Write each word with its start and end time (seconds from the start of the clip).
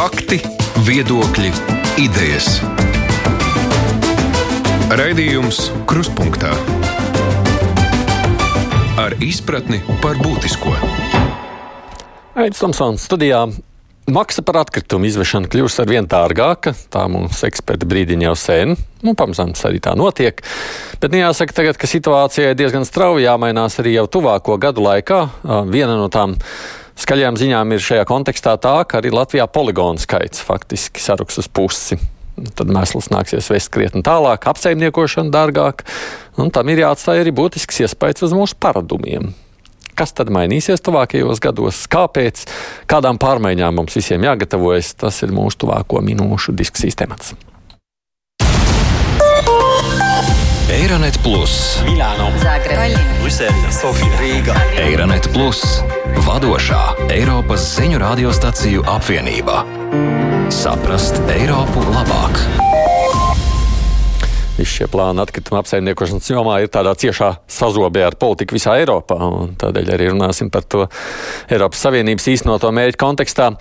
Fakti, 0.00 0.38
viedokļi, 0.86 1.50
idejas. 2.00 2.46
Raidījums 4.96 5.58
Kruspunkta 5.84 6.54
ar 8.96 9.18
izpratni 9.20 9.82
par 10.00 10.16
būtisko. 10.24 10.72
Aizsmeļamies 12.32 12.62
Tomsons 12.62 13.04
studijā. 13.10 13.42
Maksa 14.08 14.40
par 14.40 14.62
atkritumu 14.62 15.04
izvešanu 15.04 15.52
kļūst 15.52 15.84
ar 15.84 15.92
vien 15.92 16.08
dārgāka. 16.08 16.72
Tā 16.88 17.04
mums 17.12 17.44
eksperti 17.44 17.84
brīdina 17.92 18.30
jau 18.30 18.36
sen. 18.40 18.78
Nu, 19.04 19.12
pamazām 19.12 19.52
tas 19.52 19.68
arī 19.68 19.84
tā 19.84 19.92
notiek. 20.00 20.40
Bet 20.96 21.12
nu, 21.12 21.20
jāsaka, 21.20 21.60
tagad, 21.60 21.76
ka 21.76 21.90
situācija 21.90 22.54
ir 22.54 22.56
diezgan 22.56 22.88
strauji 22.88 23.28
jāmainās 23.28 23.76
arī 23.84 23.98
jau 23.98 24.08
tuvāko 24.16 24.56
gadu 24.64 24.88
laikā. 24.88 25.26
Viena 25.68 26.00
no 26.00 26.08
tām 26.08 26.40
skaļajām 27.00 27.38
ziņām 27.40 27.74
ir 27.74 27.84
šajā 27.84 28.06
kontekstā 28.08 28.56
tā, 28.62 28.76
ka 28.88 29.00
arī 29.00 29.12
Latvijā 29.14 29.46
poligonu 29.50 30.00
skaits 30.02 30.42
faktiski 30.44 31.02
saruks 31.02 31.40
uz 31.42 31.48
pusi. 31.48 31.98
Tad 32.56 32.70
mēsls 32.72 33.10
nāksies 33.12 33.50
vest 33.52 33.68
krietni 33.74 34.00
tālāk, 34.06 34.46
apsaimniekošana 34.48 35.32
dārgāk, 35.34 35.84
un 36.40 36.48
tam 36.54 36.72
ir 36.72 36.86
jāatstāj 36.86 37.20
arī 37.20 37.34
būtisks 37.36 37.82
iespējas 37.84 38.24
uz 38.28 38.36
mūsu 38.36 38.56
paradumiem. 38.60 39.34
Kas 39.98 40.14
tad 40.16 40.30
mainīsies 40.32 40.80
tuvākajos 40.86 41.42
gados? 41.44 41.82
Kāpēc? 41.92 42.46
Kādām 42.88 43.20
pārmaiņām 43.20 43.76
mums 43.82 43.98
visiem 43.98 44.24
jāgatavojas? 44.24 44.94
Tas 44.96 45.20
ir 45.26 45.34
mūsu 45.36 45.66
tuvāko 45.66 46.00
minūšu 46.06 46.56
diskusijas 46.56 46.96
temats. 47.02 47.34
Eironet 50.70 51.18
Plus, 51.20 51.82
Milāno, 51.84 52.30
Zagreba, 52.40 52.86
Brisele, 53.20 53.72
Sofija, 53.74 54.16
Rīga. 54.22 54.54
Eironet 54.80 55.26
Plus, 55.34 55.82
vadošā 56.26 57.10
Eiropas 57.12 57.64
ziņu 57.76 58.00
radiostaciju 58.02 58.82
apvienība. 58.88 59.62
Saprast 60.50 61.20
Eiropu 61.30 61.82
labāk! 61.92 62.40
Visi 64.60 64.82
šie 64.82 64.86
plāni 64.92 65.22
atkrituma 65.22 65.62
apsaimniekošanas 65.62 66.26
jomā 66.28 66.58
ir 66.60 66.68
tādā 66.72 66.92
ciešā 66.98 67.30
sazobē 67.48 68.02
ar 68.10 68.16
politiku 68.20 68.58
visā 68.58 68.74
Eiropā. 68.82 69.16
Tādēļ 69.60 69.92
arī 69.94 70.10
runāsim 70.10 70.50
par 70.52 70.66
to 70.68 70.84
Eiropas 71.48 71.80
Savienības 71.86 72.28
īstenoto 72.34 72.72
mērķu 72.76 73.00
kontekstā. 73.00 73.52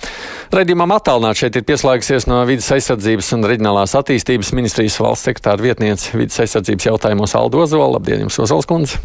Redījumam 0.55 0.91
attālināt 0.97 1.39
šeit 1.39 1.55
ir 1.55 1.67
pieslēgusies 1.69 2.27
no 2.27 2.41
vidas 2.49 2.67
aizsardzības 2.75 3.31
un 3.37 3.47
reģionālās 3.53 3.95
attīstības 4.01 4.51
ministrijas 4.57 4.99
valsts 4.99 5.29
sektāra 5.31 5.63
vietniece 5.69 6.11
vidas 6.19 6.43
aizsardzības 6.43 6.91
jautājumos 6.91 7.37
Aldo 7.39 7.63
Ozola. 7.63 7.93
Labdien, 7.95 8.25
jums 8.27 8.41
Ozols 8.43 8.67
kundze! 8.67 8.99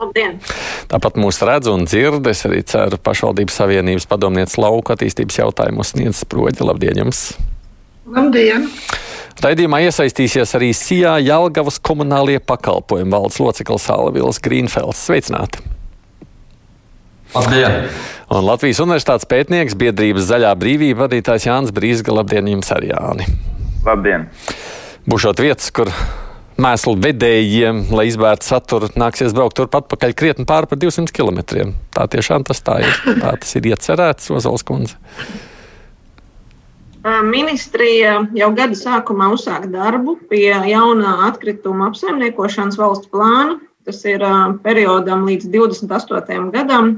Labdien! 0.00 0.38
Tāpat 0.90 1.18
mūs 1.22 1.38
redz 1.46 1.70
un 1.70 1.86
dzird. 1.86 2.26
Es 2.30 2.42
arī 2.48 2.64
ceru, 2.66 2.98
pašvaldības 2.98 3.58
savienības 3.60 4.08
padomnieks 4.10 4.58
lauka 4.58 4.96
attīstības 4.96 5.38
jautājumos 5.38 5.94
sniedz 5.94 6.24
sproģi. 6.24 6.64
Labdien 6.66 7.04
jums! 7.04 7.28
Labdien! 8.10 8.66
Raidījumā 9.44 9.80
iesaistīsies 9.86 10.54
arī 10.56 10.70
Sijā 10.76 11.14
Jelgavas 11.22 11.80
komunālie 11.82 12.38
pakalpojumi 12.40 13.12
valdes 13.12 13.40
loceklis 13.42 13.86
Alvils 13.92 14.42
Grīnfelds. 14.42 15.06
Sveicināti! 15.06 15.62
Labdien! 17.34 17.88
Un 18.34 18.46
Latvijas 18.46 18.82
Universitātes 18.82 19.28
pētnieks 19.30 19.78
biedrības 19.78 20.26
Zaļā 20.30 20.52
brīvība 20.58 21.04
vadītājs 21.04 21.48
Jānis 21.48 21.74
Brīsga. 21.74 22.14
Labdien 22.18 22.50
jums 22.50 22.70
arī, 22.74 22.90
Jāni! 22.94 23.26
Labdien! 23.86 24.28
Būšot 25.10 25.42
vietas, 25.44 25.70
kur 25.74 25.90
mēslu 26.60 26.94
vedējiem, 27.02 27.86
lai 27.94 28.06
izbērtu 28.10 28.46
saturu, 28.46 28.90
nāksies 28.98 29.34
braukt 29.36 29.56
turpat 29.58 29.88
pakaļ 29.90 30.14
krietni 30.18 30.46
pāri 30.48 30.70
par 30.70 30.80
200 30.80 31.14
km. 31.14 31.72
Tā 31.94 32.06
tiešām 32.10 32.46
tas 32.46 32.62
tā 32.64 32.80
ir. 32.84 32.94
Tā 33.22 33.34
tas 33.40 33.56
ir 33.58 33.68
iecerēts, 33.72 34.30
Ozols 34.34 34.66
kundze. 34.66 34.98
Ministrija 37.04 38.22
jau 38.32 38.48
gada 38.56 38.76
sākumā 38.78 39.28
uzsāka 39.34 39.68
darbu 39.68 40.16
pie 40.30 40.54
jaunā 40.70 41.18
atkrituma 41.26 41.90
apsaimniekošanas 41.90 42.78
valsts 42.80 43.10
plāna. 43.12 43.58
Tas 43.84 43.98
ir 44.08 44.22
periodam 44.64 45.26
līdz 45.28 45.50
28. 45.52 46.46
gadam, 46.54 46.94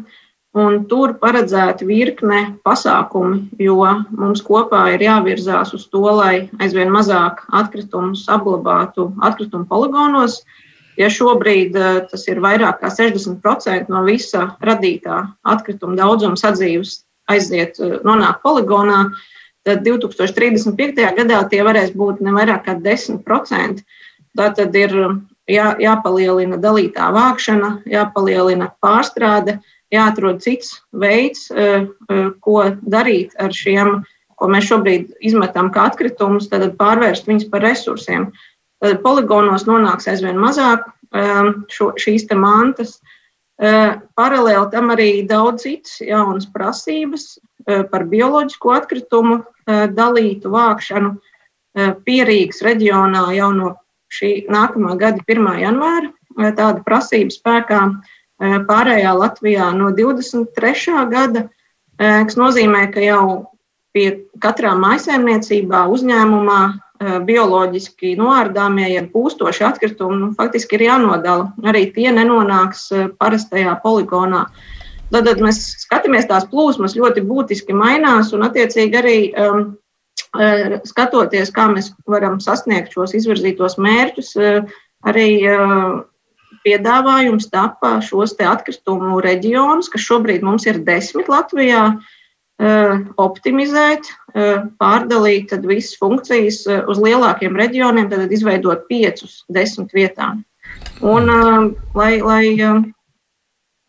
un 0.56 0.84
tur 0.88 1.14
paredzēta 1.20 1.86
virkne 1.86 2.40
pasākumi, 2.64 3.42
jo 3.60 3.82
mums 4.16 4.42
kopā 4.44 4.86
ir 4.94 5.04
jāvirzās 5.04 5.74
uz 5.76 5.84
to, 5.92 6.04
lai 6.16 6.48
aizvien 6.62 6.92
mazāk 6.92 7.42
atkritumus 7.60 8.24
apglabātu 8.32 9.10
atkritumu 9.26 9.68
poligonos. 9.68 10.40
Ja 10.96 11.10
šobrīd 11.12 11.76
tas 12.08 12.22
ir 12.30 12.40
vairāk 12.40 12.80
kā 12.80 12.88
60% 12.88 13.92
no 13.92 14.00
visa 14.06 14.46
radītā 14.64 15.26
atkrituma 15.44 15.98
daudzuma 15.98 16.40
sadzīves 16.40 17.02
aiziet, 17.28 17.76
nonāk 18.06 18.40
poligonā, 18.40 19.10
tad 19.66 19.84
2035. 19.84 21.04
gadā 21.18 21.42
tie 21.50 21.60
varēs 21.66 21.92
būt 21.92 22.22
ne 22.24 22.32
vairāk 22.32 22.64
kā 22.64 22.78
10%. 22.80 23.84
Tā 24.36 24.50
tad 24.56 24.76
ir 24.76 24.94
jā, 25.48 25.70
jāpalielina 25.80 26.56
dalītā 26.60 27.10
vākšana, 27.12 27.72
jāpalielina 27.92 28.70
pārstrāde, 28.80 29.58
jāatrod 29.94 30.42
cits 30.42 30.80
veids, 30.92 31.46
ko 32.42 32.56
darīt 32.82 33.36
ar 33.38 33.54
šiem, 33.54 34.00
ko 34.36 34.48
mēs 34.52 34.68
šobrīd 34.68 35.14
izmetam 35.24 35.70
kā 35.72 35.86
atkritumus, 35.90 36.50
tad 36.50 36.66
pārvērst 36.78 37.28
viņus 37.28 37.48
par 37.52 37.64
resursiem. 37.64 38.30
Tad 38.82 39.00
poligonos 39.04 39.64
nonāks 39.68 40.08
aizvien 40.10 40.36
mazāk 40.40 40.84
šo, 41.72 41.92
šīs 41.96 42.26
mantas. 42.36 42.98
Paralēli 43.56 44.66
tam 44.74 44.92
arī 44.92 45.10
daudz 45.24 45.64
citas 45.64 46.00
jaunas 46.04 46.44
prasības 46.52 47.38
par 47.64 48.04
bioloģisko 48.10 48.74
atkritumu 48.76 49.38
dalītu 49.66 50.52
vākšanu 50.52 51.14
Pierīgas 52.04 52.60
reģionā 52.64 53.24
jau 53.36 53.48
no 53.56 53.72
šī 54.12 54.46
nākamā 54.52 54.94
gada 55.00 55.24
1. 55.24 55.48
janvāra. 55.60 56.12
Tāda 56.36 56.84
prasība 56.84 57.32
spēkā 57.32 57.80
pārējā 58.40 59.12
Latvijā 59.16 59.70
no 59.76 59.90
23. 59.96 60.96
gada, 61.10 61.46
kas 61.98 62.36
nozīmē, 62.36 62.86
ka 62.92 63.00
jau 63.00 63.26
pie 63.96 64.28
katrā 64.42 64.74
maisaimniecībā, 64.76 65.86
uzņēmumā 65.88 66.60
bioloģiski 67.28 68.14
noārdāmie, 68.16 68.86
ja 68.94 69.02
pūstoši 69.12 69.64
atkritumi, 69.68 70.18
nu, 70.20 70.30
faktiski 70.36 70.78
ir 70.78 70.86
jānodala. 70.86 71.50
Arī 71.64 71.86
tie 71.92 72.08
nenonāks 72.12 72.88
parastajā 73.20 73.76
poligonā. 73.82 74.46
Tad, 75.12 75.26
tad 75.28 75.42
mēs 75.44 75.60
skatāmies, 75.84 76.26
tās 76.28 76.48
plūsmas 76.50 76.96
ļoti 76.98 77.22
būtiski 77.28 77.76
mainās, 77.76 78.32
un 78.34 78.46
attiecīgi 78.48 78.98
arī 78.98 79.18
um, 79.38 79.76
skatoties, 80.88 81.52
kā 81.54 81.68
mēs 81.72 81.92
varam 82.08 82.40
sasniegt 82.42 82.96
šos 82.96 83.14
izvirzītos 83.20 83.76
mērķus, 83.78 84.32
arī 85.06 85.28
uh, 85.46 86.00
piedāvājums 86.66 87.48
tapa 87.52 87.96
šos 88.04 88.34
atkritumu 88.42 89.20
reģionus, 89.24 89.90
kas 89.92 90.04
šobrīd 90.04 90.44
mums 90.46 90.66
ir 90.66 90.82
desmit 90.84 91.30
Latvijā, 91.30 91.84
uh, 91.94 92.92
optimizēt, 93.22 94.10
uh, 94.34 94.66
pārdalīt 94.82 95.54
visas 95.64 95.94
funkcijas 96.02 96.64
uz 96.66 97.00
lielākiem 97.00 97.56
reģioniem, 97.56 98.10
tad 98.10 98.34
izveidot 98.34 98.84
piecus 98.90 99.44
desmit 99.48 99.94
vietām. 99.94 100.44
Un, 101.04 101.28
lai, 101.94 102.16
lai 102.24 102.44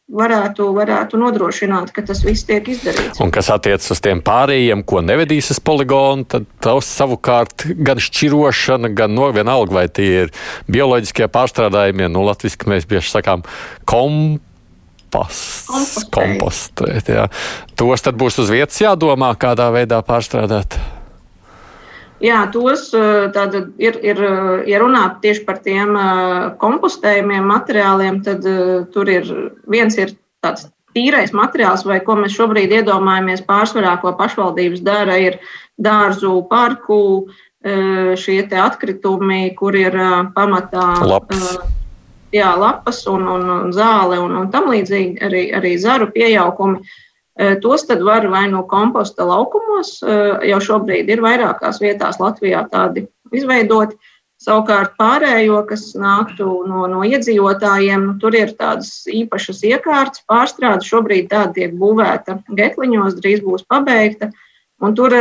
varētu, 0.07 0.69
varētu 0.75 1.19
nodrošināt, 1.19 1.91
ka 1.95 2.01
tas 2.07 2.21
viss 2.25 2.45
tiek 2.47 2.67
izdarīts. 2.71 3.19
Un 3.23 3.31
kas 3.33 3.49
attiecas 3.51 3.91
uz 3.91 3.99
tiem 4.03 4.21
pārējiem, 4.25 4.83
ko 4.87 5.01
nevedīs 5.03 5.51
uz 5.51 5.59
poligonu, 5.59 6.23
tad 6.31 6.47
tas 6.63 6.87
savukārt 6.87 7.67
gan 7.75 7.99
šķirošana, 8.01 8.93
gan 8.95 9.15
no 9.15 9.27
vienalga, 9.35 9.73
vai 9.81 9.87
tie 9.91 10.09
ir 10.23 10.31
bioloģiskie 10.71 11.27
pārstrādājumi, 11.33 12.07
nu, 12.13 12.23
latviski 12.27 12.69
mēs 12.71 12.87
bieži 12.87 13.11
sakām, 13.17 13.43
komposts, 13.89 15.67
kompostēt. 16.15 17.11
Jā. 17.11 17.27
Tos 17.79 18.07
tad 18.07 18.15
būs 18.19 18.39
uz 18.43 18.53
vietas 18.53 18.79
jādomā, 18.83 19.35
kādā 19.39 19.67
veidā 19.75 19.99
pārstrādāt. 20.07 20.79
Jā, 22.23 22.39
tos 22.49 22.87
tātad, 23.35 23.75
ir, 23.77 23.99
ir, 24.01 24.21
ja 24.65 24.79
runāt 24.81 25.19
tieši 25.21 25.43
par 25.45 25.59
tiem 25.61 25.93
kompostējumiem 26.57 27.45
materiāliem, 27.45 28.23
tad 28.25 28.47
tur 28.93 29.11
ir 29.13 29.29
viens 29.69 29.99
ir 30.01 30.15
tāds 30.41 30.65
tīrais 30.97 31.33
materiāls, 31.35 31.85
vai 31.85 31.99
ko 32.01 32.17
mēs 32.17 32.33
šobrīd 32.33 32.73
iedomājamies 32.79 33.45
pārsvarā, 33.45 33.99
ko 34.01 34.15
pašvaldības 34.17 34.81
dara, 34.85 35.17
ir 35.21 35.37
dārzu 35.77 36.39
parku, 36.49 37.27
šie 38.17 38.41
atkritumi, 38.49 39.55
kur 39.57 39.75
ir 39.75 39.97
pamatā 40.35 40.85
lapas, 41.05 41.57
jā, 42.33 42.51
lapas 42.57 43.01
un, 43.09 43.27
un, 43.27 43.49
un 43.49 43.73
zāle 43.75 44.19
un, 44.21 44.35
un 44.41 44.49
tam 44.53 44.69
līdzīgi 44.71 45.19
arī, 45.25 45.43
arī 45.57 45.75
zaru 45.81 46.09
piejaukumi. 46.13 46.81
Tos 47.61 47.85
tad 47.85 48.01
var 48.01 48.25
vai 48.33 48.47
no 48.49 48.63
komposta 48.65 49.25
laukumos, 49.27 49.99
jau 50.01 50.59
šobrīd 50.69 51.09
ir 51.13 51.21
vairākās 51.21 51.77
vietās 51.83 52.17
Latvijā 52.21 52.63
tādi 52.71 53.05
izveidoti. 53.29 53.97
Savukārt 54.41 54.93
pārējo, 54.99 55.63
kas 55.65 55.95
nāktu 55.97 56.45
no, 56.69 56.83
no 56.89 57.01
iedzīvotājiem, 57.05 58.19
tur 58.21 58.35
ir 58.37 58.51
tādas 58.57 58.91
īpašas 59.09 59.63
iekārtas, 59.65 60.21
pārstrāde. 60.29 60.85
Šobrīd 60.85 61.31
tāda 61.31 61.55
tiek 61.55 61.73
būvēta 61.77 62.39
Getliņos, 62.57 63.17
drīz 63.17 63.41
būs 63.45 63.65
pabeigta. 63.65 64.29
Un 64.77 64.93
tur 64.97 65.15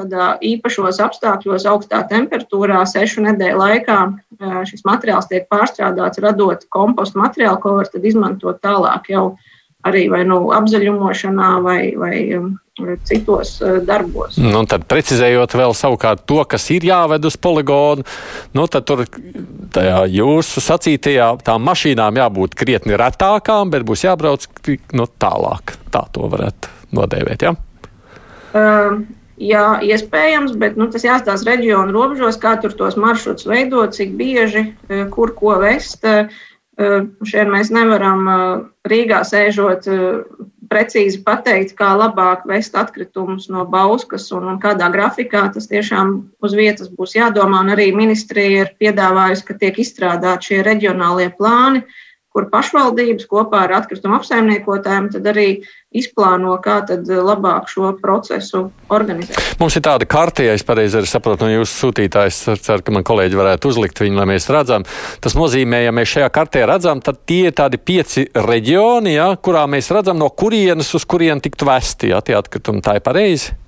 tādā 0.00 0.30
īpašos 0.40 1.00
apstākļos, 1.04 1.66
augstā 1.68 2.00
temperatūrā, 2.08 2.80
sešu 2.88 3.26
nedēļu 3.26 3.60
laikā 3.60 3.98
šis 4.68 4.86
materiāls 4.88 5.28
tiek 5.28 5.44
pārstrādāts, 5.52 6.22
radot 6.24 6.64
kompostu 6.72 7.20
materiālu, 7.20 7.60
ko 7.60 7.76
var 7.76 7.90
izmantot 8.00 8.60
tālāk 8.64 9.12
jau 9.12 9.24
arī 9.88 10.06
vai 10.12 10.24
nu 10.28 10.50
apzaļumošanā 10.54 11.50
vai, 11.64 11.80
vai 11.98 12.16
citos 13.04 13.58
darbos. 13.86 14.38
Nu, 14.40 14.62
tad 14.68 14.86
precizējot 14.90 15.54
vēl 15.58 15.74
savukārt 15.76 16.24
to, 16.28 16.40
kas 16.48 16.68
ir 16.74 16.86
jāved 16.88 17.24
uz 17.28 17.36
poligonu, 17.40 18.04
nu, 18.56 18.66
tad 18.72 18.86
tur 18.88 19.04
tajā 19.74 20.02
jūsu 20.12 20.64
sacītajā 20.64 21.30
tām 21.46 21.64
mašīnām 21.68 22.20
jābūt 22.20 22.56
krietni 22.58 22.98
retākām, 23.00 23.72
bet 23.72 23.86
būs 23.88 24.04
jābrauc 24.08 24.46
nu, 24.96 25.08
tālāk. 25.20 25.76
Tā 25.92 26.04
to 26.14 26.28
varētu 26.32 26.76
nodēvēt, 26.96 27.48
ja? 27.48 27.56
Uh, 28.50 29.02
jā, 29.40 29.64
iespējams, 29.86 30.54
bet 30.60 30.78
nu, 30.80 30.88
tas 30.92 31.04
jāstāsta 31.06 31.52
reģionu 31.52 31.94
robežos, 31.94 32.38
kā 32.40 32.56
tur 32.62 32.74
tos 32.76 32.98
maršrutus 33.00 33.48
veidot, 33.48 33.94
cik 33.96 34.14
bieži, 34.18 34.70
kur 35.14 35.34
ko 35.36 35.56
vest. 35.62 36.06
Šeit 36.80 37.50
mēs 37.52 37.68
nevaram 37.74 38.24
Rīgā 38.88 39.20
sēžot 39.28 39.88
precīzi 40.70 41.18
pateikt, 41.26 41.74
kā 41.76 41.90
labāk 41.98 42.44
vest 42.48 42.76
atkritumus 42.78 43.48
no 43.50 43.64
Bauskas 43.68 44.28
un, 44.36 44.46
un 44.52 44.60
kādā 44.62 44.88
grafikā. 44.94 45.48
Tas 45.52 45.66
tiešām 45.70 46.14
uz 46.46 46.54
vietas 46.56 46.92
būs 46.94 47.16
jādomā. 47.18 47.64
Un 47.64 47.74
arī 47.74 47.90
ministrija 47.96 48.64
ir 48.64 48.70
piedāvājusi, 48.80 49.46
ka 49.48 49.58
tiek 49.60 49.82
izstrādāti 49.82 50.52
šie 50.52 50.62
reģionālie 50.66 51.28
plāni, 51.36 51.82
kur 52.30 52.46
pašvaldības 52.52 53.26
kopā 53.28 53.66
ar 53.66 53.80
atkritumu 53.80 54.20
apsaimniekotājiem 54.20 55.10
arī 55.34 55.48
izplāno, 55.90 56.52
kā 56.62 56.76
tad 56.86 57.08
labāk 57.10 57.66
šo 57.70 57.88
procesu 57.98 58.68
organizēt. 58.94 59.38
Mums 59.58 59.74
ir 59.74 59.82
tāda 59.82 60.06
karte, 60.06 60.44
ja 60.46 60.54
es 60.54 60.62
pareizi 60.66 61.02
saprotu 61.10 61.48
no 61.48 61.50
jūsu 61.50 61.86
sūtītājas, 61.86 62.38
ceru, 62.62 62.84
ka 62.86 62.94
man 62.94 63.06
kolēģi 63.06 63.40
varētu 63.40 63.72
uzlikt 63.72 64.02
viņu, 64.02 64.20
lai 64.20 64.28
mēs 64.30 64.46
redzam. 64.54 64.86
Tas 65.22 65.34
nozīmē, 65.38 65.82
ja 65.82 65.94
mēs 65.94 66.12
šajā 66.14 66.28
kartē 66.34 66.62
redzam, 66.70 67.02
tad 67.02 67.24
tie 67.26 67.48
ir 67.50 67.56
tādi 67.58 67.80
pieci 67.82 68.28
reģioni, 68.30 69.16
ja, 69.16 69.32
kurā 69.42 69.66
mēs 69.70 69.90
redzam, 69.90 70.20
no 70.22 70.30
kurienes 70.30 70.94
uz 70.94 71.08
kurienu 71.10 71.42
tiktu 71.42 71.66
vesti 71.66 72.14
ja, 72.14 72.22
tie 72.22 72.38
atkritumi. 72.38 72.84
Tā 72.86 73.00
ir 73.00 73.04
pareizi. 73.10 73.58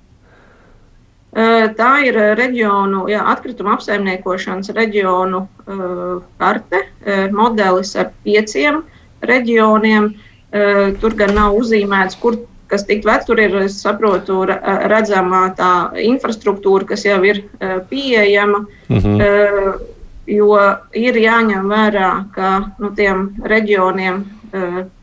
Tā 1.33 1.93
ir 2.05 2.17
reģionu, 2.37 3.07
jā, 3.09 3.23
atkrituma 3.31 3.73
apsaimniekošanas 3.75 4.69
reģionu 4.77 5.47
karte, 6.37 6.83
modelis 7.33 7.95
ar 7.97 8.13
pieciem 8.23 8.83
reģioniem. 9.25 10.13
Tur 11.01 11.15
gan 11.17 11.31
nav 11.33 11.55
uzzīmēts, 11.57 12.19
kur 12.21 12.35
kas 12.69 12.83
tikt 12.85 13.07
vec, 13.09 13.23
tur 13.25 13.39
ir, 13.41 13.55
es 13.63 13.79
saprotu, 13.81 14.43
redzama 14.91 15.47
tā 15.57 15.71
infrastruktūra, 15.97 16.85
kas 16.91 17.05
jau 17.07 17.17
ir 17.25 17.43
pieejama. 17.89 18.65
Mm 18.89 18.99
-hmm. 18.99 19.81
Jo 20.27 20.59
ir 20.93 21.17
jāņem 21.19 21.65
vērā, 21.67 22.11
ka 22.35 22.71
nu, 22.79 22.93
tiem 22.95 23.33
reģioniem, 23.43 24.23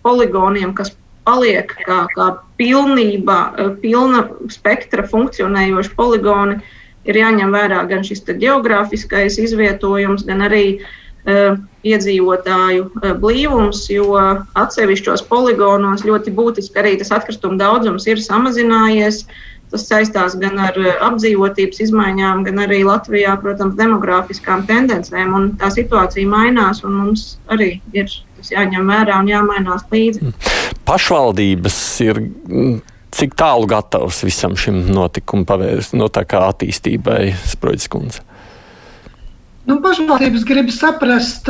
poligoniem, 0.03 0.73
kas 0.75 0.95
paliek 1.25 1.73
kā, 1.87 2.05
kā 2.15 2.29
pilnība, 2.61 3.39
eh, 3.57 3.73
pilna 3.83 4.25
spektra 4.49 5.07
funkcionējoši 5.07 5.95
poligoni, 5.97 6.61
ir 7.05 7.17
jāņem 7.17 7.53
vērā 7.57 7.85
gan 7.89 8.05
šis 8.05 8.25
geogrāfiskais 8.25 9.39
izvietojums, 9.41 10.27
gan 10.29 10.43
arī 10.49 10.65
uh, 10.77 10.89
iedzīvotāju 11.27 12.89
uh, 12.89 13.13
blīvums, 13.21 13.85
jo 13.93 14.17
atsevišķos 14.59 15.27
poligonos 15.29 16.05
ļoti 16.09 16.33
būtiski 16.37 16.81
arī 16.81 16.97
tas 17.01 17.13
atkrituma 17.17 17.61
daudzums 17.61 18.09
ir 18.11 18.23
samazinājies. 18.25 19.25
Tas 19.71 19.85
saistās 19.87 20.33
gan 20.35 20.57
ar 20.59 20.75
apdzīvotības 21.07 21.79
izmaiņām, 21.85 22.41
gan 22.49 22.57
arī 22.65 22.81
Latvijā, 22.83 23.37
protams, 23.39 23.77
demogrāfiskām 23.79 24.65
tendencēm. 24.67 25.37
Tā 25.61 25.71
situācija 25.71 26.27
mainās, 26.27 26.83
un 26.83 26.97
mums 26.99 27.37
arī 27.55 27.77
ir 27.95 28.11
tas 28.41 28.51
jāņem 28.51 28.91
vērā 28.91 29.21
un 29.23 29.31
jāmainās 29.31 29.87
līdzi. 29.95 30.27
Mm 30.27 30.51
pašvaldības 30.91 31.77
ir 32.03 32.19
mm, 32.21 32.81
cik 33.15 33.37
tālu 33.39 33.69
gatavs 33.71 34.25
visam 34.27 34.57
šim 34.59 34.89
notikumam 34.91 35.47
pavērst, 35.49 35.95
no 35.99 36.11
tā 36.13 36.25
kā 36.29 36.43
attīstībai, 36.51 37.35
Sproģis 37.53 37.91
kundze? 37.93 38.25
Nu, 39.69 39.77
pašvaldības 39.85 40.45
grib 40.49 40.71
saprast, 40.73 41.49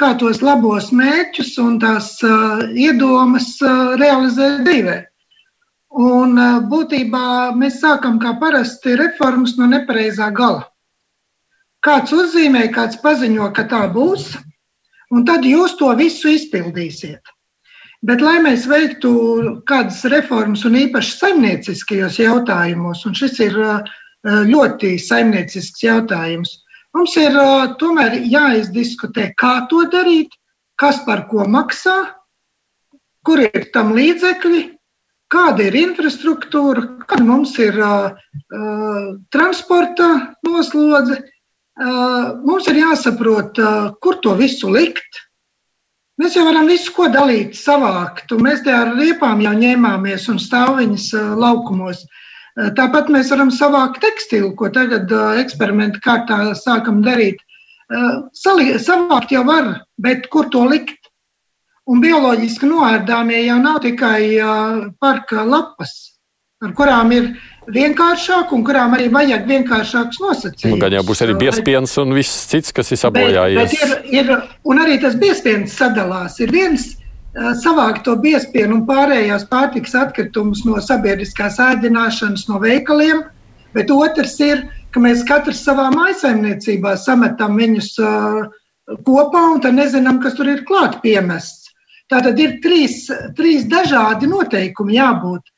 kā 0.00 0.10
tos 0.20 0.40
labos 0.40 0.88
mērķus 0.96 1.50
un 1.60 1.76
tās 1.82 2.14
iedomas 2.72 3.50
realizēt 4.00 4.62
dzīvē. 4.64 4.94
Un 6.04 6.40
būtībā 6.70 7.26
mēs 7.58 7.82
sākam 7.82 8.16
kā 8.22 8.32
parasti 8.40 8.96
reformas 8.96 9.58
no 9.58 9.68
nepareizā 9.68 10.30
gala. 10.34 10.64
Kāds 11.84 12.16
uzzīmē, 12.16 12.64
kāds 12.72 12.96
paziņo, 13.04 13.50
ka 13.52 13.66
tā 13.68 13.84
būs, 13.92 14.30
un 15.12 15.28
tad 15.28 15.44
jūs 15.44 15.76
to 15.76 15.92
visu 16.00 16.32
izpildīsiet. 16.32 17.28
Bet, 18.04 18.24
lai 18.24 18.38
mēs 18.44 18.64
veiktu 18.68 19.12
kādas 19.68 20.00
reformas, 20.12 20.64
un 20.64 20.80
īpaši 20.80 21.16
saimnieciskajos 21.20 22.18
jautājumos, 22.24 23.04
un 23.04 23.14
šis 23.16 23.38
ir 23.44 23.60
ļoti 24.24 24.96
saimniecisks 25.00 25.84
jautājums, 25.84 26.63
mums 26.94 27.16
ir 27.20 27.36
tomēr 27.80 28.20
jāizdiskutē, 28.30 29.32
kā 29.40 29.66
to 29.70 29.84
darīt, 29.92 30.32
kas 30.80 31.02
par 31.06 31.26
ko 31.30 31.46
maksā, 31.50 31.96
kur 33.24 33.42
ir 33.44 33.68
tam 33.74 33.92
līdzekļi, 33.96 34.62
kāda 35.32 35.68
ir 35.68 35.76
infrastruktūra, 35.80 36.86
kāda 37.08 37.26
mums 37.26 37.54
ir 37.62 37.78
uh, 37.82 38.10
transporta 39.34 40.10
noslodze. 40.46 41.22
Uh, 41.74 42.38
mums 42.46 42.68
ir 42.70 42.78
jāsaprot, 42.84 43.58
uh, 43.58 43.94
kur 43.98 44.20
to 44.22 44.36
visu 44.38 44.70
likt, 44.70 45.24
Mēs 46.14 46.36
jau 46.36 46.44
varam 46.46 46.68
visu 46.70 46.92
ko 46.94 47.08
dalīt, 47.10 47.56
savākt, 47.58 48.30
un 48.30 48.44
mēs 48.46 48.60
te 48.62 48.70
ar 48.70 48.92
riepām 48.94 49.40
jau 49.42 49.50
ņēmāmies 49.58 50.28
un 50.30 50.36
stāviņas 50.38 51.08
laukumos. 51.42 52.04
Tāpat 52.54 53.08
mēs 53.10 53.32
varam 53.34 53.50
savākt 53.50 53.98
tekstilu, 54.04 54.52
ko 54.54 54.68
tagad 54.70 55.10
eksperimentu 55.40 55.98
kārtā 56.04 56.54
sākam 56.58 57.02
darīt. 57.02 57.42
Savākt 58.38 59.34
jau 59.34 59.42
var, 59.48 59.80
bet 59.98 60.28
kur 60.30 60.46
to 60.52 60.62
likt? 60.70 61.00
Un 61.90 62.00
bioloģiski 62.00 62.64
noārdāmie 62.70 63.42
jau 63.44 63.58
nav 63.60 63.82
tikai 63.84 64.38
parka 65.02 65.42
lapas, 65.44 65.90
ar 66.64 66.70
kurām 66.78 67.10
ir 67.12 67.26
vienkāršāk 67.74 68.54
un 68.56 68.62
kurām 68.64 68.94
arī 68.96 69.10
vajag 69.12 69.44
vienkāršākus 69.50 70.20
nosacījumus. 70.22 70.72
Nu, 70.72 70.80
gan 70.80 70.96
jau 70.96 71.02
būs 71.10 71.20
arī 71.26 71.34
biespiens 71.42 71.92
un 72.00 72.14
viss 72.16 72.46
cits, 72.48 72.72
kas 72.72 72.94
ir 72.94 73.02
sabojājies. 73.02 73.58
Bet, 73.58 73.74
bet 73.74 74.12
ir, 74.14 74.22
ir, 74.22 74.32
un 74.64 74.80
arī 74.80 74.96
tas 75.02 75.18
biespiens 75.20 75.76
sadalās. 75.76 76.38
Ir 76.40 76.54
viens 76.54 76.94
savākt 77.34 78.04
to 78.06 78.14
biespienu 78.20 78.78
un 78.78 78.84
pārējās 78.88 79.46
pārtikas 79.50 79.94
atkritumus 79.98 80.64
no 80.66 80.78
sabiedriskās 80.82 81.58
ēdināšanas, 81.62 82.46
no 82.48 82.60
veikaliem, 82.62 83.24
bet 83.74 83.90
otrs 83.90 84.38
ir, 84.44 84.64
ka 84.94 85.02
mēs 85.02 85.24
katrs 85.26 85.64
savā 85.66 85.88
maisaimniecībā 85.94 86.94
sametam 87.00 87.58
viņus 87.58 87.90
uh, 87.98 88.44
kopā 89.06 89.42
un 89.54 89.62
tad 89.64 89.74
nezinām, 89.74 90.20
kas 90.22 90.38
tur 90.38 90.52
ir 90.52 90.62
klāt 90.68 91.00
piemests. 91.02 91.72
Tātad 92.12 92.38
ir 92.38 92.58
trīs, 92.62 93.08
trīs 93.34 93.64
dažādi 93.66 94.28
noteikumi 94.30 94.98
jābūt. 95.00 95.48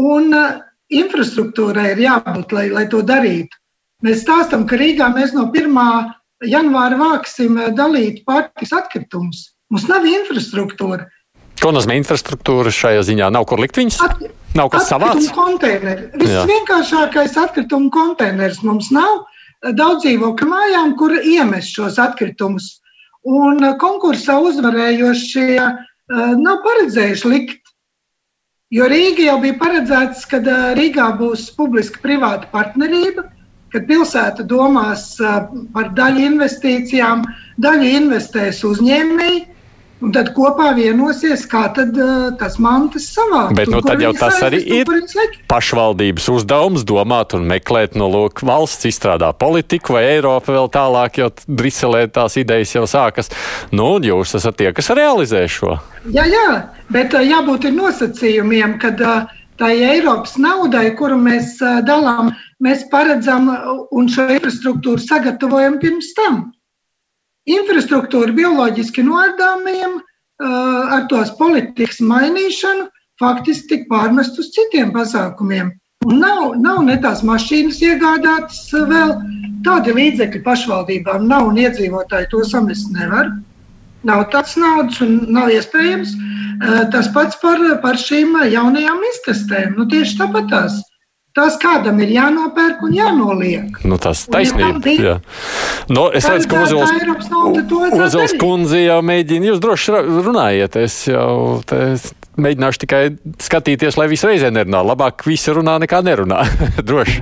Un 0.00 0.32
uh, 0.34 0.56
infrastruktūrai 0.90 1.92
ir 1.92 2.02
jābūt, 2.08 2.52
lai, 2.56 2.68
lai 2.72 2.86
to 2.90 3.02
darītu. 3.06 3.60
Mēs 4.04 4.24
stāstām, 4.24 4.66
ka 4.68 4.76
Rīgā 4.76 5.08
mēs 5.14 5.32
no 5.36 5.46
1. 5.48 6.10
janvāra 6.50 6.98
vāksim 7.00 7.56
eh, 7.58 7.70
dalīt 7.72 8.24
pārtikas 8.26 8.74
atkritumus. 8.76 9.53
Mums 9.74 9.88
nav 9.90 10.06
infrastruktūra. 10.06 11.08
Ko 11.58 11.72
nozīmē 11.74 11.98
infrastruktūra 11.98 12.70
šajā 12.74 13.02
ziņā? 13.10 13.30
Nav 13.34 13.46
kur 13.50 13.62
likt 13.62 13.78
viņus? 13.80 13.98
At, 14.04 14.22
nav 14.54 14.70
kas 14.70 14.86
savāds. 14.92 15.26
Visvienkāršākais 16.22 17.34
atkritumu 17.42 17.90
konteiners 17.94 18.62
mums 18.66 18.92
nav 18.94 19.24
eh, 19.24 19.74
daudz 19.74 20.06
dzīvokļu 20.06 20.50
mājām, 20.50 20.94
kur 21.00 21.16
iemest 21.18 21.74
šos 21.74 21.98
atkritumus. 22.02 22.76
Un 23.26 23.58
eh, 23.64 23.74
konkursā 23.82 24.38
uzvarējošie 24.46 25.50
nav 26.36 26.58
paredzējuši 26.60 27.28
likt 27.32 27.64
Jo 28.74 28.88
Rīga 28.90 29.28
jau 29.28 29.36
bija 29.42 29.54
paredzēts, 29.60 30.24
ka 30.26 30.40
Rīgā 30.74 31.12
būs 31.20 31.46
publiska 31.54 32.00
privāta 32.02 32.48
partnerība, 32.50 33.22
kad 33.70 33.84
pilsēta 33.86 34.46
domās 34.50 35.04
par 35.74 35.92
daļu 35.94 36.24
investīcijām, 36.32 37.22
daļu 37.62 37.90
investēs 38.00 38.64
uzņēmēji. 38.66 39.44
Un 40.02 40.10
tad 40.12 40.32
kopā 40.34 40.72
vienosies, 40.74 41.44
kā 41.48 41.62
tad, 41.74 41.94
uh, 41.96 42.32
tas 42.40 42.56
mantas 42.62 43.06
savākt. 43.14 43.54
Bet 43.56 43.70
nu, 43.70 43.78
tad 43.84 44.02
jau 44.02 44.10
tas 44.18 44.40
arī 44.42 44.58
ir 44.80 44.90
pašvaldības 45.50 46.26
uzdevums 46.32 46.82
domāt 46.88 47.36
un 47.38 47.46
meklēt, 47.48 47.94
no 47.98 48.08
lūk, 48.10 48.42
valsts 48.44 48.88
izstrādā 48.90 49.30
politiku 49.38 49.94
vai 49.96 50.02
Eiropa 50.16 50.56
vēl 50.56 50.68
tālāk, 50.74 51.20
jo 51.22 51.30
Briselē 51.46 52.04
tās 52.12 52.36
idejas 52.40 52.74
jau 52.74 52.84
sākas. 52.90 53.30
Nu, 53.72 53.94
jūs 54.02 54.34
esat 54.40 54.58
tie, 54.58 54.72
kas 54.74 54.90
realizē 54.98 55.46
šo. 55.48 55.78
Jā, 56.12 56.26
jā, 56.28 56.48
bet 56.92 57.14
jābūt 57.14 57.70
ir 57.70 57.78
nosacījumiem, 57.78 58.76
kad 58.82 59.00
uh, 59.00 59.30
tai 59.62 59.76
Eiropas 59.92 60.34
naudai, 60.42 60.88
kuru 60.98 61.16
mēs 61.22 61.54
dalām, 61.86 62.34
mēs 62.64 62.84
paredzam 62.90 63.48
un 63.94 64.10
šo 64.10 64.26
infrastruktūru 64.36 65.00
sagatavojam 65.06 65.78
pirms 65.82 66.12
tam. 66.18 66.42
Infrastruktūra 67.50 68.32
bioloģiski 68.32 69.04
noardāmiem 69.04 69.98
ar 70.40 71.06
tos 71.10 71.32
politikas 71.38 72.00
mainīšanu 72.00 72.88
faktiski 73.20 73.68
tika 73.70 73.90
pārmest 73.90 74.38
uz 74.40 74.50
citiem 74.54 74.92
pasākumiem. 74.94 75.70
Un 76.04 76.20
nav, 76.20 76.54
nav 76.60 76.82
ne 76.84 76.96
tās 77.00 77.22
mašīnas 77.24 77.80
iegādātas 77.84 78.66
vēl, 78.74 79.14
tādi 79.64 79.94
līdzekļi 79.96 80.42
pašvaldībām 80.44 81.28
nav 81.28 81.50
un 81.52 81.60
iedzīvotāji 81.60 82.30
to 82.32 82.42
samest 82.48 82.90
nevar. 82.96 83.30
Nav 84.04 84.26
tāds 84.32 84.56
naudas 84.60 85.00
un 85.04 85.22
nav 85.32 85.52
iespējams. 85.52 86.16
Tas 86.92 87.08
pats 87.14 87.38
par, 87.40 87.60
par 87.84 87.96
šīm 88.00 88.36
jaunajām 88.52 89.00
iztestēm. 89.12 89.78
Nu, 89.78 89.88
tieši 89.88 90.18
tāpat 90.20 90.50
tās. 90.52 90.76
Tas 91.34 91.56
kādam 91.58 91.98
ir 91.98 92.12
jānopērk 92.14 92.84
un 92.86 92.92
jānoliek. 92.94 93.80
Nu, 93.82 93.96
tas 93.98 94.20
taisnība. 94.30 94.92
Ja 94.94 95.16
nu, 95.90 96.06
es 96.14 96.28
redzu, 96.30 96.46
ka 96.52 96.60
Ozols 98.06 98.36
kundze 98.38 98.84
jau 98.84 99.00
mēģina, 99.02 99.50
jūs 99.50 99.62
droši 99.62 99.96
runājiet. 100.28 100.78
Es 100.78 101.00
jau 101.08 101.58
te 101.66 101.96
mēģināšu 102.38 102.82
tikai 102.84 103.02
skatīties, 103.42 103.98
lai 103.98 104.06
visu 104.12 104.30
reizē 104.30 104.52
nerunā. 104.54 104.84
Labāk 104.86 105.26
visi 105.26 105.54
runā 105.54 105.76
nekā 105.82 106.04
nerunā. 106.06 106.44
Droši. 106.88 107.20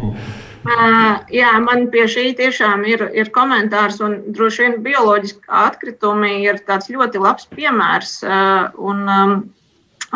Uh, 0.62 1.16
jā, 1.34 1.56
man 1.64 1.88
pie 1.90 2.04
šī 2.06 2.28
tiešām 2.38 2.84
ir, 2.86 3.08
ir 3.18 3.32
komentārs, 3.34 3.96
un 4.04 4.20
droši 4.30 4.62
vien 4.62 4.76
bioloģiski 4.84 5.48
atkritumi 5.48 6.36
ir 6.44 6.60
tāds 6.68 6.86
ļoti 6.92 7.22
labs 7.24 7.48
piemērs. 7.50 8.12
Uh, 8.22 8.68
un, 8.78 9.02
um, 9.10 9.34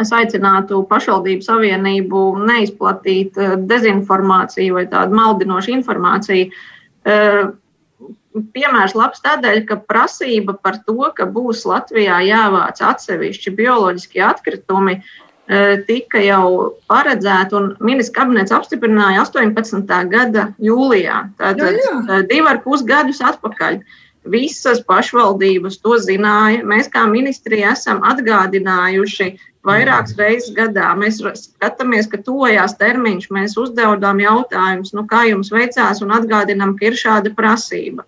es 0.03 0.13
aicinātu 0.13 0.83
pašvaldību 0.91 1.45
savienību 1.47 2.25
neizplatīt 2.47 3.39
dezinformāciju 3.71 4.77
vai 4.77 4.89
tādu 4.93 5.17
maldinošu 5.17 5.73
informāciju. 5.79 6.51
Uh, 7.07 7.55
piemērs 8.55 8.95
labs 8.97 9.23
tādēļ, 9.25 9.63
ka 9.69 9.79
prasība 9.89 10.57
par 10.63 10.81
to, 10.87 10.99
ka 11.17 11.27
būs 11.31 11.65
Latvijā 11.69 12.21
jāvāc 12.27 12.81
atsevišķi 12.85 13.53
bioloģiskie 13.59 14.23
atkritumi, 14.27 14.97
e, 14.99 15.61
tika 15.89 16.23
jau 16.25 16.73
paredzēta 16.91 17.57
un 17.59 17.71
ministrs 17.81 18.17
kabinets 18.17 18.55
apstiprināja 18.55 19.25
18. 19.25 19.95
gada 20.13 20.51
jūlijā. 20.63 21.23
Tātad 21.41 21.79
jā, 21.79 21.85
jā. 21.87 21.95
E, 22.19 22.27
divi 22.33 22.53
ar 22.53 22.63
pus 22.65 22.85
gadus 22.87 23.23
atpakaļ. 23.25 23.81
Visas 24.27 24.81
pašvaldības 24.83 25.79
to 25.85 26.01
zināja. 26.03 26.65
Mēs 26.67 26.91
kā 26.91 27.05
ministrija 27.07 27.77
esam 27.77 28.03
atgādinājuši 28.03 29.37
vairākas 29.67 30.17
reizes 30.19 30.55
gadā. 30.57 30.93
Mēs 30.99 31.21
skatāmies, 31.41 32.09
ka 32.13 32.23
tuvojās 32.23 32.79
termiņš, 32.81 33.29
mēs 33.35 33.59
uzdevām 33.61 34.23
jautājumus, 34.23 34.95
nu, 34.97 35.07
kā 35.11 35.27
jums 35.31 35.53
veicās, 35.55 36.03
un 36.05 36.15
atgādinām, 36.17 36.77
ka 36.79 36.91
ir 36.91 36.99
šāda 36.99 37.35
prasība. 37.37 38.07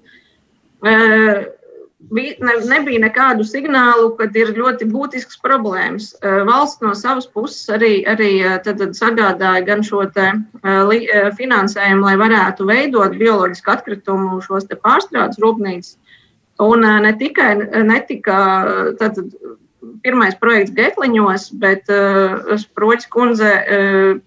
Ne, 2.08 2.54
nebija 2.70 3.00
nekādu 3.02 3.44
signālu, 3.44 4.12
ka 4.16 4.28
ir 4.38 4.54
ļoti 4.56 4.86
būtisks 4.88 5.40
problēmas. 5.42 6.12
Valsts 6.22 6.84
no 6.84 6.94
savas 6.96 7.26
puses 7.26 7.66
arī, 7.74 8.04
arī 8.06 8.30
tad, 8.64 8.78
tad 8.78 8.94
sagādāja 8.96 9.66
gan 9.66 9.82
šo 9.84 10.06
te, 10.14 10.30
li, 10.88 11.00
finansējumu, 11.40 12.06
lai 12.06 12.14
varētu 12.20 12.68
veidot 12.70 13.18
bioloģisku 13.18 13.74
atkritumu 13.74 14.38
šos 14.46 14.70
pārstrādes 14.78 15.42
rūpnīcas. 15.42 15.96
Un 16.62 16.86
ne 17.02 17.12
tikai 17.18 17.52
netika 17.86 18.38
tad, 18.98 19.18
pirmais 20.04 20.36
projekts 20.40 20.74
Getliņos, 20.76 21.50
bet 21.62 21.90
uh, 21.92 22.56
Sproķis 22.60 23.10
kundze 23.12 23.52
uh, 23.58 24.18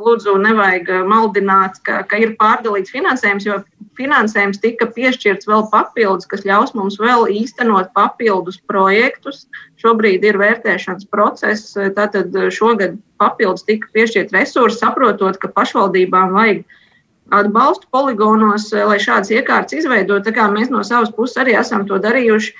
lūdzu, 0.00 0.34
nevajag 0.42 0.90
maldināt, 1.06 1.78
ka, 1.86 2.00
ka 2.08 2.18
ir 2.18 2.34
pārdalīts 2.40 2.92
finansējums, 2.94 3.46
jo 3.46 3.60
finansējums 3.98 4.60
tika 4.62 4.88
piešķirts 4.90 5.48
vēl 5.50 5.66
papildus, 5.72 6.28
kas 6.30 6.44
ļaus 6.48 6.72
mums 6.74 6.98
vēl 7.00 7.28
īstenot 7.30 7.92
papildus 7.96 8.58
projektus. 8.70 9.44
Šobrīd 9.82 10.24
ir 10.26 10.40
vērtēšanas 10.40 11.06
process, 11.12 11.76
tātad 11.96 12.34
šogad 12.54 12.98
papildus 13.20 13.66
tika 13.68 13.90
piešķirt 13.94 14.34
resursi, 14.36 14.80
saprotot, 14.82 15.38
ka 15.40 15.52
pašvaldībām 15.54 16.34
vajag 16.36 16.64
atbalstu 17.30 17.86
poligonos, 17.94 18.70
lai 18.74 18.98
šādas 19.02 19.30
iekārtas 19.34 19.78
izveidot. 19.78 20.24
Tā 20.26 20.34
kā 20.34 20.48
mēs 20.50 20.72
no 20.72 20.82
savas 20.86 21.12
puses 21.14 21.38
arī 21.38 21.54
esam 21.60 21.86
to 21.86 22.00
darījuši. 22.02 22.54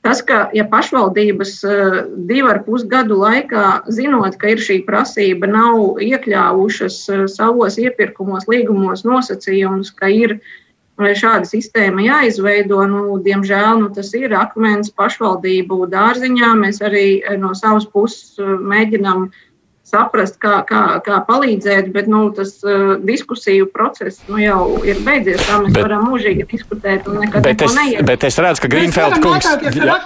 Tas, 0.00 0.22
ka 0.24 0.46
ja 0.56 0.64
pašvaldības 0.64 1.58
divu 2.28 2.48
ar 2.48 2.62
pus 2.64 2.86
gadu 2.88 3.18
laikā, 3.20 3.82
zinot, 3.92 4.38
ka 4.40 4.54
ir 4.54 4.62
šī 4.64 4.78
prasība, 4.86 5.50
nav 5.50 6.00
iekļāvušas 6.00 6.96
savos 7.28 7.76
iepirkumos, 7.82 8.48
līgumos 8.48 9.04
nosacījumus, 9.04 9.92
ka 9.92 10.08
ir 10.08 10.38
uh, 10.38 10.48
šāda 11.00 11.48
sistēma 11.48 12.02
jāizveido. 12.04 12.80
Nu, 12.88 13.18
diemžēl 13.24 13.80
nu, 13.80 13.88
tas 13.94 14.12
ir 14.14 14.34
akmens 14.36 14.90
pašvaldību 14.90 15.88
dārziņā. 15.90 16.54
Mēs 16.60 16.80
arī 16.84 17.22
eh, 17.22 17.36
no 17.38 17.54
savas 17.54 17.86
puses 17.86 18.38
eh, 18.38 18.44
mēģinām 18.44 19.30
saprast, 19.90 20.38
kā, 20.42 20.60
kā, 20.68 20.82
kā 21.04 21.20
palīdzēt, 21.28 21.90
bet 21.94 22.08
nu, 22.10 22.22
tas 22.36 22.56
uh, 22.64 22.96
diskusiju 23.06 23.68
process 23.74 24.22
nu, 24.30 24.40
jau 24.42 24.80
ir 24.86 25.00
beidzies. 25.06 25.42
Tā 25.46 25.60
mēs 25.64 25.74
bet, 25.76 25.82
varam 25.86 26.06
mūžīgi 26.10 26.46
diskutēt 26.50 27.08
un 27.10 27.20
nekad 27.24 27.46
bet 27.46 27.66
es, 27.66 27.76
neiet. 27.76 28.04
Bet 28.08 28.28
es 28.28 28.38
redzu, 28.40 28.64
ka 28.64 28.72
Grīnfeld 28.74 29.18
kungs, 29.24 29.50
jā, 29.74 29.98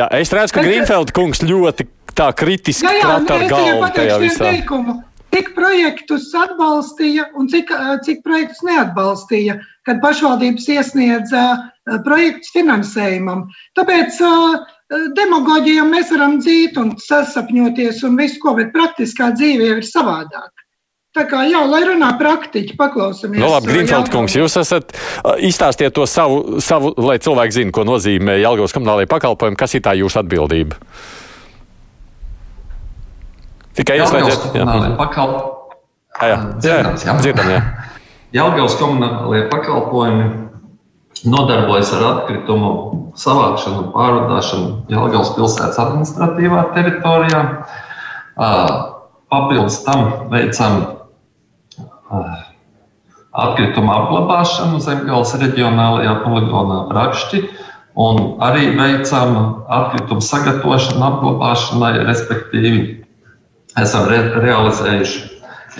jā, 0.00 0.10
es 0.20 0.34
redzu, 0.34 0.58
ka 0.58 0.64
Grīnfeld 0.64 1.14
kungs 1.16 1.42
ļoti 1.44 1.88
tā 2.14 2.30
kritiski 2.38 3.00
krata 3.00 3.40
ar 3.40 3.50
galvu 3.50 3.90
tajā 3.98 4.22
visā. 4.22 4.46
Teikumu 4.52 5.02
cik 5.34 5.50
projektus 5.56 6.28
atbalstīja 6.38 7.26
un 7.34 7.48
cik, 7.50 7.72
cik 8.06 8.22
projektus 8.26 8.60
neatbalstīja, 8.66 9.58
kad 9.86 9.98
pašvaldības 10.04 10.68
iesniedza 10.76 11.44
projektus 12.06 12.52
finansējumam. 12.54 13.48
Tāpēc 13.76 14.20
demagoģijam 14.90 15.88
mēs 15.92 16.10
varam 16.12 16.38
dzīt 16.42 16.76
un 16.80 16.94
sasapņoties 17.00 18.02
un 18.08 18.18
visu 18.20 18.40
ko, 18.42 18.54
bet 18.58 18.74
praktiskā 18.74 19.32
dzīve 19.36 19.70
jau 19.70 19.80
ir 19.80 19.88
savādāk. 19.88 20.52
Tā 21.14 21.22
kā 21.30 21.44
jā, 21.46 21.60
lai 21.70 21.84
runā 21.86 22.08
praktiķi, 22.18 22.74
paklausāmies. 22.74 23.38
Nu, 23.38 23.46
labi, 23.52 23.70
Grīnfeld 23.70 24.08
kungs, 24.10 24.34
jūs 24.34 24.56
esat 24.58 24.96
izstāstiet 25.46 25.94
to 25.94 26.08
savu, 26.10 26.58
savu, 26.58 26.90
lai 26.98 27.20
cilvēki 27.22 27.54
zinātu, 27.54 27.74
ko 27.76 27.84
nozīmē 27.86 28.34
Jelgavas 28.40 28.74
komunālajie 28.74 29.06
pakalpojumi, 29.12 29.58
kas 29.60 29.76
ir 29.78 29.84
tā 29.86 29.94
jūsu 29.94 30.18
atbildība. 30.24 30.80
Tikai 33.78 34.00
ieslēdziet. 34.02 34.58
Pakalp... 34.98 35.78
Jā, 36.18 36.26
jā, 36.30 36.40
dzirdams, 36.62 37.06
jā. 37.06 37.14
dzirdam, 37.22 37.52
jā. 37.54 37.62
Jelgavas 38.40 38.74
komunālajie 38.82 39.46
pakalpojumi 39.54 40.28
nodarbojas 41.24 41.92
ar 41.96 42.04
atkritumu 42.10 42.70
savākšanu 43.18 43.80
un 43.80 43.90
pārvadāšanu 43.94 44.70
Jelgavas 44.92 45.32
pilsētas 45.36 45.80
administratīvā 45.80 46.64
teritorijā. 46.74 47.42
Papildus 49.32 49.80
tam 49.86 50.30
veicam 50.32 50.80
atkritumu 53.34 53.92
apglabāšanu 53.94 54.80
Zemgales 54.84 55.34
reģionālajā 55.40 56.16
poligonā 56.22 56.80
Rakšķi 56.94 57.42
un 58.04 58.20
arī 58.42 58.72
veicam 58.78 59.64
atkritumu 59.70 60.22
sagatavošanu 60.22 61.02
apglabāšanai, 61.08 61.94
respektīvi 62.08 62.82
esam 63.80 64.08
re 64.10 64.20
realizējuši 64.42 65.30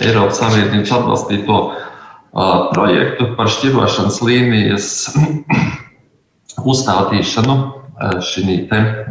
Eiropas 0.03 0.41
Savienības 0.41 0.91
atbalstīto 0.91 1.59
projektu 2.73 3.31
par 3.37 3.47
šķirošanas 3.51 4.21
līnijas 4.25 4.89
uzstādīšanu 6.71 7.57
šī 8.27 8.43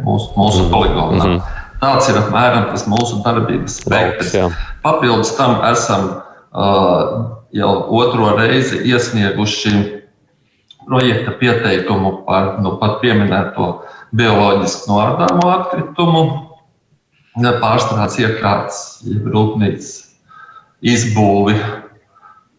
mūsu, 0.05 0.31
mūsu 0.37 0.63
-hmm. 0.63 0.71
poligonā. 0.71 1.25
Mm 1.25 1.31
-hmm. 1.31 1.41
Tāds 1.81 2.09
ir 2.09 2.17
apmēram 2.17 2.71
tas 2.71 2.87
mūsu 2.87 3.23
darbības 3.23 3.81
spektrs. 3.81 4.53
Papildus 4.83 5.35
tam 5.37 5.59
esam 5.71 6.05
uh, 6.09 7.35
jau 7.51 7.73
otro 7.89 8.35
reizi 8.37 8.77
iesnieguši 8.89 10.03
projekta 10.87 11.31
pieteikumu 11.39 12.25
par 12.25 12.57
nu, 12.61 12.77
pat 12.77 12.99
pieminēto 13.01 13.69
bioloģiski 14.15 14.89
noardāmo 14.91 15.49
atkritumu 15.49 16.23
pārstrādes 17.61 18.19
iekārtas, 18.21 18.81
rūpnīcas 19.05 19.89
izbūvi. 20.81 21.57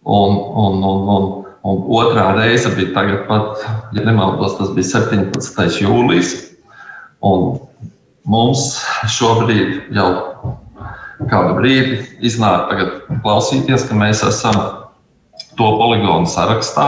Un, 0.06 0.36
un, 0.38 0.82
un, 0.86 1.08
un, 1.10 1.24
un 1.66 1.80
otrā 1.98 2.28
reize 2.36 2.70
bija 2.76 2.92
tagad, 2.94 3.24
pat, 3.26 3.64
ja 3.96 4.04
nemaldos, 4.06 4.54
tas 4.60 4.70
bija 4.76 5.02
17. 5.02 5.80
jūlijas. 5.82 6.34
Mums 8.26 8.62
šobrīd 9.10 9.90
jau 9.94 10.10
kādu 11.30 11.56
brīdi 11.58 12.00
iznāk 12.26 12.70
klausīties, 13.24 13.86
ka 13.88 13.98
mēs 13.98 14.22
esam 14.26 14.58
to 15.56 15.68
poligonu 15.80 16.28
sarakstā, 16.30 16.86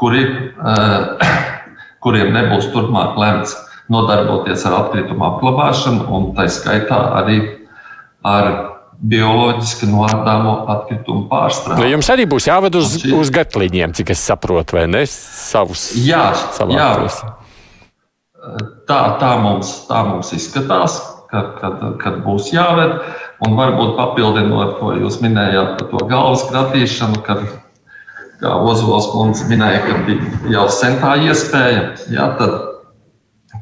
kuri, 0.00 0.24
eh, 0.26 1.28
kuriem 2.04 2.32
nebūs 2.34 2.68
turpmāk 2.74 3.16
lemts 3.20 3.54
nodarboties 3.92 4.64
ar 4.66 4.78
atkritumu 4.82 5.24
apglabāšanu, 5.28 6.08
un 6.08 6.32
tā 6.36 6.48
skaitā 6.50 6.98
arī 7.20 7.38
ar 8.26 8.71
bioloģiski 9.02 9.88
noārdāmo 9.90 10.54
atkritumu 10.70 11.26
pārstrādi. 11.30 11.80
Nu, 11.80 11.88
jums 11.90 12.10
arī 12.12 12.26
būs 12.30 12.46
jāved 12.46 12.76
uz, 12.78 12.96
šī... 13.02 13.14
uz 13.18 13.32
gatliņiem, 13.34 13.94
cik 13.98 14.12
es 14.14 14.22
saprotu, 14.22 14.78
vai 14.78 14.86
ne? 14.90 15.02
Savus, 15.10 15.90
jā, 15.98 16.28
jā. 16.70 16.90
Tā, 18.90 19.00
tā, 19.22 19.32
mums, 19.42 19.72
tā 19.88 20.02
mums 20.06 20.32
izskatās, 20.34 20.98
kad, 21.30 21.54
kad, 21.58 21.82
kad 22.02 22.22
būs 22.26 22.52
jāved. 22.54 22.98
Un 23.42 23.58
varbūt 23.58 23.96
papildinot, 23.98 24.76
ko 24.78 24.94
jūs 24.98 25.18
minējāt 25.22 25.78
par 25.78 25.90
to 25.90 26.06
galvas 26.10 26.44
kratīšanu, 26.50 27.22
kad, 27.26 27.42
kā 28.42 28.54
Ozols 28.70 29.08
kundze 29.14 29.48
minēja, 29.50 29.82
ka 29.86 29.98
bija 30.06 30.54
jau 30.54 30.68
sen 30.70 30.98
tā 31.02 31.16
iespēja, 31.26 31.88
jā, 32.14 32.28
tad 32.38 32.58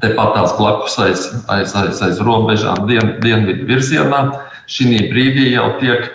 tepat 0.01 0.33
tās 0.37 0.53
blakus 0.57 0.97
aiz, 1.01 1.27
aiz, 1.53 1.73
aiz, 1.77 2.01
aiz 2.01 2.21
robežām 2.25 2.85
dien, 2.89 3.15
dienvidu 3.21 3.67
virzienā 3.69 4.23
šī 4.71 5.05
brīdī 5.11 5.51
jau 5.53 5.67
tiek 5.81 6.07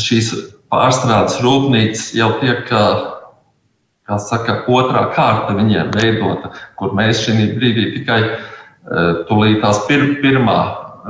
šīs 0.00 0.32
pārstrādes 0.72 1.40
rūpnīcas 1.44 2.12
jau 2.16 2.30
tiek, 2.40 2.64
kā 2.68 4.18
saka, 4.22 4.62
otrā 4.72 5.06
kārta 5.16 5.56
viņiem 5.56 5.92
veidota, 5.94 6.52
kur 6.80 6.94
mēs 6.98 7.24
šī 7.26 7.52
brīdī 7.56 7.90
tikai 7.98 8.20
tūlīt 9.28 9.60
tās 9.62 9.84
pir, 9.88 10.06
pirmā 10.22 10.58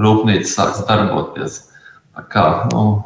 rūpnīca 0.03 0.49
sāks 0.49 0.83
darboties. 0.89 1.63
Tā 2.13 2.27
kā, 2.33 2.47
nu, 2.73 3.01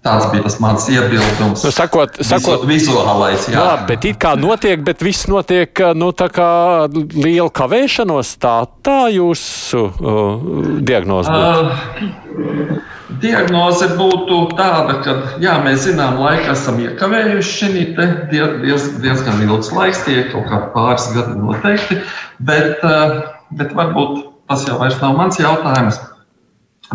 Tāds 0.00 0.30
bija 0.32 0.46
tas 0.46 0.54
mans 0.64 0.86
iebildums. 0.88 1.60
Nu, 1.60 1.70
sakot, 1.76 2.14
sakot, 2.24 2.62
vizuālais, 2.64 3.44
jā. 3.52 3.60
Labi, 3.60 3.84
bet 3.90 4.06
it 4.08 4.20
kā 4.22 4.30
notiek, 4.40 4.80
bet 4.80 5.02
viss 5.04 5.28
notiek 5.28 5.82
nu, 5.92 6.08
tā 6.16 6.30
kā 6.32 6.46
liela 6.88 7.50
kavēšanos. 7.52 8.30
Tā, 8.40 8.54
tā 8.80 9.00
jūsu 9.12 9.82
uh, 9.90 10.46
diagnoze 10.88 11.28
būtu? 11.28 11.66
Uh, 11.68 12.80
diagnoze 13.20 13.90
būtu 13.98 14.40
tāda, 14.56 14.96
ka 15.04 15.16
jā, 15.44 15.58
mēs 15.66 15.84
zinām, 15.90 16.16
laika 16.24 16.54
esam 16.54 16.80
iekavējuši 16.80 17.56
šī 17.58 17.84
diez, 18.32 18.88
diezgan 19.04 19.44
ilgs 19.44 19.68
laiks, 19.76 20.00
tie 20.08 20.22
kaut 20.32 20.48
kā 20.48 20.62
pāris 20.72 21.10
gadi 21.12 21.36
noteikti, 21.42 22.00
bet, 22.40 22.80
uh, 22.80 23.34
bet 23.52 23.76
varbūt 23.76 24.24
tas 24.48 24.64
jau 24.64 24.80
vairs 24.80 24.96
nav 25.04 25.20
mans 25.20 25.36
jautājums. 25.38 26.00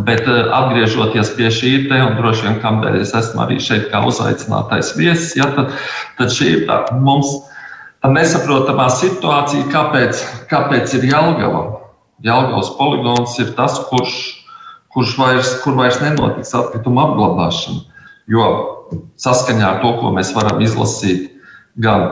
Bet 0.03 0.27
eh, 0.27 0.51
atgriežoties 0.51 1.31
pie 1.37 1.49
šī 1.53 1.73
te, 1.87 1.99
un 2.03 2.17
droši 2.19 2.49
vien 2.49 2.57
kādēļ 2.63 2.99
es 2.99 3.13
esmu 3.15 3.45
arī 3.45 3.61
šeit 3.63 3.87
kā 3.93 4.01
uzaicinātais 4.03 4.91
viesis, 4.99 5.37
ja, 5.39 5.47
tad, 5.55 5.71
tad 6.19 6.33
šī 6.35 6.49
ir 6.51 6.65
tā 6.67 6.81
mums 6.99 7.31
nesaprotamā 8.05 8.89
situācija, 8.91 9.69
kāpēc, 9.71 10.19
kāpēc 10.51 10.97
ir 10.99 11.07
Jālgava. 11.13 11.63
Jālgavas 12.25 12.73
poligons 12.77 13.39
ir 13.39 13.55
tas, 13.57 13.79
kurš, 13.89 14.17
kurš 14.93 15.15
vairs, 15.19 15.55
kur 15.63 15.79
vairs 15.79 16.01
nenotiks 16.03 16.53
atkrituma 16.57 17.07
apglabāšana. 17.09 17.81
Jo 18.31 18.45
saskaņā 19.21 19.65
ar 19.67 19.81
to, 19.83 19.95
ko 20.01 20.11
mēs 20.15 20.31
varam 20.35 20.61
izlasīt 20.63 21.31
gan 21.81 22.05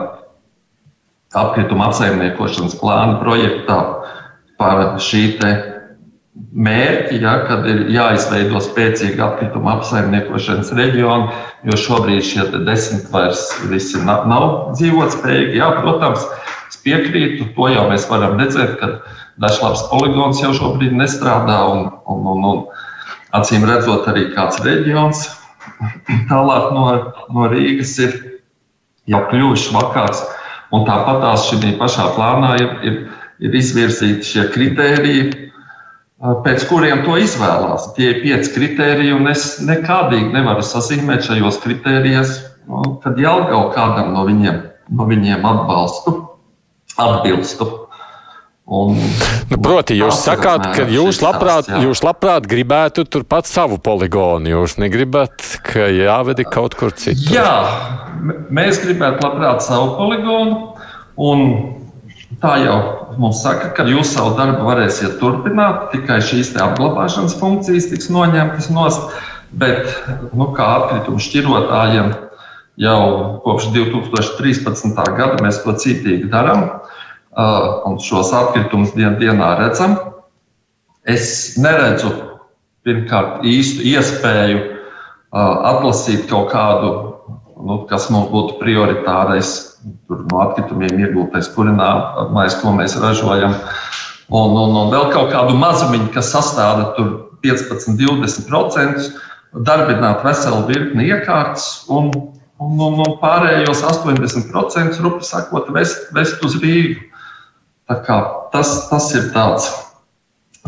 atkrituma 1.34 1.90
apsaimniekošanas 1.90 2.76
plāna 2.80 3.20
projektā 3.22 3.78
par 4.60 4.98
šī 5.02 5.24
mērķi, 6.34 7.20
ja, 7.22 7.34
kad 7.46 7.66
ir 7.70 7.84
jāizveido 7.94 8.58
spēcīga 8.62 9.22
atkrituma 9.28 9.76
apsaimniekošanas 9.78 10.72
reģiona, 10.74 11.34
jo 11.66 11.78
šobrīd 11.78 12.26
šie 12.26 12.48
desmit 12.66 13.06
vairs 13.14 13.46
visi 13.70 14.02
nav, 14.02 14.26
nav 14.30 14.46
dzīvotspējīgi. 14.74 15.60
Jā, 15.60 15.70
protams, 15.78 16.26
es 16.70 16.80
piekrītu, 16.82 17.52
to 17.54 17.70
jau 17.70 17.86
mēs 17.90 18.08
varam 18.10 18.34
redzēt, 18.40 18.74
ka 18.80 18.90
dažlabs 19.42 19.86
poligons 19.92 20.42
jau 20.42 20.50
šobrīd 20.58 20.96
nestrādā 20.98 21.60
un, 21.70 21.86
un, 22.10 22.26
un, 22.34 22.50
un 22.50 23.38
acīm 23.38 23.66
redzot 23.70 24.10
arī 24.10 24.28
kāds 24.34 24.58
reģions 24.66 25.26
tālāk 26.30 26.70
no, 26.74 26.88
no 27.34 27.50
Rīgas 27.50 27.94
ir 28.02 28.18
jau 29.10 29.22
kļuvuši 29.30 29.74
vakāks. 29.76 30.26
Un 30.74 30.82
tāpat 30.88 31.20
tās 31.22 31.46
šī 31.46 31.76
pašā 31.78 32.10
plānā 32.16 32.56
ir, 32.58 32.70
ir, 32.82 33.00
ir 33.46 33.56
izvirzīti 33.60 34.26
šie 34.26 34.48
kritēriji, 34.50 35.43
pēc 36.20 36.66
kuriem 36.70 37.04
to 37.06 37.16
izvēlās. 37.20 37.90
Tie 37.96 38.10
ir 38.12 38.20
pieci 38.22 38.52
kriteriji, 38.54 39.14
un 39.16 39.30
es 39.30 39.46
nekādīgi 39.64 40.32
nevaru 40.34 40.64
sazīmēt 40.64 41.26
šajos 41.26 41.60
kriterijos, 41.64 42.36
nu, 42.70 42.98
kad 43.04 43.18
jau 43.20 43.38
kaut 43.50 43.74
kādam 43.76 44.14
no 44.14 44.26
viņiem, 44.28 44.60
no 44.94 45.08
viņiem 45.10 45.44
atbalstu, 45.44 46.18
atbilstu. 46.96 47.70
Un, 48.64 48.94
nu, 49.50 49.56
proti, 49.60 49.98
jūs 49.98 50.22
sakāt, 50.24 50.62
ka 50.72 50.86
jūs 50.88 51.18
labprāt, 51.20 51.66
stāsts, 51.66 51.84
jūs 51.84 52.00
labprāt 52.00 52.46
gribētu 52.48 53.04
turpat 53.04 53.44
savu 53.44 53.76
poligonu. 53.76 54.48
Jūs 54.54 54.78
negribat, 54.80 55.44
ka 55.66 55.90
jāvedi 55.92 56.46
kaut 56.48 56.78
kur 56.80 56.94
citur. 56.96 57.34
Jā, 57.34 57.52
mēs 58.48 58.80
gribētu 58.80 59.26
labprāt 59.26 59.66
savu 59.66 59.98
poligonu. 59.98 60.70
Un 61.20 61.44
Tā 62.42 62.56
jau 62.58 62.78
mums 63.20 63.42
saka, 63.44 63.70
ka 63.76 63.86
jūs 63.88 64.14
savu 64.14 64.34
darbu 64.38 64.66
varēsiet 64.68 65.18
turpināt, 65.20 65.90
tikai 65.92 66.20
šīs 66.24 66.54
apglabāšanas 66.60 67.36
funkcijas 67.40 67.88
tiks 67.92 68.10
noņemtas 68.12 68.70
nost. 68.74 69.14
Bet, 69.54 69.86
nu, 70.34 70.48
kā 70.56 70.66
atkritumu 70.80 71.22
šķirotājiem, 71.22 72.10
jau 72.82 73.00
kopš 73.44 73.68
2013. 73.74 74.98
gada 75.14 75.38
mēs 75.44 75.60
to 75.62 75.74
cītīgi 75.78 76.30
darām 76.32 76.66
un 77.86 78.00
šos 78.02 78.32
atkritumus 78.34 78.94
dien, 78.98 79.18
dienā 79.20 79.54
redzam. 79.60 79.96
Es 81.06 81.54
neredzu 81.60 82.10
pirmkārt 82.84 83.44
īstu 83.46 83.84
iespēju 83.94 84.60
atlasīt 85.34 86.26
kaut 86.30 86.50
kādu, 86.52 86.90
nu, 87.64 87.82
kas 87.90 88.08
mums 88.10 88.30
būtu 88.32 88.58
prioritārais 88.60 89.73
tur 90.08 90.24
no 90.30 90.40
atkritumiem 90.44 91.00
iegūtais 91.06 91.50
kurināmais, 91.54 92.56
ko 92.60 92.72
mēs 92.76 92.96
ražojam. 93.02 93.56
Un, 94.32 94.56
un, 94.56 94.76
un 94.80 94.92
vēl 94.92 95.10
kaut 95.12 95.30
kādu 95.34 95.56
mazumiņu, 95.60 96.10
kas 96.14 96.32
sastāv 96.32 96.96
15, 97.44 97.96
20%, 98.00 99.08
darbināt 99.66 100.24
veselu 100.24 100.64
virkni 100.68 101.10
iekārtas 101.12 101.84
un, 101.92 102.10
un, 102.58 102.78
un, 102.88 103.00
un 103.04 103.16
pārējos 103.20 103.84
80% 103.86 105.02
rupi 105.04 105.28
sakot, 105.28 105.70
vest, 105.76 106.08
vest 106.16 106.42
uz 106.46 106.56
Rīgu. 106.62 107.04
Tas, 107.86 108.70
tas 108.88 109.10
ir 109.12 109.28
tāds 109.34 109.68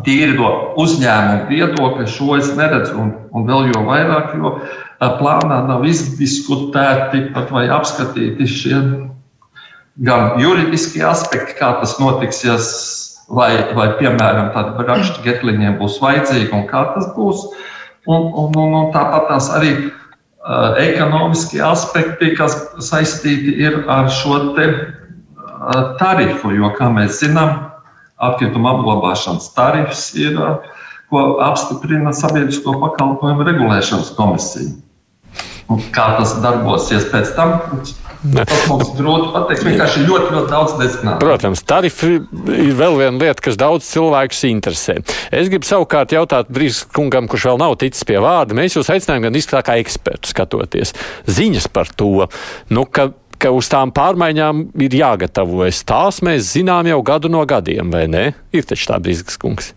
tīri 0.04 0.36
no 0.36 0.50
uzņēmuma 0.82 1.46
viedokļa, 1.48 2.04
šo 2.12 2.36
es 2.36 2.50
neredzu, 2.58 2.96
un, 3.00 3.14
un 3.32 3.46
vēl 3.48 3.70
jo 3.72 3.84
vairāk, 3.86 4.34
jo 4.36 4.52
plānā 5.00 5.60
nav 5.68 5.84
izdiskutēti 5.88 7.28
pat 7.34 7.50
vai 7.52 7.66
apskatīti 7.72 8.48
šie 8.48 8.78
gan 9.96 10.40
juridiskie 10.40 11.04
aspekti, 11.04 11.56
kā 11.58 11.72
tas 11.80 11.96
notiks, 12.00 12.42
ja 12.44 12.56
vai, 13.32 13.50
vai 13.76 13.88
piemēram, 14.00 14.52
tāda 14.54 14.86
rakstu 14.88 15.24
getliņiem 15.24 15.78
būs 15.80 16.00
vajadzīga 16.02 16.56
un 16.56 16.66
kā 16.70 16.84
tas 16.94 17.08
būs. 17.16 17.46
Un, 18.06 18.28
un, 18.38 18.52
un, 18.54 18.74
un 18.80 18.90
tāpat 18.94 19.26
tās 19.32 19.48
arī 19.56 19.72
uh, 19.88 20.76
ekonomiskie 20.78 21.62
aspekti, 21.64 22.36
kas 22.38 22.54
saistīti 22.86 23.56
ir 23.64 23.80
ar 23.90 24.10
šo 24.12 24.54
te, 24.58 24.68
uh, 24.68 25.96
tarifu, 25.98 26.54
jo, 26.54 26.70
kā 26.78 26.90
mēs 26.92 27.18
zinām, 27.24 27.64
atkrituma 28.22 28.76
apglabāšanas 28.76 29.50
tarifs 29.56 30.12
ir, 30.14 30.38
uh, 30.38 30.62
ko 31.10 31.26
apstiprina 31.42 32.14
Sabiedrisko 32.14 32.76
pakalpojumu 32.82 33.46
regulēšanas 33.46 34.14
komisija. 34.18 34.70
Un 35.72 35.80
kā 35.94 36.10
tas 36.18 36.36
darbosies 36.42 37.08
pēc 37.10 37.32
tam, 37.38 37.56
Tas 38.34 38.64
mums 38.70 38.92
grūti 38.96 39.28
pateikt. 39.34 39.64
Vienkārši 39.66 40.04
ļoti, 40.06 40.30
ļoti 40.34 40.50
daudz 40.50 40.74
dezinātu. 40.80 41.20
Protams, 41.22 41.62
tarifi 41.68 42.16
ir 42.16 42.72
vēl 42.78 42.96
viena 42.98 43.20
lieta, 43.20 43.44
kas 43.44 43.58
daudz 43.60 43.86
cilvēkus 43.90 44.42
interesē. 44.48 44.96
Es 45.30 45.50
gribu 45.52 45.68
savukārt 45.68 46.14
jautāt 46.16 46.50
Brīsīs 46.52 46.88
kungam, 46.96 47.28
kurš 47.30 47.50
vēl 47.50 47.60
nav 47.62 47.76
ticis 47.82 48.06
pie 48.08 48.18
vārda. 48.22 48.56
Mēs 48.58 48.78
jūs 48.78 48.90
aicinājām 48.94 49.28
gan 49.28 49.38
izskatīt 49.38 49.68
kā 49.68 49.78
ekspertu 49.82 50.32
skatoties 50.32 50.94
ziņas 51.30 51.70
par 51.72 51.92
to, 51.94 52.26
nu, 52.72 52.86
ka 52.88 53.10
ka 53.46 53.52
uz 53.54 53.68
tām 53.70 53.92
pārmaiņām 53.94 54.62
ir 54.82 54.94
jāgatavojas. 54.98 55.84
Tās 55.86 56.18
mēs 56.26 56.48
zinām 56.56 56.88
jau 56.90 56.98
gadu 57.06 57.30
no 57.30 57.44
gadiem, 57.46 57.92
vai 57.94 58.06
ne? 58.10 58.24
Ir 58.56 58.66
taču 58.66 58.88
tā 58.90 58.98
brīdis, 59.02 59.38
kungs. 59.38 59.70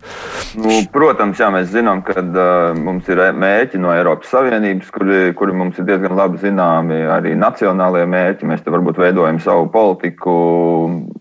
Nu, 0.58 0.80
protams, 0.90 1.38
jā, 1.38 1.52
mēs 1.54 1.70
zinām, 1.70 2.02
ka 2.06 2.18
uh, 2.24 2.74
mums 2.74 3.06
ir 3.12 3.22
mērķi 3.38 3.78
no 3.78 3.92
Eiropas 3.94 4.32
Savienības, 4.34 4.90
kuri, 4.94 5.22
kuri 5.38 5.54
mums 5.54 5.78
ir 5.78 5.86
diezgan 5.86 6.16
labi 6.18 6.42
zināmi, 6.42 6.98
arī 7.14 7.36
nacionālie 7.38 8.06
mērķi. 8.10 8.50
Mēs 8.50 8.66
te 8.66 8.74
varbūt 8.74 8.98
veidojam 8.98 9.38
savu 9.44 9.70
politiku 9.70 10.34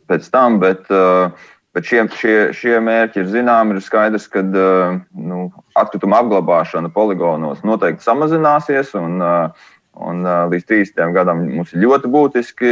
pēc 0.10 0.30
tam, 0.34 0.58
bet, 0.64 0.88
uh, 0.90 1.30
bet 1.78 1.86
šie, 1.86 2.08
šie, 2.18 2.38
šie 2.58 2.78
mērķi 2.82 3.22
ir 3.22 3.34
zināmi. 3.36 3.78
Ir 3.78 3.86
skaidrs, 3.86 4.26
ka 4.32 4.42
uh, 4.42 5.02
nu, 5.14 5.50
atkrituma 5.78 6.24
apglabāšana 6.24 6.90
poligonos 6.96 7.62
noteikti 7.68 8.10
samazināsies. 8.10 8.96
Un, 8.98 9.20
uh, 9.22 9.68
Un, 10.00 10.22
uh, 10.24 10.46
līdz 10.52 10.68
30 10.70 11.16
gadam 11.16 11.42
mums 11.50 11.74
ir 11.76 11.84
ļoti 11.84 12.12
būtiski 12.12 12.70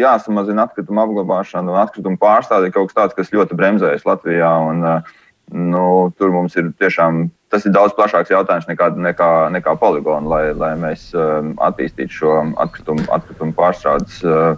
jāsamazina 0.00 0.64
atkrituma 0.64 1.04
apglabāšana 1.04 1.68
un 1.68 1.80
atkrituma 1.82 2.16
pārstāde 2.20 2.70
kaut 2.72 2.88
kas 2.88 2.96
tāds, 2.96 3.18
kas 3.18 3.34
ļoti 3.34 3.58
bremzējas 3.58 4.06
Latvijā. 4.08 4.54
Un, 4.70 4.80
uh, 4.86 5.18
nu, 5.50 5.84
tur 6.16 6.32
mums 6.32 6.56
ir 6.56 6.72
tiešām 6.80 7.26
tas 7.50 7.66
ir 7.66 7.74
daudz 7.74 7.94
plašāks 7.98 8.30
jautājums 8.30 8.68
nekā, 8.70 8.92
nekā, 9.10 9.30
nekā 9.56 9.74
poligona, 9.82 10.28
lai, 10.30 10.42
lai 10.56 10.72
mēs 10.78 11.10
um, 11.18 11.54
attīstītu 11.66 12.20
šo 12.20 12.34
atkritumu, 12.62 13.06
atkritumu 13.12 13.54
pārstrādes 13.58 14.20
uh, 14.22 14.54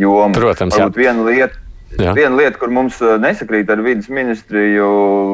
jomu. 0.00 0.34
Protams, 0.36 0.74
Varbūt 0.74 0.98
jā. 0.98 1.04
viena 1.06 1.26
lieta. 1.28 1.58
Jā. 2.00 2.14
Viena 2.16 2.38
lieta, 2.40 2.56
kur 2.56 2.72
mums 2.72 2.96
uh, 3.04 3.18
nesakrīt 3.20 3.70
ar 3.70 3.82
vidas 3.84 4.08
ministriju, 4.10 4.86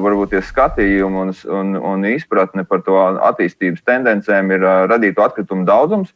varbūt 0.05 0.37
ir 0.37 0.45
skatījumi 0.45 1.21
un, 1.23 1.35
un, 1.55 1.77
un 1.93 2.07
izpratne 2.11 2.67
par 2.69 2.83
to 2.87 2.99
attīstības 3.31 3.85
tendencēm, 3.89 4.51
ir 4.57 4.67
uh, 4.67 4.83
radītu 4.91 5.25
atkritumu 5.25 5.65
daudzums. 5.69 6.13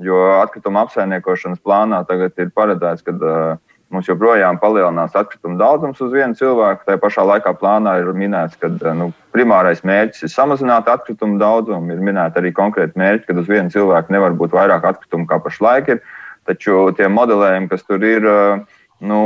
Jo 0.00 0.20
atkrituma 0.40 0.86
apsaimniekošanas 0.86 1.60
plānā 1.64 2.04
tagad 2.08 2.38
ir 2.40 2.52
paredzēts, 2.56 3.04
ka 3.04 3.12
uh, 3.16 3.58
Mums 3.90 4.06
joprojām 4.06 4.54
palielinās 4.62 5.16
atkrituma 5.18 5.56
daudzums 5.58 5.98
uz 6.04 6.12
vienu 6.14 6.36
cilvēku. 6.38 6.84
Tā 6.86 6.94
pašā 7.02 7.24
laikā 7.26 7.50
plānā 7.58 7.96
ir 7.98 8.12
minēts, 8.14 8.54
ka 8.60 8.70
eh, 8.70 8.92
nu, 8.94 9.08
primārais 9.34 9.82
mērķis 9.82 10.28
ir 10.28 10.30
samazināt 10.30 10.86
atkritumu 10.92 11.40
daudzumu. 11.42 11.90
Ir 11.90 12.04
minēta 12.06 12.38
arī 12.38 12.52
konkrēti 12.54 13.00
mērķi, 13.00 13.26
ka 13.26 13.38
uz 13.42 13.50
vienu 13.50 13.74
cilvēku 13.74 14.14
nevar 14.14 14.36
būt 14.38 14.54
vairāk 14.54 14.86
atkritumu 14.92 15.26
kā 15.26 15.40
pašlaik 15.42 15.90
ir. 15.96 16.04
Taču 16.46 16.84
tie 16.94 17.10
modelējumi, 17.10 17.70
kas 17.72 17.82
tur 17.88 18.06
ir, 18.06 18.28
eh, 18.30 18.84
nu, 19.10 19.20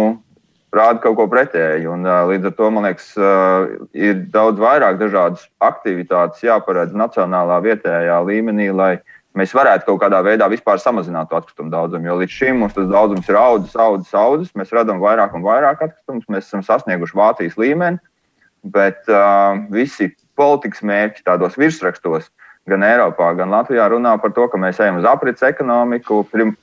rāda 0.72 1.02
kaut 1.02 1.20
ko 1.20 1.28
pretēju. 1.28 1.92
Un, 1.98 2.08
eh, 2.08 2.24
līdz 2.32 2.48
ar 2.48 2.56
to 2.56 2.70
man 2.70 2.88
liekas, 2.88 3.10
ir 3.92 4.14
daudz 4.32 4.64
vairāk 4.64 4.96
dažādas 4.96 5.44
aktivitātes 5.60 6.40
jāparedz 6.40 6.96
nacionālā, 6.96 7.60
vietējā 7.68 8.16
līmenī, 8.24 8.72
lai 8.72 8.94
mēs 9.38 9.54
varētu 9.56 9.88
kaut 9.88 10.00
kādā 10.04 10.20
veidā 10.24 10.48
vispār 10.50 10.80
samazināt 10.82 11.30
to 11.30 11.38
atkritumu 11.38 11.72
daudzumu. 11.72 12.08
Jo 12.08 12.18
līdz 12.20 12.36
šim 12.38 12.62
mums 12.62 12.76
tas 12.76 12.88
daudzums 12.90 13.28
ir 13.30 13.38
audzis, 13.38 13.74
audzis, 13.74 14.14
audzis. 14.18 14.54
Mēs 14.58 14.74
radām 14.74 15.02
vairāk 15.02 15.34
un 15.36 15.46
vairāk 15.46 15.82
atkritumus, 15.88 16.28
mēs 16.30 16.48
esam 16.48 16.64
sasnieguši 16.66 17.18
Vācijas 17.18 17.58
līmeni, 17.60 18.00
bet 18.74 19.02
uh, 19.10 19.58
visi 19.74 20.12
politikas 20.38 20.84
mērķi 20.86 21.26
tādos 21.26 21.58
virsrakstos. 21.60 22.30
Gan 22.70 22.80
Eiropā, 22.80 23.26
gan 23.36 23.50
Latvijā 23.52 23.90
runā 23.92 24.14
par 24.22 24.32
to, 24.32 24.46
ka 24.48 24.56
mēs 24.56 24.78
ejam 24.80 24.96
uz 24.96 25.04
aprits 25.04 25.44
ekonomiku. 25.44 26.22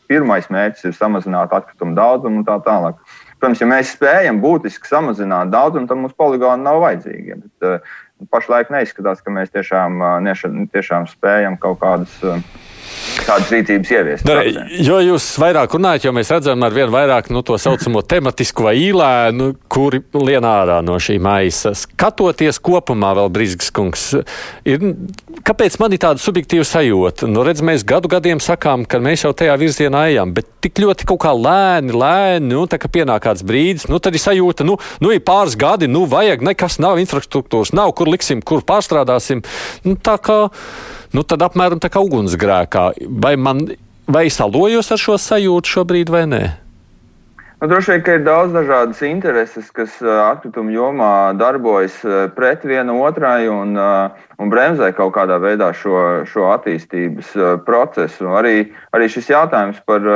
Pirmais 0.09 0.47
mērķis 0.49 0.87
ir 0.89 0.95
samazināt 0.97 1.53
atkritumu 1.53 1.93
daudzumu 1.93 2.41
un 2.41 2.47
tā 2.47 2.55
tālāk. 2.65 2.97
Protams, 3.37 3.61
ja 3.61 3.67
mēs 3.69 3.91
spējam 3.93 4.39
būtiski 4.41 4.89
samazināt 4.89 5.51
daudzumu, 5.53 5.85
tad 5.89 6.01
mums 6.01 6.17
poligoni 6.17 6.65
nav 6.65 6.81
vajadzīgi. 6.81 7.37
Bet, 7.43 7.67
uh, 7.69 8.01
pašlaik 8.29 8.69
neizskatās, 8.73 9.21
ka 9.23 9.33
mēs 9.33 9.53
tiešām, 9.53 9.97
tiešām 10.73 11.07
spējam 11.09 11.57
kaut 11.61 11.79
kādas 11.81 12.13
kādas 13.27 13.51
rīcības 13.53 13.91
ieviest. 13.95 14.27
Dar, 14.27 14.47
jo 14.81 14.99
jūs 15.03 15.27
vairāk 15.41 15.75
runājat, 15.77 16.07
jo 16.07 16.13
mēs 16.15 16.31
redzam 16.33 16.65
ar 16.65 16.75
vien 16.75 16.91
vairāk 16.93 17.31
nu, 17.33 17.43
to 17.45 17.57
saucamo 17.61 18.03
tematisku 18.05 18.67
vai 18.67 18.75
īlēnu, 18.81 19.51
kuri 19.71 20.01
lien 20.17 20.45
ārā 20.47 20.79
no 20.85 20.97
šī 21.01 21.17
maisa. 21.23 21.73
Skatoties 21.77 22.61
kopumā, 22.63 23.13
vēl 23.17 23.31
Brīsīs 23.33 23.71
kungs, 23.75 24.07
ir, 24.67 24.85
kāpēc 25.47 25.77
man 25.81 25.95
ir 25.95 26.03
tāda 26.03 26.23
subjektīva 26.23 26.67
sajūta? 26.67 27.29
Nu, 27.31 27.45
redz, 27.47 27.63
mēs 27.65 27.85
gadu 27.87 28.11
gadiem 28.11 28.41
sakām, 28.43 28.85
ka 28.89 29.01
mēs 29.03 29.25
jau 29.25 29.33
tajā 29.37 29.57
virzienā 29.61 30.05
ejam, 30.11 30.33
bet 30.35 30.49
tik 30.61 30.81
ļoti 30.83 31.07
kaut 31.09 31.23
kā 31.25 31.33
lēni, 31.35 31.95
lēni, 31.97 32.51
nu, 32.53 32.65
tā 32.69 32.79
kā 32.81 32.91
pienāk 32.91 33.25
kāds 33.25 33.45
brīdis, 33.47 33.87
nu, 33.91 33.99
tad 34.03 34.17
ir 34.17 34.23
sajūta, 34.23 34.67
nu, 34.67 34.77
nu 35.01 35.13
ir 35.13 35.23
pāris 35.25 35.57
gadi, 35.59 35.89
nu, 35.91 36.05
vajag, 36.09 36.45
nekas 36.51 36.79
nav, 36.83 37.01
infrastruktūras 37.01 37.73
nav, 37.77 37.93
kur 37.97 38.11
liksim, 38.11 38.43
kur 38.45 38.65
pārstrādāsim. 38.65 39.45
Nu, 39.85 39.97
tā 39.97 40.17
kā 40.21 40.43
nu, 41.15 41.23
tad 41.27 41.43
apmēram 41.45 41.81
tā 41.81 41.91
kā 41.91 42.01
ugunsgrēkā. 42.03 42.85
Vai, 43.23 43.35
man, 43.37 43.65
vai 44.07 44.27
es 44.29 44.39
alojos 44.43 44.91
ar 44.93 45.01
šo 45.01 45.17
sajūtu 45.19 45.75
šobrīd 45.75 46.11
vai 46.13 46.25
nē? 46.29 46.43
Nu, 47.61 47.67
droši 47.69 47.91
vien, 47.91 48.01
ka 48.01 48.13
ir 48.17 48.23
daudz 48.25 48.55
dažādas 48.55 49.03
intereses, 49.05 49.67
kas 49.69 49.99
atkrituma 50.01 50.73
jomā 50.73 51.09
darbojas 51.37 51.99
pret 52.33 52.63
vienu 52.65 52.95
otrai 53.05 53.45
un, 53.53 53.75
un 53.77 54.49
bremzē 54.49 54.89
kaut 54.97 55.13
kādā 55.13 55.37
veidā 55.43 55.67
šo, 55.77 56.23
šo 56.25 56.47
attīstības 56.55 57.35
procesu. 57.67 58.31
Arī, 58.33 58.71
arī 58.97 59.11
šis 59.13 59.29
jautājums 59.29 59.77
par, 59.85 60.09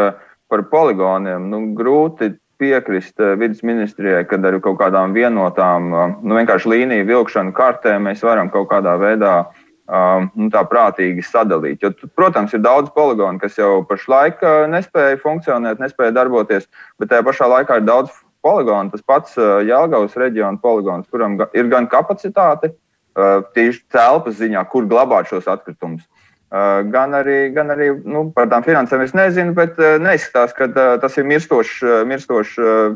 par 0.50 0.66
poligoniem 0.72 1.46
nu, 1.52 1.62
grūti 1.78 2.32
piekrist 2.58 3.22
vidas 3.38 3.62
ministrijai, 3.68 4.24
kad 4.26 4.42
ar 4.48 4.58
kaut 4.64 4.80
kādām 4.82 5.14
vienotām, 5.14 5.94
nu, 6.26 6.42
līniju 6.42 7.06
vilkšanu 7.12 7.54
kartē 7.54 8.00
mēs 8.02 8.26
varam 8.26 8.50
kaut 8.50 8.72
kādā 8.72 8.96
veidā 8.98 9.36
uh, 9.44 9.65
nu, 9.86 10.50
tā 10.50 10.64
prātīgi 10.66 11.24
sadalīt. 11.26 11.84
Jo, 11.84 11.92
protams, 12.18 12.54
ir 12.54 12.64
daudz 12.66 12.90
poligonu, 12.96 13.40
kas 13.42 13.58
jau 13.60 13.84
pašlaik 13.86 14.42
uh, 14.42 14.66
nespēja 14.72 15.20
funkcionēt, 15.22 15.82
nespēja 15.82 16.16
darboties, 16.16 16.66
bet 17.00 17.12
tajā 17.12 17.26
pašā 17.28 17.50
laikā 17.52 17.80
ir 17.80 17.86
daudz 17.86 18.10
poligonu. 18.46 18.90
Tas 18.94 19.06
pats 19.06 19.38
uh, 19.38 19.62
Jālgavas 19.66 20.18
reģiona 20.18 20.58
poligons, 20.62 21.08
kuram 21.12 21.38
ir 21.54 21.70
gan 21.70 21.90
kapacitāte, 21.92 22.74
uh, 22.74 23.46
tieši 23.54 23.84
telpas 23.94 24.40
ziņā, 24.42 24.66
kur 24.74 24.90
glabāt 24.90 25.30
šos 25.30 25.50
atkritumus. 25.52 26.08
Gan 26.56 27.12
arī, 27.18 27.50
gan 27.52 27.74
arī 27.74 27.90
nu, 28.06 28.30
par 28.32 28.46
tām 28.48 28.64
finansēm 28.64 29.02
es 29.04 29.16
nezinu, 29.18 29.52
bet 29.58 29.80
neizskatās, 30.00 30.54
ka 30.56 30.70
tas 31.02 31.18
ir 31.18 31.26
mirstošs, 31.28 31.82
mirstošs 32.08 32.54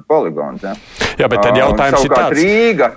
poligons. 0.08 0.64
Ja. 0.64 0.76
Jā, 1.20 1.28
bet 1.28 1.42
tad 1.44 1.58
jautājums 1.58 2.06
ir 2.06 2.14
tāds. 2.14 2.38
Rīga, 2.38 2.92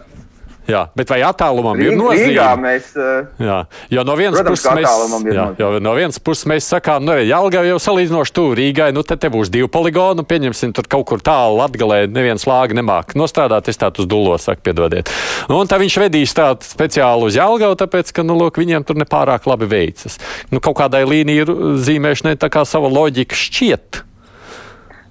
Jā, 0.70 0.82
bet 0.94 1.10
vai 1.10 1.18
attālumam 1.26 1.74
Rīg, 1.74 1.90
ir 1.90 1.98
nozīme? 1.98 2.44
Mēs, 2.62 2.92
uh, 2.94 3.26
jā, 3.42 3.56
jo 3.90 4.04
no 4.06 4.14
vienas 4.18 4.38
protams, 4.38 4.62
puses 4.62 4.76
mēs, 4.78 5.32
jā, 5.34 5.46
jo 5.58 5.70
no 5.82 5.94
vienas 5.96 6.20
puses 6.22 6.46
mēs 6.52 6.68
sakām, 6.70 7.02
nu, 7.06 7.16
Jālgava 7.18 7.66
jau 7.66 7.80
salīdzinoši 7.82 8.34
tuvu 8.36 8.54
Rīgai, 8.60 8.92
nu, 8.94 9.02
te, 9.06 9.16
te 9.18 9.30
būs 9.32 9.50
divi 9.50 9.66
poligoni, 9.72 10.22
pieņemsim, 10.28 10.74
tur 10.76 10.86
kaut 10.90 11.08
kur 11.10 11.24
tālu 11.24 11.58
Latgalē 11.58 12.04
neviens 12.06 12.46
lāga 12.46 12.78
nemāk 12.78 13.16
nostrādāt, 13.18 13.72
es 13.72 13.80
tādu 13.80 14.04
uz 14.04 14.10
dulo 14.10 14.38
saku, 14.38 14.62
piedodiet. 14.68 15.10
Nu, 15.50 15.58
un 15.58 15.70
tā 15.70 15.80
viņš 15.82 15.98
vedīs 16.04 16.36
tādu 16.38 16.62
speciālu 16.68 17.26
uz 17.26 17.40
Jālgavu, 17.40 17.80
tāpēc, 17.82 18.14
ka, 18.14 18.26
nu, 18.26 18.38
lūk, 18.38 18.62
viņiem 18.62 18.86
tur 18.86 19.02
nepārāk 19.02 19.50
labi 19.50 19.66
veicas. 19.66 20.20
Nu, 20.54 20.62
kaut 20.62 20.78
kādai 20.78 21.02
līniju 21.10 21.74
zīmēšanai 21.82 22.38
tā 22.38 22.52
kā 22.52 22.62
sava 22.68 22.92
loģika 22.92 23.34
šķiet. 23.38 24.04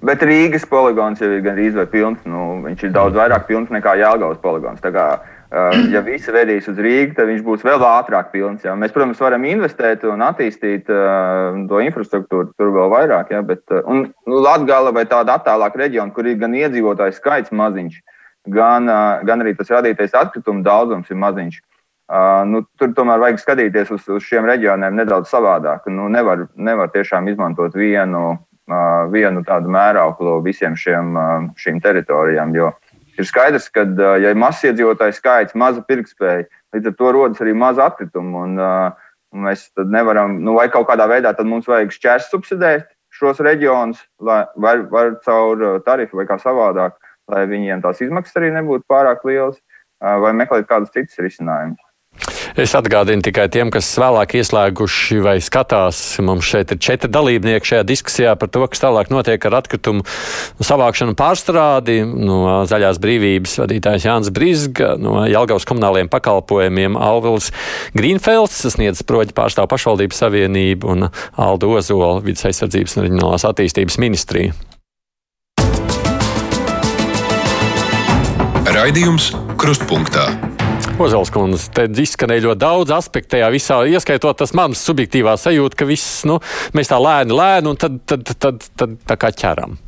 Bet 0.02 0.24
Rīgas 0.26 0.64
poligons 0.66 1.20
jau 1.22 1.30
ir 1.30 1.44
gandrīz 1.44 1.76
vai 1.78 1.86
pilns. 1.86 2.24
Nu, 2.26 2.62
viņš 2.64 2.88
ir 2.88 2.96
daudz 2.96 3.14
vairāk 3.14 3.46
pilns 3.46 3.70
nekā 3.70 3.94
Jālgavas 4.00 4.40
poligons. 4.42 4.82
Kā 4.82 5.06
Uh, 5.52 5.74
ja 5.92 6.00
visi 6.00 6.32
vedīs 6.32 6.64
uz 6.70 6.78
Rīgā, 6.80 7.12
tad 7.18 7.28
viņš 7.28 7.42
būs 7.44 7.64
vēl 7.66 7.82
ātrāk 7.84 8.30
pilns. 8.32 8.62
Jā. 8.64 8.72
Mēs, 8.78 8.92
protams, 8.94 9.18
varam 9.20 9.42
investēt 9.44 10.06
un 10.08 10.24
attīstīt 10.24 10.88
uh, 10.88 11.58
to 11.68 11.80
infrastruktūru 11.84 12.54
tur 12.56 12.70
vēl 12.72 12.88
vairāk. 12.88 13.34
Jā, 13.34 13.42
bet, 13.44 13.60
uh, 13.68 13.82
un 13.84 14.06
nu, 14.08 14.38
Latvija 14.46 14.94
vai 14.96 15.04
tāda 15.10 15.36
attālāka 15.36 15.82
reģiona, 15.82 16.14
kur 16.16 16.30
ir 16.30 16.38
gan 16.40 16.56
iedzīvotāju 16.56 17.18
skaits 17.18 17.52
maziņš, 17.52 17.98
gan, 18.48 18.88
uh, 18.88 19.20
gan 19.28 19.44
arī 19.44 19.52
tas 19.58 19.74
radītais 19.74 20.16
atkritumu 20.22 20.64
daudzums 20.64 21.12
ir 21.12 21.20
maziņš. 21.20 21.60
Uh, 22.12 22.40
nu, 22.48 22.64
tur 22.80 22.96
tomēr 22.96 23.20
vajag 23.20 23.44
skatīties 23.44 23.92
uz, 23.92 24.08
uz 24.08 24.24
šiem 24.24 24.48
reģioniem 24.48 24.96
nedaudz 25.02 25.28
savādāk. 25.28 25.84
Nu, 25.92 26.08
nevar, 26.08 26.46
nevar 26.56 26.88
tiešām 26.96 27.28
izmantot 27.28 27.76
vienu, 27.76 28.24
uh, 28.32 28.40
vienu 29.12 29.42
tādu 29.46 29.70
mērauklu 29.72 30.38
visiem 30.44 30.76
šiem, 30.78 31.16
šīm 31.58 31.80
teritorijām. 31.82 32.54
Jo, 32.56 32.70
Ir 33.20 33.26
skaidrs, 33.28 33.68
ka, 33.68 33.84
ja 34.20 34.32
ir 34.32 34.38
mazs 34.40 34.62
iedzīvotāju 34.70 35.14
skaits, 35.18 35.56
maza 35.58 35.82
pirktspēja, 35.84 36.46
līdz 36.72 36.88
ar 36.88 36.94
to 36.96 37.10
rodas 37.12 37.42
arī 37.44 37.52
maza 37.56 37.84
atkrituma. 37.90 38.46
Un, 38.46 38.56
un 39.32 39.46
mēs 39.48 39.66
nevaram, 39.76 40.38
nu, 40.44 40.56
vai 40.56 40.68
kaut 40.72 40.88
kādā 40.88 41.08
veidā 41.10 41.34
mums 41.44 41.68
vajag 41.68 41.92
šķērs 41.92 42.30
subsidēt 42.32 42.88
šos 43.12 43.42
reģionus, 43.44 44.00
lai 44.24 44.42
var, 44.56 44.86
var 44.88 45.14
caur 45.26 45.82
tarifu 45.84 46.22
vai 46.22 46.26
kā 46.30 46.38
savādāk, 46.40 46.96
lai 47.28 47.44
viņiem 47.50 47.84
tās 47.84 48.00
izmaksas 48.00 48.40
arī 48.40 48.54
nebūtu 48.56 48.88
pārāk 48.88 49.26
lielas, 49.28 49.60
vai 50.00 50.32
meklēt 50.32 50.64
kādus 50.70 50.94
citus 50.96 51.20
risinājumus. 51.20 51.80
Es 52.52 52.74
atgādinu 52.76 53.24
tikai 53.24 53.46
tiem, 53.52 53.70
kas 53.72 53.86
vēlāk 53.96 54.34
ieslēguši 54.36 55.20
vai 55.24 55.38
skatās. 55.40 56.00
Mums 56.20 56.44
šeit 56.44 56.74
ir 56.74 56.80
četri 56.84 57.08
dalībnieki 57.12 57.70
šajā 57.70 57.86
diskusijā 57.88 58.34
par 58.36 58.50
to, 58.52 58.66
kas 58.68 58.82
tālāk 58.82 59.08
notiek 59.12 59.40
ar 59.48 59.56
atkritumu 59.62 60.04
savākšanu 60.60 61.16
pārstrādi. 61.16 62.02
No 62.04 62.60
Zaļās 62.68 63.00
brīvības 63.02 63.56
vadītājs 63.62 64.06
Jānis 64.08 64.32
Brizga, 64.36 64.92
no 65.00 65.24
Jelgavas 65.24 65.66
komunāliem 65.68 66.12
pakalpojumiem 66.12 66.98
Alvils 67.00 67.48
Grīnfelds, 67.96 68.60
sniedz 68.76 69.00
proģi 69.08 69.32
pārstāv 69.36 69.70
pašvaldības 69.72 70.20
savienību 70.26 70.92
un 70.92 71.08
Aldo 71.40 71.72
Ozola 71.78 72.20
vidas 72.20 72.44
aizsardzības 72.50 72.98
un 72.98 73.08
reģionālās 73.08 73.48
attīstības 73.48 74.00
ministrija. 74.02 74.52
Raidījums 78.72 79.32
Krustpunktā. 79.60 80.30
Ozels 81.00 81.30
kundze, 81.32 81.70
te 81.72 81.86
izskanēja 82.02 82.44
ļoti 82.46 82.60
daudz 82.60 82.92
aspektu 82.94 83.34
tajā 83.34 83.48
visā, 83.54 83.78
ieskaitot 83.88 84.36
tas 84.42 84.52
mans 84.56 84.82
subjektīvā 84.84 85.34
sajūta, 85.40 85.78
ka 85.80 85.88
viss, 85.88 86.22
nu, 86.28 86.36
mēs 86.76 86.90
tā 86.92 86.98
lēni, 87.00 87.34
lēni 87.36 87.72
un 87.72 87.78
tad, 87.80 87.96
tad, 88.08 88.26
tad, 88.28 88.38
tad, 88.44 88.66
tad 88.76 88.94
tā 89.08 89.16
kā 89.20 89.32
ķeram. 89.34 89.78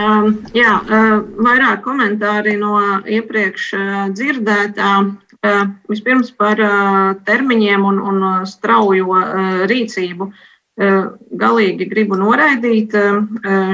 Um, 0.00 0.36
jā, 0.56 0.76
uh, 0.80 1.16
vairāk 1.44 1.82
komentāri 1.84 2.56
no 2.60 2.76
iepriekš 3.04 3.66
uh, 3.76 3.98
dzirdētā. 4.14 4.92
Uh, 5.40 5.60
vispirms 5.88 6.34
par 6.36 6.60
uh, 6.60 7.14
termiņiem 7.26 7.84
un, 7.88 8.00
un 8.10 8.24
straujo 8.48 9.16
uh, 9.16 9.64
rīcību. 9.70 10.30
Galīgi 10.78 11.88
gribu 11.90 12.16
noraidīt 12.16 12.94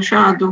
šādu 0.03 0.49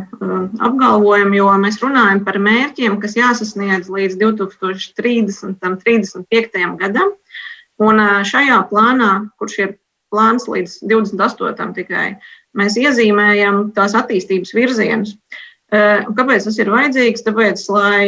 apgalvojumu, 0.63 1.35
jo 1.39 1.49
mēs 1.59 1.81
runājam 1.83 2.25
par 2.27 2.39
mērķiem, 2.39 2.99
kas 3.03 3.17
jāsasniedz 3.19 3.91
līdz 3.91 4.19
2030. 4.21 5.57
un 5.67 5.79
35. 5.81 6.77
gadam. 6.79 7.15
Un 7.83 7.99
šajā 8.23 8.61
plānā, 8.71 9.31
kurš 9.41 9.59
ir 9.59 9.73
plāns 10.15 10.47
līdz 10.47 10.79
28. 10.87 11.73
tikai, 11.75 12.07
mēs 12.55 12.77
iezīmējam 12.79 13.73
tās 13.75 13.97
attīstības 13.99 14.55
virzienus. 14.55 15.17
Kāpēc 15.75 16.47
tas 16.47 16.59
ir 16.61 16.71
vajadzīgs? 16.71 17.25
Tāpēc, 17.27 17.65
lai 17.75 18.05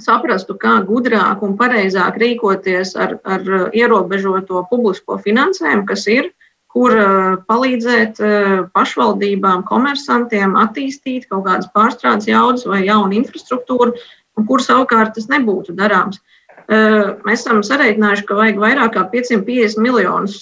saprastu, 0.00 0.58
kā 0.60 0.80
gudrāk 0.84 1.40
un 1.46 1.56
pareizāk 1.56 2.18
rīkoties 2.20 2.92
ar, 3.00 3.16
ar 3.24 3.72
ierobežoto 3.72 4.66
publisko 4.68 5.16
finansējumu, 5.24 5.86
kas 5.88 6.04
ir, 6.12 6.30
kur 6.70 6.94
palīdzēt 7.50 8.20
pašvaldībām, 8.74 9.64
komersantiem 9.66 10.54
attīstīt 10.60 11.26
kaut 11.30 11.48
kādas 11.48 11.70
pārstrādes 11.74 12.28
jaudas 12.30 12.66
vai 12.70 12.84
jaunu 12.84 13.16
infrastruktūru, 13.18 13.96
un 14.38 14.46
kur 14.46 14.62
savukārt 14.62 15.16
tas 15.16 15.26
nebūtu 15.32 15.74
darāms. 15.78 16.20
Mēs 16.70 17.40
esam 17.42 17.64
sareiķinājuši, 17.66 18.24
ka 18.28 18.36
vajag 18.38 18.60
vairāk 18.62 18.92
kā 18.94 19.02
550 19.10 19.82
miljonus 19.82 20.36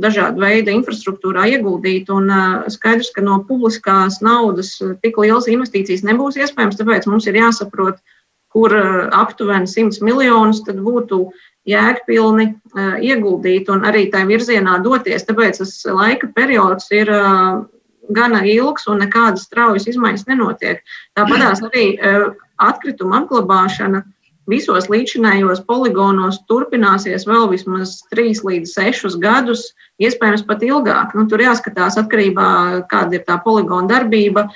dažādu 0.00 0.40
veidu 0.40 0.72
infrastruktūrā 0.72 1.44
ieguldīt, 1.52 2.08
un 2.08 2.32
skaidrs, 2.72 3.10
ka 3.12 3.24
no 3.26 3.42
publiskās 3.44 4.22
naudas 4.24 4.78
tik 5.04 5.20
lielas 5.20 5.50
investīcijas 5.52 6.06
nebūs 6.08 6.40
iespējams, 6.40 6.78
tāpēc 6.80 7.10
mums 7.10 7.28
ir 7.28 7.36
jāsaprot, 7.42 8.00
kur 8.56 8.72
aptuveni 9.12 9.68
100 9.68 10.00
miljonus 10.06 10.62
būtu 10.64 11.26
jēgpilni 11.66 12.50
ieguldīt 13.02 13.70
un 13.72 13.86
arī 13.88 14.06
tajā 14.12 14.28
virzienā 14.30 14.78
doties. 14.84 15.26
Tāpēc 15.26 15.62
tas 15.62 15.72
laika 15.90 16.30
periods 16.36 16.90
ir 16.94 17.10
gana 18.16 18.42
ilgs 18.46 18.86
un 18.86 19.02
nekādas 19.02 19.48
straujas 19.48 19.88
izmaiņas 19.90 20.28
nenotiek. 20.28 20.84
Tāpat 21.18 21.64
arī 21.66 21.86
atkrituma 22.62 23.24
apglabāšana 23.24 24.04
visos 24.46 24.86
līdzinājos 24.92 25.64
poligonos 25.66 26.38
turpināsies 26.50 27.26
vēl 27.26 27.48
vismaz 27.50 27.98
3 28.14 28.44
līdz 28.46 28.76
6 28.78 29.18
gadus, 29.22 29.72
iespējams 29.98 30.46
pat 30.46 30.62
ilgāk. 30.62 31.16
Nu, 31.18 31.26
tur 31.30 31.42
jāskatās 31.42 31.98
atkarībā 31.98 32.46
no 32.46 32.80
tā, 32.80 32.86
kāda 32.92 33.18
ir 33.18 33.26
tā 33.26 33.40
poligona 33.42 33.90
darbība, 33.90 34.46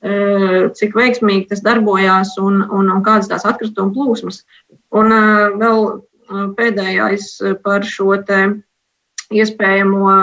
cik 0.00 0.94
veiksmīgi 0.96 1.50
tas 1.50 1.60
darbojās 1.60 2.36
un, 2.40 2.62
un, 2.62 2.88
un 2.88 3.02
kādas 3.04 3.28
tās 3.28 3.44
atkrituma 3.44 3.92
plūsmas. 3.92 4.44
Un 4.96 5.12
vēl 5.60 5.82
pēdējais 6.30 7.32
par 7.64 7.86
šo 7.86 8.14
te 8.26 8.40
iespējamo 9.30 10.14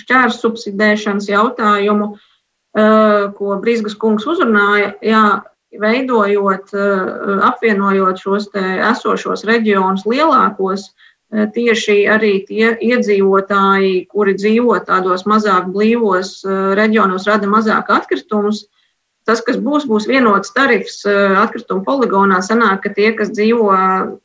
šķērs 0.00 0.40
subsidēšanas 0.42 1.28
jautājumu, 1.30 2.14
ko 3.36 3.58
Brīsgas 3.62 3.96
kungs 3.96 4.26
uzrunāja. 4.28 4.92
Jā, 5.04 5.24
veidojot, 5.80 6.72
apvienojot 7.48 8.20
šos 8.20 8.50
esošos 8.56 9.44
reģionus 9.48 10.04
lielākos, 10.08 10.90
tieši 11.32 11.96
arī 12.12 12.32
tie 12.46 12.76
iedzīvotāji, 12.86 14.06
kuri 14.12 14.36
dzīvo 14.38 14.78
tādos 14.86 15.26
mazāk 15.26 15.72
blīvos 15.74 16.38
reģionos, 16.78 17.26
rada 17.28 17.48
mazāk 17.50 17.90
atkritumus. 17.92 18.66
Tas, 19.26 19.40
kas 19.42 19.56
būs, 19.58 19.88
būs 19.90 20.04
vienots 20.06 20.52
tarifs 20.54 21.00
atkritumu 21.06 21.82
poligonā, 21.86 22.38
sanāk, 22.46 22.84
ka 22.84 22.92
tie, 22.94 23.08
kas 23.18 23.32
dzīvo 23.34 23.72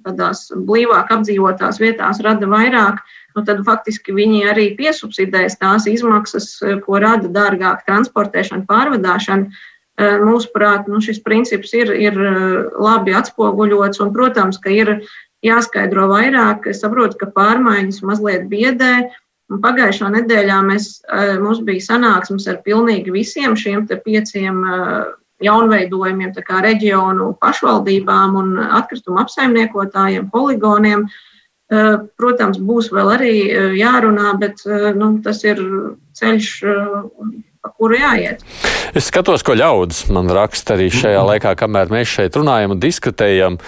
tādās 0.06 0.44
blīvāk 0.54 1.10
apdzīvotās 1.16 1.82
vietās, 1.82 2.22
rada 2.22 2.50
vairāk, 2.50 3.00
nu 3.34 3.42
tad 3.48 3.64
faktiski 3.66 4.14
viņi 4.14 4.44
arī 4.52 4.68
piesubsidēs 4.78 5.58
tās 5.58 5.88
izmaksas, 5.90 6.54
ko 6.86 7.02
rada 7.02 7.32
dārgāka 7.34 7.88
transportēšana, 7.90 8.68
pārvadāšana. 8.70 9.68
Mūsuprāt, 10.22 10.88
nu, 10.90 11.02
šis 11.04 11.20
princips 11.22 11.74
ir, 11.78 11.92
ir 11.94 12.16
labi 12.82 13.14
atspoguļots, 13.18 14.00
un, 14.02 14.14
protams, 14.16 14.58
ka 14.62 14.72
ir 14.74 14.96
jāskaidro 15.46 16.08
vairāk. 16.14 16.70
Es 16.72 16.82
saprotu, 16.82 17.18
ka 17.22 17.30
pārmaiņas 17.36 18.02
mazliet 18.06 18.48
biedē. 18.50 19.10
Pagājušā 19.60 20.12
nedēļā 20.14 20.60
mēs, 20.64 21.02
mums 21.42 21.60
bija 21.68 21.84
sanāksmes 21.90 22.48
ar 22.48 22.62
pilnīgi 22.64 23.12
visiem 23.12 23.58
šiem 23.60 23.84
pieciem 24.06 24.62
jaunveidojumiem, 25.42 26.32
kā 26.46 26.62
reģionu 26.64 27.34
pašvaldībām 27.42 28.38
un 28.40 28.56
atkritumu 28.62 29.20
apsaimniekotājiem, 29.24 30.30
poligoniem. 30.32 31.08
Protams, 32.20 32.60
būs 32.60 32.92
vēl 32.92 33.14
arī 33.16 33.36
jārunā, 33.80 34.36
bet 34.40 34.64
nu, 34.98 35.14
tas 35.24 35.40
ir 35.48 35.62
ceļš 36.20 36.50
pa 37.62 37.72
kuru 37.78 38.00
jāiet. 38.00 38.44
Es 38.98 39.08
skatos, 39.08 39.44
ko 39.46 39.56
ļaudis 39.56 40.10
man 40.12 40.30
raksta 40.34 40.76
arī 40.76 40.90
šajā 40.92 41.22
laikā, 41.30 41.56
kamēr 41.60 41.94
mēs 41.94 42.12
šeit 42.18 42.36
runājam 42.36 42.76
un 42.76 42.82
diskutējam. 42.82 43.60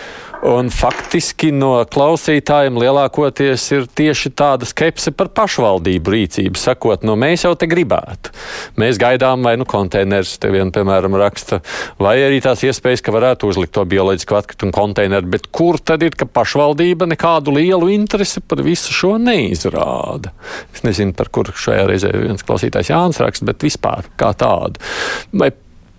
Un 0.43 0.67
faktiski 0.73 1.53
no 1.55 1.77
klausītājiem 1.87 2.75
lielākoties 2.81 3.63
ir 3.77 3.85
tieši 3.95 4.33
tāda 4.35 4.67
skepse 4.67 5.13
par 5.15 5.29
pašvaldību 5.31 6.11
rīcību, 6.11 6.59
sakot, 6.59 7.05
no 7.07 7.15
mēs 7.19 7.45
jau 7.45 7.53
te 7.55 7.69
gribētu. 7.71 8.33
Mēs 8.81 8.99
gaidām, 8.99 9.45
vai 9.47 9.53
nu 9.59 9.67
konteinerus 9.69 10.35
te 10.43 10.51
vien, 10.51 10.73
piemēram, 10.75 11.15
raksta, 11.21 11.61
vai 12.01 12.17
arī 12.25 12.41
tās 12.43 12.65
iespējas, 12.67 13.05
ka 13.05 13.13
varētu 13.15 13.53
uzlikt 13.53 13.71
to 13.77 13.85
bioloģisko 13.87 14.41
atkritumu 14.41 14.75
konteineru, 14.75 15.31
bet 15.31 15.47
kur 15.55 15.79
tad 15.79 16.03
ir, 16.03 16.17
ka 16.19 16.27
pašvaldība 16.27 17.07
nekādu 17.13 17.55
lielu 17.55 17.93
interesi 17.95 18.43
par 18.43 18.65
visu 18.67 18.91
šo 18.91 19.15
neizrāda? 19.23 20.35
Es 20.75 20.83
nezinu, 20.83 21.15
par 21.15 21.31
kur 21.31 21.53
šajā 21.55 21.87
reizē 21.87 22.11
viens 22.17 22.43
klausītājs 22.43 22.91
Jānis 22.91 23.23
raksta, 23.23 23.47
bet 23.47 23.63
vispār 23.63 24.11
kā 24.19 24.35
tādu. 24.35 24.83
Vai 25.31 25.53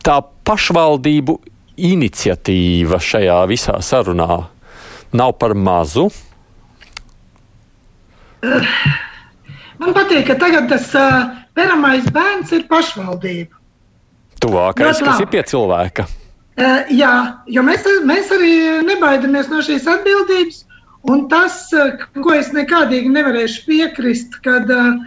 tā 0.05 0.21
pašvaldību 0.45 1.41
iniciatīva 1.77 3.01
šajā 3.03 3.39
visā 3.51 3.79
sarunā 3.83 4.45
nav 5.15 5.35
par 5.39 5.55
mazu? 5.55 6.09
Man 9.79 9.95
patīk, 9.97 10.27
ka 10.29 10.37
tagad 10.39 10.69
tas 10.71 10.91
uh, 10.99 11.33
peramais 11.57 12.07
bērns 12.15 12.53
ir 12.55 12.67
pašvaldība. 12.71 13.57
Tuvākais, 14.43 15.01
kas 15.03 15.23
ir 15.25 15.31
pie 15.33 15.43
cilvēka. 15.49 16.07
Uh, 16.55 16.85
jā, 16.95 17.15
jo 17.51 17.65
mēs, 17.67 17.87
mēs 18.07 18.31
arī 18.35 18.53
nebaidamies 18.87 19.51
no 19.51 19.63
šīs 19.65 19.89
atbildības. 19.91 20.63
Un 21.11 21.27
tas, 21.29 21.67
ko 22.15 22.33
es 22.33 22.49
nekādīgi 22.55 23.11
nevarēšu 23.13 23.65
piekrist, 23.67 24.39
kad 24.45 24.71
uh, 24.73 25.03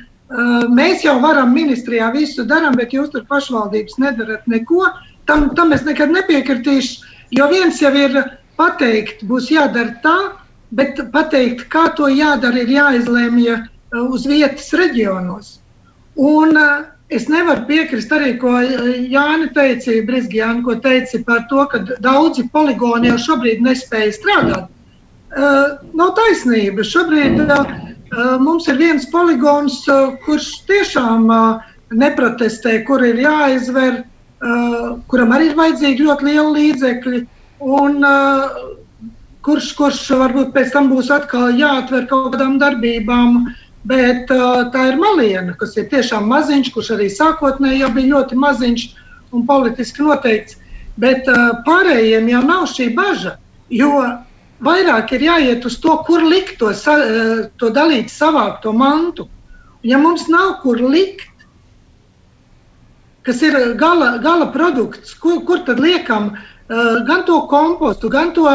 mēs 0.69 1.05
jau 1.05 1.15
varam 1.23 1.55
ministrijā 1.55 2.11
visu 2.13 2.45
darām, 2.45 2.75
bet 2.77 2.93
jūs 2.93 3.13
tur 3.13 3.23
pašvaldības 3.29 3.97
nedarat 4.03 4.49
neko. 4.51 4.83
Uh, 4.85 5.06
tam, 5.27 5.51
tam 5.55 5.75
es 5.75 5.85
nekad 5.85 6.11
nepiekritīšu. 6.15 7.15
Jo 7.35 7.49
viens 7.51 7.81
jau 7.83 7.91
ir 7.99 8.15
pateikt, 8.59 9.23
būs 9.27 9.51
jādara 9.51 9.97
tā, 10.03 10.17
bet 10.75 10.99
pateikt, 11.13 11.67
kā 11.71 11.87
to 11.97 12.07
jādara, 12.11 12.63
ir 12.63 12.71
jāizlēmj 12.71 13.49
uh, 13.53 13.65
uz 14.07 14.27
vietas 14.27 14.71
reģionos. 14.79 15.57
Un 16.17 16.55
uh, 16.57 16.87
es 17.13 17.27
nevaru 17.31 17.67
piekrist 17.67 18.11
arī, 18.15 18.33
ko 18.39 18.55
uh, 18.55 18.87
Jānis 19.11 19.53
teica, 19.57 19.99
Brīsīs 20.07 20.39
Jānis, 20.39 20.65
ko 20.65 20.77
teica 20.87 21.21
par 21.27 21.45
to, 21.51 21.67
ka 21.73 21.83
daudzi 22.03 22.47
poligoni 22.55 23.11
jau 23.11 23.19
šobrīd 23.27 23.63
nespēja 23.67 24.15
strādāt. 24.15 24.73
Uh, 25.35 25.77
nav 25.99 26.15
taisnība. 26.15 26.87
Šobrīd 26.87 27.43
uh, 27.43 27.65
mums 28.39 28.71
ir 28.71 28.79
viens 28.79 29.07
poligons, 29.11 29.81
uh, 29.91 30.15
kurš 30.23 30.53
tiešām 30.71 31.27
uh, 31.27 31.73
neprotestē, 31.91 32.79
kur 32.87 33.03
ir 33.03 33.19
jāizver 33.19 33.99
uh, 33.99 34.05
Uh, 34.37 34.99
kuram 35.09 35.31
arī 35.33 35.49
ir 35.49 35.55
vajadzīgi 35.57 36.03
ļoti 36.05 36.27
lieli 36.27 36.51
līdzekļi, 36.59 37.19
un 37.73 38.03
uh, 38.05 38.57
kurš, 39.41 39.71
kurš 39.79 40.01
varbūt 40.19 40.51
pēc 40.53 40.75
tam 40.75 40.91
būs 40.91 41.09
atkal 41.13 41.55
jāatver 41.57 42.05
kaut 42.11 42.35
kādām 42.35 42.59
darbībām. 42.61 43.47
Bet 43.89 44.29
uh, 44.35 44.67
tā 44.69 44.91
ir 44.91 44.99
maliena, 45.01 45.55
kas 45.57 45.73
ir 45.79 45.87
tiešām 45.89 46.27
maziņš, 46.29 46.69
kurš 46.75 46.91
arī 46.97 47.07
sākotnēji 47.09 47.81
jau 47.81 47.89
bija 47.95 48.11
ļoti 48.13 48.37
maziņš 48.43 48.85
un 49.33 49.47
politiski 49.49 50.05
noteikts. 50.05 50.59
Bet 51.01 51.29
pārējiem 51.65 52.29
jau 52.29 52.41
nav 52.41 52.63
šī 52.73 52.87
bažas, 52.97 53.37
jo 53.69 53.91
vairāk 54.65 55.13
ir 55.13 55.25
jāiet 55.27 55.65
uz 55.69 55.77
to, 55.81 55.93
kur 56.07 56.25
likt 56.25 56.57
to, 56.57 56.71
to 57.61 57.69
dalīt, 57.73 58.09
savākt 58.09 58.63
to 58.65 58.73
mantu. 58.73 59.27
Ja 59.85 59.99
mums 60.01 60.25
nav 60.29 60.57
kur 60.63 60.81
likt, 60.81 61.29
kas 63.27 63.41
ir 63.43 63.57
gala, 63.79 64.15
gala 64.23 64.47
produkts, 64.53 65.13
kur, 65.19 65.41
kur 65.47 65.65
tad 65.67 65.81
liekam 65.83 66.31
uh, 66.33 67.03
gan 67.07 67.25
to 67.27 67.41
kompostu, 67.51 68.09
gan 68.13 68.31
to 68.37 68.47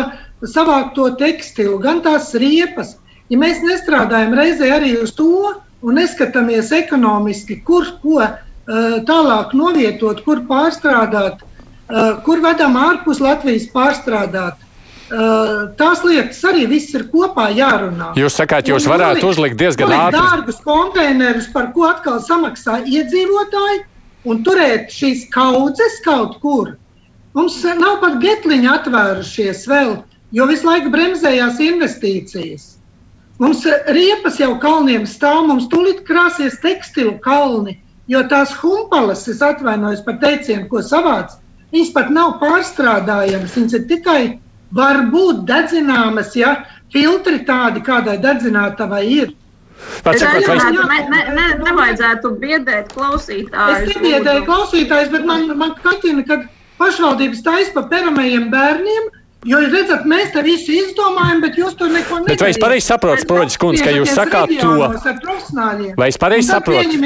savākto 0.49 1.11
tekstilu, 1.21 1.77
gan 1.83 2.01
tās 2.05 2.33
riepas. 2.41 2.97
Ja 3.31 3.39
mēs 3.41 3.61
nestrādājam 3.65 4.35
reizē 4.37 4.73
arī 4.75 4.97
uz 5.03 5.13
to 5.17 5.53
un 5.83 5.99
neskatāmies 5.99 6.73
ekonomiski, 6.77 7.61
kur 7.67 7.87
ko 8.03 8.19
uh, 8.25 8.35
tālāk 9.09 9.53
novietot, 9.59 10.25
kur 10.25 10.43
pārstrādāt, 10.49 11.45
uh, 11.45 12.19
kur 12.27 12.43
vedam 12.45 12.81
ārpus 12.81 13.21
Latvijas 13.23 13.69
pārstrādāt, 13.75 14.69
tās 15.77 16.01
lietas 16.07 16.39
arī 16.49 16.63
viss 16.71 16.95
ir 16.97 17.03
kopā 17.13 17.51
jārunā. 17.53 18.15
Jūs 18.17 18.39
sakāt, 18.39 18.71
jūs 18.71 18.87
varētu 18.89 19.27
uzlikt 19.29 19.59
diezgan 19.61 19.93
ātri. 19.93 20.23
Dārgus 20.23 20.61
konteinerus, 20.65 21.51
par 21.53 21.69
ko 21.75 21.85
atkal 21.91 22.17
samaksā 22.25 22.79
iedzīvotāji, 22.89 23.83
un 24.29 24.43
turēt 24.47 24.93
šīs 24.93 25.27
kaudzes 25.35 26.01
kaut 26.05 26.39
kur. 26.43 26.77
Mums 27.37 27.63
nav 27.65 28.01
pat 28.03 28.19
getliņi 28.23 28.69
atvērušies 28.69 29.65
vēl, 29.71 29.97
jo 30.37 30.47
visu 30.51 30.69
laiku 30.69 30.93
bremzējās 30.93 31.61
investīcijas. 31.65 32.67
Mums 33.43 33.65
riepas 33.91 34.37
jau 34.39 34.53
kalniem 34.63 35.07
stāv, 35.09 35.47
mums 35.49 35.67
tūlīt 35.73 36.05
krāsies 36.07 36.61
tekstilu 36.63 37.17
kalni, 37.25 37.79
jo 38.07 38.21
tās 38.31 38.53
humpalas, 38.61 39.25
es 39.33 39.41
atvainojos 39.43 40.05
par 40.07 40.21
teicienu, 40.23 40.69
ko 40.71 40.83
savāc, 40.85 41.33
viņas 41.73 41.95
pat 41.97 42.13
nav 42.13 42.37
pārstrādājamas, 42.43 43.57
viņas 43.57 43.79
ir 43.79 43.87
tikai 43.91 44.21
var 44.77 45.07
būt 45.13 45.43
dedzināmas, 45.49 46.37
ja 46.37 46.55
filtri 46.93 47.43
tādi, 47.49 47.83
kādai 47.85 48.19
dedzinātavai 48.21 49.03
ir. 49.09 49.33
Sakot, 50.03 50.47
vai... 50.49 50.73
ne, 50.75 50.99
ne, 51.13 51.23
ne, 51.37 51.47
nevajadzētu 51.63 52.35
biedēt 52.43 52.93
klausītājus. 52.97 53.87
Es 53.87 53.97
nebiedēju 53.97 54.45
klausītājus, 54.49 55.11
bet 55.15 55.27
man, 55.29 55.47
man 55.59 55.75
katina, 55.83 56.25
ka 56.27 56.41
pašvaldības 56.83 57.43
taisa 57.47 57.75
pa 57.77 57.85
peramajiem 57.93 58.49
bērniem 58.53 59.11
Jo, 59.43 59.59
redzat, 59.59 60.05
mēs 60.07 60.29
te 60.31 60.43
visu 60.47 60.71
izdomājam, 60.71 61.41
bet 61.43 61.57
jūs 61.59 61.73
tur 61.75 61.89
neko 61.91 62.21
nedarāt. 62.21 62.29
Bet 62.31 62.43
vai 62.45 62.51
es 62.53 62.59
pareizi 62.63 62.87
saprotu, 62.87 63.25
Sproģis 63.25 63.59
kundze, 63.59 63.83
ka 63.83 63.91
jūs 63.91 64.13
sakāt 64.15 64.53
to? 64.61 64.71
Vai 65.99 66.09
es 66.13 66.19
pareizi 66.23 66.47
saprotu? 66.47 67.01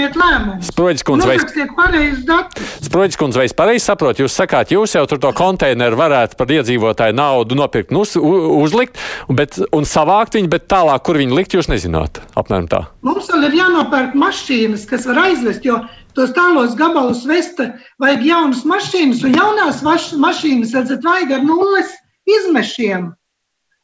Sproģis 0.69 1.07
kundze, 1.09 1.31
vai 1.31 1.39
es... 1.39 2.85
Sproģis 2.85 3.21
kundze, 3.23 3.41
vai 3.41 3.49
es 3.49 3.57
pareizi 3.57 3.87
saprotu, 3.89 4.27
jūs 4.27 4.37
sakāt, 4.37 4.77
jūs 4.77 4.99
jau 4.99 5.07
tur 5.09 5.23
to 5.25 5.33
konteineru 5.37 5.97
varētu 5.97 6.37
par 6.37 6.53
iedzīvotāju 6.59 7.17
naudu 7.17 7.57
nopirkt 7.57 7.97
un 7.97 8.03
uz, 8.05 8.13
uzlikt, 8.21 9.01
bet, 9.33 9.57
un 9.73 9.89
savākt 9.89 10.37
viņu, 10.37 10.53
bet 10.53 10.69
tālāk, 10.69 11.09
kur 11.09 11.17
viņu 11.17 11.41
likt, 11.41 11.57
jūs 11.57 11.73
nezināt. 11.73 12.21
Apmēram 12.37 12.69
tā. 12.69 12.85
Mums 13.07 13.33
vēl 13.33 13.49
ir 13.49 13.61
jānopērk 13.65 14.13
mašīnas, 14.13 14.85
kas 14.93 15.09
var 15.09 15.25
aizvest, 15.31 15.65
jo 15.65 15.81
tos 16.13 16.37
tālos 16.37 16.77
gabalus 16.77 17.25
vest, 17.25 17.65
vajag 17.97 18.29
jaunas 18.29 18.67
mašīnas, 18.69 19.25
un 19.25 19.41
jaunās 19.41 19.81
mašīnas, 20.21 20.77
redzat, 20.77 21.01
vajag 21.05 21.41
ar 21.41 21.49
nulles 21.49 22.03
izmešiem. 22.27 23.11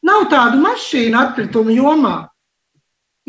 Nav 0.02 0.26
tādu 0.32 0.60
mašīnu 0.62 1.18
atkritumu 1.18 1.74
jomā. 1.76 2.16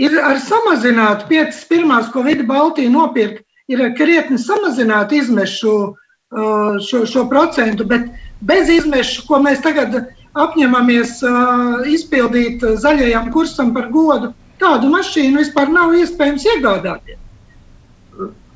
Ir 0.01 0.15
ar 0.17 0.39
samazinātu, 0.41 1.27
piecas 1.29 1.61
pirmās, 1.69 2.09
ko 2.09 2.23
Vidi 2.25 2.45
Baltija 2.49 2.89
nopirka, 2.89 3.43
ir 3.69 3.83
krietni 3.97 4.39
samazināta 4.41 5.15
izmešu 5.15 5.73
uh, 5.85 6.79
šo, 6.81 7.03
šo 7.05 7.27
procentu, 7.29 7.85
bet 7.85 8.07
bez 8.41 8.71
izmešu, 8.73 9.27
ko 9.27 9.37
mēs 9.43 9.61
tagad 9.61 9.99
apņemamies 10.33 11.19
uh, 11.27 11.83
izpildīt 11.85 12.65
zaļajam 12.81 13.29
kursam 13.35 13.73
par 13.75 13.91
godu, 13.93 14.31
tādu 14.61 14.89
mašīnu 14.89 15.43
vispār 15.43 15.69
nav 15.69 15.93
iespējams 15.99 16.47
iegādāties. 16.55 17.19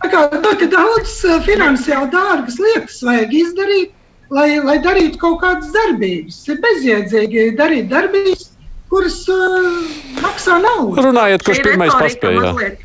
Tā 0.01 0.09
kā 0.09 0.25
ļoti 0.33 0.71
daudz 0.73 1.13
uh, 1.25 1.37
finansiāli 1.45 2.09
dārgas 2.17 2.57
lietas 2.61 2.97
vajag 3.05 3.37
izdarīt, 3.43 3.93
lai, 4.33 4.49
lai 4.63 4.77
darītu 4.83 5.19
kaut 5.21 5.39
kādas 5.43 5.71
darbības. 5.75 6.41
Ir 6.51 6.59
bezjēdzīgi 6.63 7.45
darīt 7.59 7.87
darbības, 7.91 8.49
kuras 8.91 9.21
uh, 9.31 9.71
maksā 10.23 10.59
naudu. 10.63 10.97
Runājiet, 11.07 11.45
kurš 11.47 11.63
pirmais 11.65 11.95
paspēja. 11.95 12.43
Mazliet, 12.49 12.83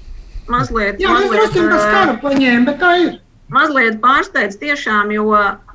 mazliet, 0.52 1.02
jā, 1.02 1.16
mēs 1.18 1.34
drusku 1.34 1.66
pēc 1.72 1.90
kara 1.96 2.16
paņēma, 2.22 2.64
bet 2.70 2.80
tā 2.82 2.94
ir. 3.02 3.12
Mazliet 3.52 3.98
pārsteidz 4.00 4.56
tiešām, 4.62 5.10
jo 5.12 5.26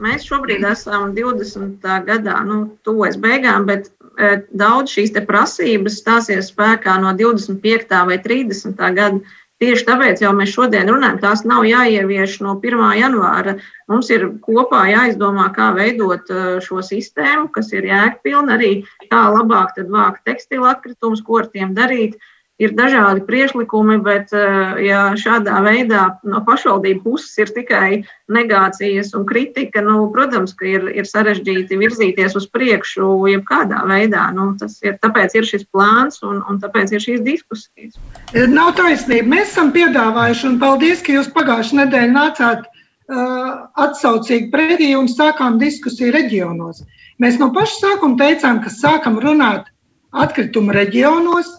mēs 0.02 0.24
šobrīd 0.26 0.64
esam 0.66 1.12
20. 1.14 1.84
gadā, 2.08 2.40
nu, 2.48 2.64
tuvojas 2.88 3.20
beigām, 3.22 3.68
bet 3.70 3.92
e, 4.18 4.40
daudz 4.58 4.96
šīs 4.96 5.14
prasības 5.28 6.00
stāsies 6.02 6.50
spēkā 6.50 6.96
no 7.04 7.12
25. 7.20 7.94
vai 8.10 8.18
30. 8.24 8.82
gada. 8.98 9.22
Tieši 9.58 9.88
tāpēc 9.88 10.22
jau 10.22 10.32
mēs 10.38 10.52
šodien 10.54 10.90
runājam, 10.92 11.18
tās 11.24 11.42
nav 11.50 11.64
jāievieš 11.66 12.36
no 12.46 12.54
1. 12.62 12.84
janvāra. 13.00 13.56
Mums 13.90 14.12
ir 14.14 14.28
kopā 14.46 14.84
jāizdomā, 14.92 15.48
kā 15.56 15.72
veidot 15.74 16.30
uh, 16.30 16.48
šo 16.62 16.84
sistēmu, 16.86 17.50
kas 17.56 17.74
ir 17.74 17.90
jēgpilna, 17.90 18.60
arī 18.60 18.72
kā 19.10 19.24
labāk 19.34 19.80
vākt 19.90 20.28
tekstilu 20.30 20.70
atkritumus, 20.70 21.26
ko 21.26 21.42
ar 21.42 21.50
tiem 21.54 21.74
darīt. 21.78 22.20
Uh, 22.20 22.37
ir 22.62 22.74
dažādi 22.78 23.22
priekšlikumi, 23.28 24.00
bet 24.06 24.34
eh, 24.34 24.80
ja 24.88 25.02
šādā 25.20 25.60
veidā 25.66 26.04
no 26.26 26.42
pašvaldību 26.46 27.04
puses 27.06 27.36
ir 27.42 27.52
tikai 27.54 27.90
negācijas 28.34 29.14
un 29.18 29.28
kritika, 29.30 29.84
nu, 29.86 30.08
protams, 30.14 30.56
ka 30.58 30.66
ir, 30.70 30.88
ir 30.90 31.10
sarežģīti 31.10 31.78
virzīties 31.78 32.38
uz 32.40 32.48
priekšu 32.54 33.12
jebkādā 33.32 33.84
veidā. 33.90 34.26
Nu, 34.36 34.50
ir, 34.82 34.98
tāpēc 35.04 35.38
ir 35.38 35.48
šis 35.48 35.68
plāns 35.70 36.24
un, 36.26 36.42
un 36.50 36.58
tāpēc 36.64 36.96
ir 36.96 37.04
šīs 37.04 37.22
diskusijas. 37.28 38.02
Nav 38.50 38.74
taisnība. 38.80 39.38
Mēs 39.38 39.54
esam 39.54 39.72
piedāvājuši, 39.76 40.50
un 40.50 40.60
paldies, 40.64 41.06
ka 41.06 41.14
jūs 41.14 41.30
pagājušajā 41.38 41.84
nedēļā 41.84 42.12
nācāt 42.16 42.66
uh, 42.66 43.70
atsaucīgi 43.86 44.50
pretī 44.54 44.92
un 44.98 45.10
sākām 45.12 45.62
diskusiju 45.62 46.16
reģionos. 46.16 46.84
Mēs 47.22 47.40
no 47.42 47.52
paša 47.54 47.80
sākuma 47.84 48.18
teicām, 48.20 48.62
ka 48.66 48.74
sākam 48.74 49.22
runāt 49.22 49.70
atkritumu 50.18 50.74
reģionos, 50.76 51.50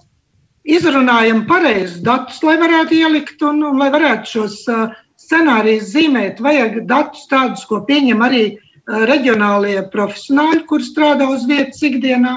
izrunājam 0.68 1.44
pareizus 1.48 2.02
datus, 2.04 2.42
lai 2.44 2.56
varētu 2.60 2.96
ielikt 2.98 3.42
un, 3.46 3.62
un 3.64 3.78
lai 3.80 3.88
varētu 3.94 4.32
šos 4.32 4.58
uh, 4.70 4.92
scenārijus 5.20 5.92
zīmēt. 5.94 6.42
Vajag 6.44 6.82
datus 6.90 7.26
tādus, 7.30 7.64
ko 7.68 7.80
pieņem 7.88 8.24
arī 8.24 8.44
uh, 8.52 9.04
reģionālie 9.08 9.80
profesionāļi, 9.94 10.64
kur 10.68 10.84
strādā 10.84 11.28
uz 11.32 11.46
vietas 11.48 11.80
ikdienā. 11.88 12.36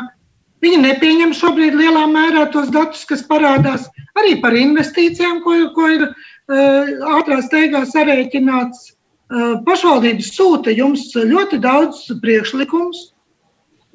Viņi 0.61 0.79
nepieņem 0.83 1.33
šobrīd 1.33 1.75
lielā 1.75 2.05
mērā 2.11 2.45
tos 2.53 2.69
datus, 2.73 3.03
kas 3.09 3.25
parādās 3.27 3.87
arī 4.21 4.37
par 4.43 4.55
investīcijām, 4.55 5.41
ko, 5.45 5.57
ko 5.75 5.89
ir 5.97 6.07
uh, 6.07 7.13
ātrā 7.19 7.41
steigā 7.45 7.85
sarēķināts. 7.89 8.91
Pašvaldības 9.31 10.27
sūta 10.35 10.73
jums 10.75 11.05
ļoti 11.15 11.61
daudz 11.63 12.01
priekšlikumus, 12.19 13.13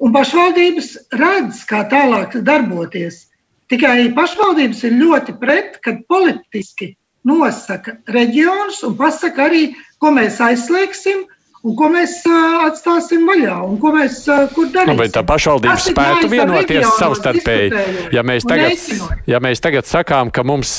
un 0.01 0.13
pašvaldības 0.15 0.87
redz, 1.13 1.59
kā 1.69 1.83
tālāk 1.91 2.39
darboties. 2.41 3.26
Tikai 3.67 4.11
pašvaldības 4.15 4.83
ir 4.87 4.93
ļoti 5.01 5.35
pret, 5.41 5.79
kad 5.83 5.99
politiski 6.07 6.93
nosaka 7.27 7.97
reģionus 8.07 8.79
un 8.87 8.95
pasaka 8.99 9.49
arī, 9.49 9.73
ko 9.99 10.13
mēs 10.15 10.39
aizslēgsim 10.43 11.25
un 11.67 11.75
ko 11.75 11.89
mēs 11.91 12.19
uh, 12.29 12.65
atstāsim 12.67 13.25
vaļā 13.27 13.55
un 13.65 13.77
ko 13.81 13.91
mēs 13.95 14.21
uh, 14.29 14.45
kur 14.53 14.69
darīsim. 14.71 14.99
Nu, 15.01 15.11
tā 15.11 15.23
pašvaldība 15.27 15.75
spētu 15.81 16.29
vienoties 16.31 16.91
savstarpēji. 16.99 17.85
Ja 18.15 18.23
mēs, 18.27 18.45
tagad, 18.47 18.83
ja 19.27 19.41
mēs 19.43 19.63
tagad 19.63 19.89
sakām, 19.89 20.31
ka 20.31 20.45
mums 20.47 20.75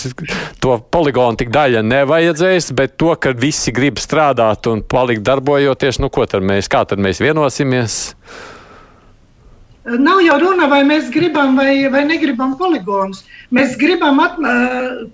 to 0.63 0.79
poligonu 0.93 1.41
tik 1.41 1.53
daļa 1.55 1.83
nevajadzēs, 1.85 2.71
bet 2.79 2.97
to, 3.01 3.13
ka 3.21 3.35
visi 3.37 3.75
grib 3.75 4.01
strādāt 4.01 4.71
un 4.71 4.85
palikt 4.87 5.27
darbojoties, 5.27 6.01
nu 6.01 6.13
ko 6.15 6.29
tad 6.31 6.47
mēs, 6.47 6.71
kā 6.73 6.87
tad 6.89 7.03
mēs 7.03 7.21
vienosimies? 7.25 7.99
Nav 9.97 10.21
jau 10.21 10.37
runa, 10.43 10.67
vai 10.69 10.83
mēs 10.85 11.09
gribam 11.15 11.57
vai, 11.57 11.89
vai 11.89 12.05
negribam 12.05 12.57
poligonus. 12.61 13.23
Mēs 13.55 13.77
gribam 13.81 14.21
at, 14.21 14.37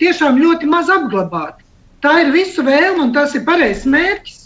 tiešām 0.00 0.40
ļoti 0.40 0.66
maz 0.70 0.90
apglabāt. 0.90 1.60
Tā 2.04 2.18
ir 2.24 2.32
visu 2.34 2.64
vēlme 2.66 3.06
un 3.06 3.12
tas 3.14 3.36
ir 3.38 3.44
pareizs 3.46 3.86
mērķis. 3.88 4.40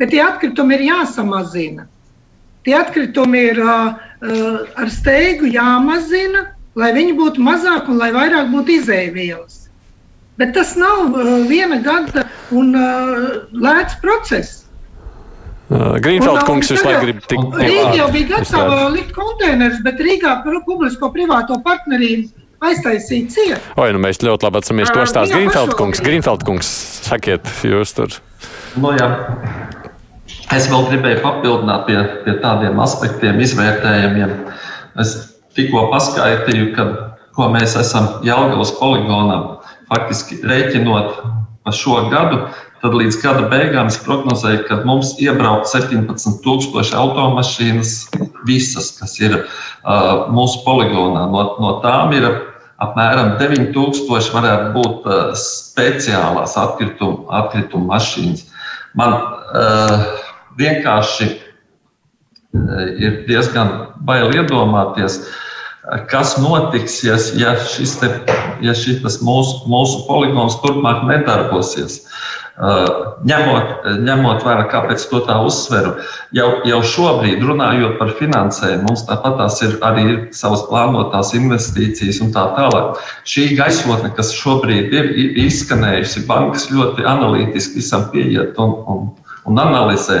Bet 0.00 0.14
tie 0.14 0.22
atkritumi 0.24 0.78
ir 0.78 0.86
jāsamazina. 0.88 1.84
Tie 2.64 2.72
atkritumi 2.76 3.42
ir 3.50 3.60
uh, 3.60 4.00
ar 4.80 4.90
steigu 4.92 5.48
jāmazina, 5.52 6.46
lai 6.76 6.90
viņi 6.96 7.14
būtu 7.18 7.44
mazāk 7.44 7.88
un 7.92 8.00
lai 8.00 8.10
vairāk 8.16 8.48
būtu 8.52 8.78
izēvielas. 8.78 9.66
Bet 10.40 10.54
tas 10.56 10.72
nav 10.80 11.12
uh, 11.12 11.30
viena 11.48 11.78
gada 11.84 12.24
un 12.50 12.72
uh, 12.76 13.44
lēts 13.52 14.00
process. 14.00 14.59
Uh, 15.70 15.94
Grīnfelds 16.02 16.42
kungs 16.48 16.70
visu 16.72 16.82
laiku 16.82 17.04
grib 17.04 17.18
tikt. 17.30 17.52
Rīga 17.62 17.94
jau 17.94 18.06
bija 18.10 18.28
gatava 18.32 18.88
likt 18.90 19.12
konteinerus, 19.14 19.78
bet 19.84 20.00
Rīgā 20.02 20.40
publisko-privāto 20.42 21.60
partnerību 21.62 22.26
aiztaisīt 22.66 23.30
ciet. 23.30 23.68
Oi, 23.78 23.92
nu 23.94 24.00
mēs 24.02 24.18
ļoti 24.24 24.48
labi 24.48 24.58
atceramies 24.60 24.90
to 24.90 25.04
stāstu. 25.06 25.38
Grīnfelds 25.38 25.76
kungs, 25.78 26.02
Grīnfelds 26.02 26.46
kungs, 26.48 26.72
sakiet, 27.06 27.46
jūs 27.62 27.94
tur. 27.96 28.18
Nu, 28.82 28.90
jā. 28.98 29.08
Es 30.50 30.66
vēl 30.70 30.88
gribēju 30.90 31.22
papildināt 31.22 31.86
pie, 31.86 32.00
pie 32.24 32.34
tādiem 32.42 32.82
aspektiem, 32.82 33.38
izvērtējumiem. 33.46 34.34
Es 34.98 35.14
tikko 35.54 35.86
paskaitīju, 35.92 36.72
ka, 36.74 36.88
ko 37.36 37.46
mēs 37.54 37.76
esam 37.78 38.10
Jālgavas 38.26 38.74
poligonā 38.80 39.38
faktiski 39.90 40.40
rēķinot 40.42 41.14
pa 41.62 41.74
šo 41.74 42.08
gadu, 42.10 42.42
tad 42.80 42.96
līdz 42.96 43.18
gada 43.22 43.48
beigām 43.50 43.90
es 43.90 43.98
prognozēju, 44.04 44.64
ka 44.68 44.80
mums 44.88 45.14
iebrauc 45.22 45.68
17,000 45.70 46.96
automašīnas, 46.96 47.94
visas, 48.48 48.94
kas 48.98 49.18
ir 49.20 49.36
uh, 49.40 50.30
mūsu 50.32 50.62
poligonā. 50.64 51.26
No, 51.32 51.44
no 51.60 51.74
tām 51.84 52.14
ir 52.16 52.28
apmēram 52.80 53.36
9,000 53.40 54.32
varētu 54.36 54.72
būt 54.78 55.10
uh, 55.10 55.20
speciālās 55.36 56.56
atkrituma 56.60 57.28
atkritum 57.42 57.84
mašīnas. 57.90 58.48
Man 58.96 59.14
uh, 59.14 60.08
vienkārši 60.58 61.30
ir 62.98 63.20
diezgan 63.28 63.68
bail 64.06 64.32
iedomāties, 64.34 65.20
kas 66.10 66.36
notiks, 66.42 66.98
ja, 67.06 67.16
ja 67.38 67.54
šis, 67.62 67.96
te, 68.00 68.08
ja 68.64 68.74
šis 68.76 69.20
mūsu, 69.22 69.62
mūsu 69.70 70.02
poligons 70.08 70.58
turpmāk 70.64 71.04
nedarbosies. 71.08 72.02
Ņemot, 72.60 73.86
ņemot 74.04 74.42
vērā, 74.44 74.66
kāpēc 74.68 75.04
to 75.08 75.20
tā 75.24 75.38
uzsveru, 75.46 75.94
jau, 76.36 76.48
jau 76.68 76.80
šobrīd 76.84 77.44
runājot 77.46 77.94
par 78.00 78.10
finansējumu, 78.18 78.84
mums 78.88 79.04
tāpat 79.08 79.38
tās 79.38 79.60
ir 79.64 79.78
arī 79.86 80.04
ir 80.10 80.18
savas 80.36 80.66
plānotās 80.68 81.32
investīcijas 81.38 82.20
un 82.24 82.34
tā 82.34 82.44
tālāk. 82.58 83.00
Šī 83.28 83.46
gaisotne, 83.56 84.12
kas 84.16 84.34
šobrīd 84.36 84.92
ir 84.92 85.08
izskanējusi, 85.46 86.26
bankas 86.28 86.68
ļoti 86.72 87.06
analītiski 87.08 87.80
visam 87.80 88.10
pieiet 88.12 88.60
un, 88.60 88.76
un, 88.92 89.08
un 89.48 89.64
analizē. 89.64 90.20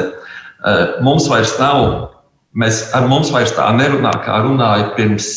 Mums 1.04 1.28
vairs 1.28 1.52
nav, 1.60 2.08
mēs 2.56 2.86
ar 2.96 3.10
mums 3.10 3.34
vairs 3.34 3.52
tā 3.58 3.68
nerunā, 3.76 4.14
kā 4.24 4.40
runāja 4.46 4.94
pirms 4.96 5.36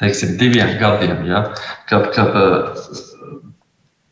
teiksim, 0.00 0.38
diviem 0.40 0.78
gadiem, 0.80 1.26
ja, 1.28 1.44
kad, 1.90 2.08
kad 2.16 2.32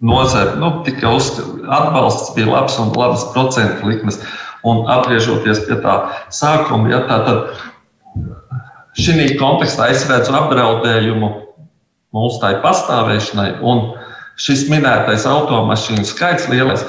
nozare 0.04 0.56
nu, 0.60 0.70
tika 0.86 1.10
uzskatīta, 1.16 1.66
atbalsts 1.78 2.34
bija 2.36 2.52
labs 2.52 2.78
un 2.78 2.92
labas 2.96 3.26
procentu 3.34 3.90
likmes. 3.90 4.20
Un 4.66 4.82
atgriežoties 4.90 5.62
pie 5.68 5.76
tā 5.84 5.94
sākuma, 6.34 6.90
ja, 6.90 7.04
tā 7.06 7.18
tad 7.26 7.38
šī 8.98 9.28
kontekstā 9.38 9.86
es 9.92 10.02
redzu 10.10 10.34
apdraudējumu 10.34 11.28
mūsu 12.14 12.40
tai 12.42 12.56
pastāvēšanai. 12.64 13.60
Un 13.62 13.92
šis 14.38 14.66
minētais 14.70 15.26
automašīnu 15.30 16.06
skaits 16.08 16.48
lielais, 16.50 16.82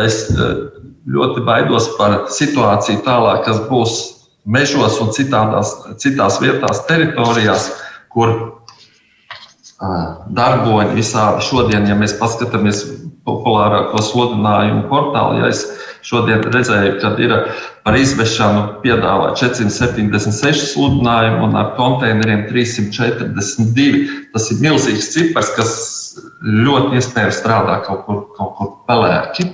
es 0.00 0.22
eh, 0.32 0.54
ļoti 1.10 1.44
baidos 1.44 1.90
par 1.98 2.24
situāciju 2.32 3.04
tālāk, 3.04 3.44
kas 3.44 3.60
būs 3.68 3.98
mežos 4.48 4.96
un 5.02 5.12
citādās, 5.14 5.74
citās 6.00 6.40
vietās, 6.40 6.84
teritorijās, 6.88 7.68
kur 8.12 8.59
darboņi 9.80 10.96
visādi. 10.98 11.44
Šodien, 11.46 11.86
ja 11.88 11.96
mēs 11.96 12.16
paskatāmies 12.20 12.82
populārāko 13.24 14.00
sludinājumu 14.04 14.84
portālu, 14.90 15.40
ja 15.40 15.48
es 15.52 15.64
šodien 16.04 16.42
redzēju, 16.44 16.96
ka 17.00 17.12
ir 17.20 17.34
par 17.84 17.96
izvešanu 17.96 18.80
piedāvā 18.84 19.32
476 19.40 20.74
sludinājumu 20.74 21.48
un 21.48 21.56
ar 21.60 21.72
konteineriem 21.78 22.46
342. 22.50 24.06
Tas 24.34 24.50
ir 24.52 24.62
milzīgs 24.64 25.12
cipars, 25.14 25.52
kas 25.56 25.74
ļoti 26.44 27.00
iespējams 27.00 27.40
strādā 27.40 27.80
kaut 27.86 28.04
kur, 28.08 28.24
kaut 28.36 28.56
kur 28.58 28.72
pelēki. 28.88 29.48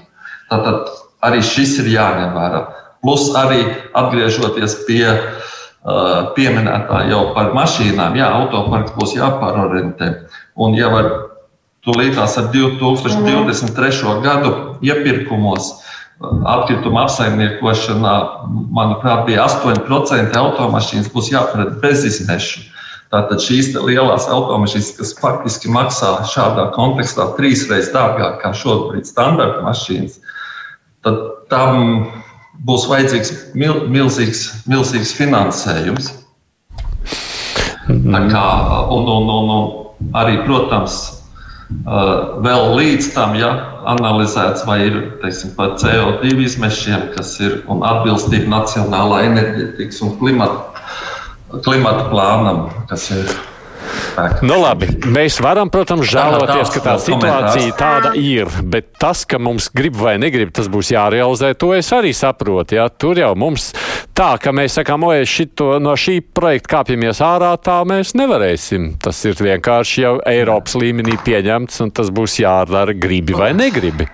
Tātad 0.50 0.90
arī 1.26 1.42
šis 1.42 1.78
ir 1.82 1.94
jāņem 1.96 2.34
vērā. 2.34 2.64
Plus 3.02 3.28
arī 3.38 3.60
atgriežoties 3.98 4.74
pie 4.86 5.04
uh, 5.10 5.46
pieminētā 6.36 7.04
jau 7.10 7.22
par 7.36 7.52
mašīnām, 7.54 8.16
jā, 8.18 8.26
autoparks 8.40 8.94
būs 8.98 9.14
jāpārorientē. 9.18 10.12
Un 10.58 10.74
jau 10.74 10.90
ar 10.98 11.10
tūlītās 11.86 12.36
ar 12.40 12.48
2023. 12.54 14.14
gadu 14.24 14.54
iepirkumos 14.82 15.76
atkrituma 16.48 17.04
apsaimniekošanā, 17.04 18.14
manuprāt, 18.74 19.26
bija 19.28 19.44
8% 19.46 20.38
automašīnas 20.40 21.12
būs 21.12 21.30
jāparedz 21.30 21.76
bez 21.82 22.06
izmešu. 22.08 22.64
Tātad 23.12 23.38
šīs 23.44 23.70
lielās 23.76 24.26
automašīnas, 24.32 24.94
kas 24.98 25.12
faktiski 25.20 25.70
maksā 25.70 26.16
šādā 26.32 26.70
kontekstā 26.74 27.28
trīsreiz 27.36 27.92
dārgāk 27.94 28.40
kā 28.42 28.50
šobrīd 28.56 29.06
standarta 29.06 29.62
mašīnas, 29.62 30.18
tad 31.06 31.20
tam 31.52 32.08
būs 32.64 32.86
vajadzīgs 32.90 33.32
mil, 33.58 33.84
milzīgs, 33.92 34.46
milzīgs 34.70 35.12
finansējums. 35.18 36.12
Tā 37.86 38.22
kā, 38.32 38.46
un, 38.90 39.06
un, 39.06 39.28
un, 39.30 39.52
un 39.56 40.14
arī, 40.18 40.40
protams, 40.46 40.98
vēl 42.46 42.76
līdz 42.78 43.10
tam, 43.14 43.34
ja 43.38 43.50
analizēts, 43.90 44.64
vai 44.66 44.78
ir 44.86 44.96
teiksim, 45.22 45.54
par 45.58 45.76
CO2 45.80 46.34
izmešiem, 46.46 47.10
kas 47.16 47.36
ir 47.42 47.60
un 47.70 47.82
atbilstība 47.86 48.50
nacionālā 48.50 49.24
enerģētikas 49.30 50.02
un 50.06 50.16
klimata, 50.20 50.82
klimata 51.66 52.08
plānam, 52.10 52.66
kas 52.90 53.10
ir. 53.14 53.36
Nu, 54.46 54.58
labi, 54.62 54.88
mēs 55.12 55.38
varam, 55.44 55.70
protams, 55.72 56.08
žēloties, 56.10 56.72
ka 56.74 56.82
tā 56.84 56.94
situācija 57.02 57.74
tāda 57.78 58.12
ir, 58.18 58.50
bet 58.64 58.92
tas, 59.00 59.24
ka 59.28 59.40
mums 59.42 59.68
grib 59.76 59.98
vai 60.00 60.16
negrib, 60.20 60.52
tas 60.56 60.70
būs 60.72 60.92
jārealizē, 60.94 61.52
to 61.58 61.72
es 61.76 61.92
arī 61.94 62.12
saprotu. 62.16 62.78
Ja? 62.78 62.88
Tur 62.88 63.20
jau 63.20 63.32
mums 63.38 63.70
tā, 64.16 64.34
ka 64.42 64.54
mēs 64.56 64.78
sakām, 64.80 65.06
oi, 65.08 65.22
šito, 65.28 65.76
no 65.82 65.96
šī 65.98 66.18
projekta 66.36 66.76
kāpjamies 66.78 67.22
ārā, 67.24 67.54
tā 67.60 67.80
mēs 67.88 68.14
nevarēsim. 68.18 68.94
Tas 69.02 69.22
ir 69.28 69.38
vienkārši 69.40 70.06
jau 70.06 70.14
Eiropas 70.28 70.78
līmenī 70.80 71.18
pieņemts, 71.26 71.82
un 71.84 71.92
tas 71.96 72.12
būs 72.14 72.40
jādara, 72.42 72.96
gribi 72.96 73.36
vai 73.36 73.52
negribi. 73.56 74.08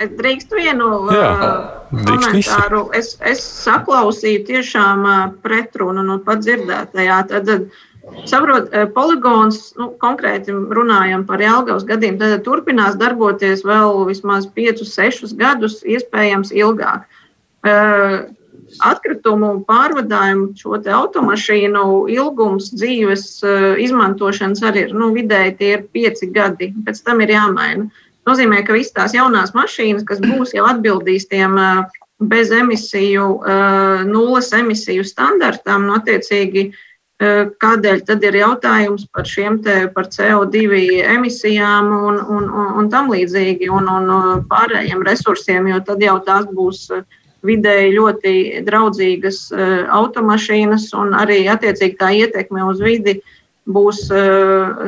Es 0.00 0.08
drīkstu 0.16 0.56
vienu 0.56 0.86
Jā, 1.12 1.28
uh, 1.36 2.04
komentāru. 2.08 2.86
Es, 2.96 3.12
es 3.20 3.42
saklausīju 3.66 4.46
tiešām 4.48 5.04
uh, 5.04 5.18
pretrunu 5.44 6.04
no 6.06 6.16
pat 6.24 6.40
dzirdētajā. 6.46 7.18
Tad, 7.28 7.50
tad 7.50 7.66
Saprot, 8.24 8.68
eh, 8.72 8.86
poligons, 8.94 9.72
nu, 9.76 9.90
konkrēti 10.00 10.52
runājam 10.52 11.26
par 11.28 11.42
Jālgavas 11.42 11.84
gadiem, 11.88 12.18
tad 12.20 12.42
turpinās 12.46 12.96
darboties 13.00 13.62
vēl 13.66 14.04
vismaz 14.08 14.48
5, 14.56 14.84
6 14.88 15.34
gadus, 15.36 15.80
iespējams 15.84 16.52
ilgāk. 16.56 17.04
Eh, 17.64 18.26
atkritumu 18.86 19.64
pārvadājumu 19.68 20.54
šo 20.56 20.78
automašīnu 20.78 21.84
ilgums 22.08 22.70
dzīves 22.72 23.24
eh, 23.44 23.80
izmantošanas 23.84 24.62
arī 24.64 24.88
ir 24.88 24.94
nu, 24.96 25.12
vidēji 25.12 25.56
tie 25.58 25.72
ir 25.76 25.88
5 25.92 26.26
gadi, 26.32 26.72
pēc 26.86 27.04
tam 27.04 27.20
ir 27.20 27.34
jāmaina. 27.36 27.90
Tas 28.24 28.36
nozīmē, 28.36 28.64
ka 28.64 28.76
visas 28.76 28.94
tās 28.96 29.16
jaunās 29.16 29.52
mašīnas, 29.56 30.06
kas 30.08 30.20
būs 30.24 30.54
jau 30.54 30.68
atbildīs 30.68 31.26
tiem 31.28 31.56
bez 32.20 32.50
emisiju, 32.52 33.26
nulles 34.06 34.50
emisiju 34.52 35.06
standartam, 35.08 35.86
nu, 35.88 35.96
attiecīgi, 35.96 36.66
kādēļ 37.20 38.04
tad 38.08 38.22
ir 38.24 38.38
jautājums 38.40 39.06
par 39.12 39.26
šiem 39.28 39.58
te 39.64 39.74
par 39.94 40.08
CO2 40.08 41.02
emisijām 41.04 41.90
un, 41.92 42.20
un, 42.20 42.46
un, 42.48 42.68
un 42.80 42.88
tam 42.92 43.10
līdzīgi 43.12 43.68
un, 43.68 43.88
un 43.92 44.44
pārējiem 44.48 45.04
resursiem, 45.04 45.68
jo 45.68 45.80
tad 45.84 46.00
jau 46.00 46.16
tās 46.24 46.48
būs 46.48 46.86
vidēji 47.44 47.92
ļoti 47.96 48.32
draudzīgas 48.64 49.42
automašīnas 49.96 50.90
un 50.96 51.12
arī 51.16 51.42
attiecīgi 51.52 52.00
tā 52.00 52.10
ietekme 52.24 52.64
uz 52.68 52.80
vidi 52.84 53.18
būs 53.68 54.06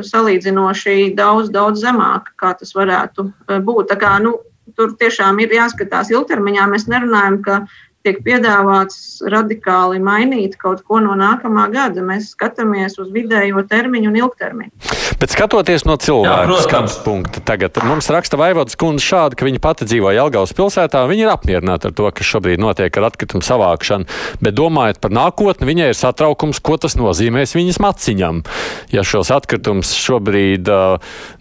salīdzinoši 0.09 1.13
daudz, 1.17 1.53
daudz 1.53 1.85
zemāka, 1.85 2.33
kā 2.41 2.55
tas 2.59 2.73
varētu 2.77 3.29
būt. 3.65 3.93
Tā 3.93 3.99
kā, 4.01 4.17
nu, 4.25 4.39
tur 4.77 4.97
tiešām 4.99 5.41
ir 5.45 5.53
jāskatās 5.57 6.11
ilgtermiņā. 6.13 6.69
Mēs 6.73 6.89
nerunājam, 6.91 7.41
ka 7.45 7.61
tiek 8.07 8.19
piedāvāts 8.27 9.23
radikāli 9.31 10.01
mainīt 10.03 10.59
kaut 10.61 10.83
ko 10.87 11.01
no 11.03 11.15
nākamā 11.19 11.69
gada. 11.73 12.03
Mēs 12.05 12.33
skatāmies 12.35 12.99
uz 13.03 13.13
vidējo 13.15 13.63
termiņu 13.69 14.11
un 14.11 14.21
ilgtermiņu. 14.25 14.93
Bet 15.23 15.31
skatoties 15.31 15.85
no 15.87 15.95
cilvēka 16.03 16.57
skatu 16.65 16.97
punkta, 17.05 17.43
tagad 17.47 17.77
mums 17.87 18.09
raksta 18.11 18.35
Vaivodas 18.41 18.75
kundze 18.75 19.05
šādi, 19.07 19.37
ka 19.39 19.47
viņa 19.47 19.61
pati 19.63 19.87
dzīvo 19.87 20.11
Jelgavas 20.17 20.55
pilsētā. 20.59 21.05
Viņa 21.07 21.23
ir 21.23 21.31
apmierināta 21.31 21.91
ar 21.91 21.95
to, 21.95 22.09
kas 22.11 22.27
šobrīd 22.27 22.59
notiek 22.63 22.99
ar 22.99 23.07
atkritumu 23.07 23.47
savākšanu, 23.47 24.09
bet 24.43 24.57
domājot 24.59 24.99
par 25.05 25.15
nākotni, 25.15 25.69
viņai 25.69 25.93
ir 25.93 25.99
satraukums, 25.99 26.59
ko 26.59 26.75
tas 26.83 26.99
nozīmēs 26.99 27.55
viņas 27.55 27.79
maciņam. 27.85 28.43
Ja 28.91 29.07
šos 29.07 29.31
atkritumus 29.35 29.93
šobrīd, 29.95 30.73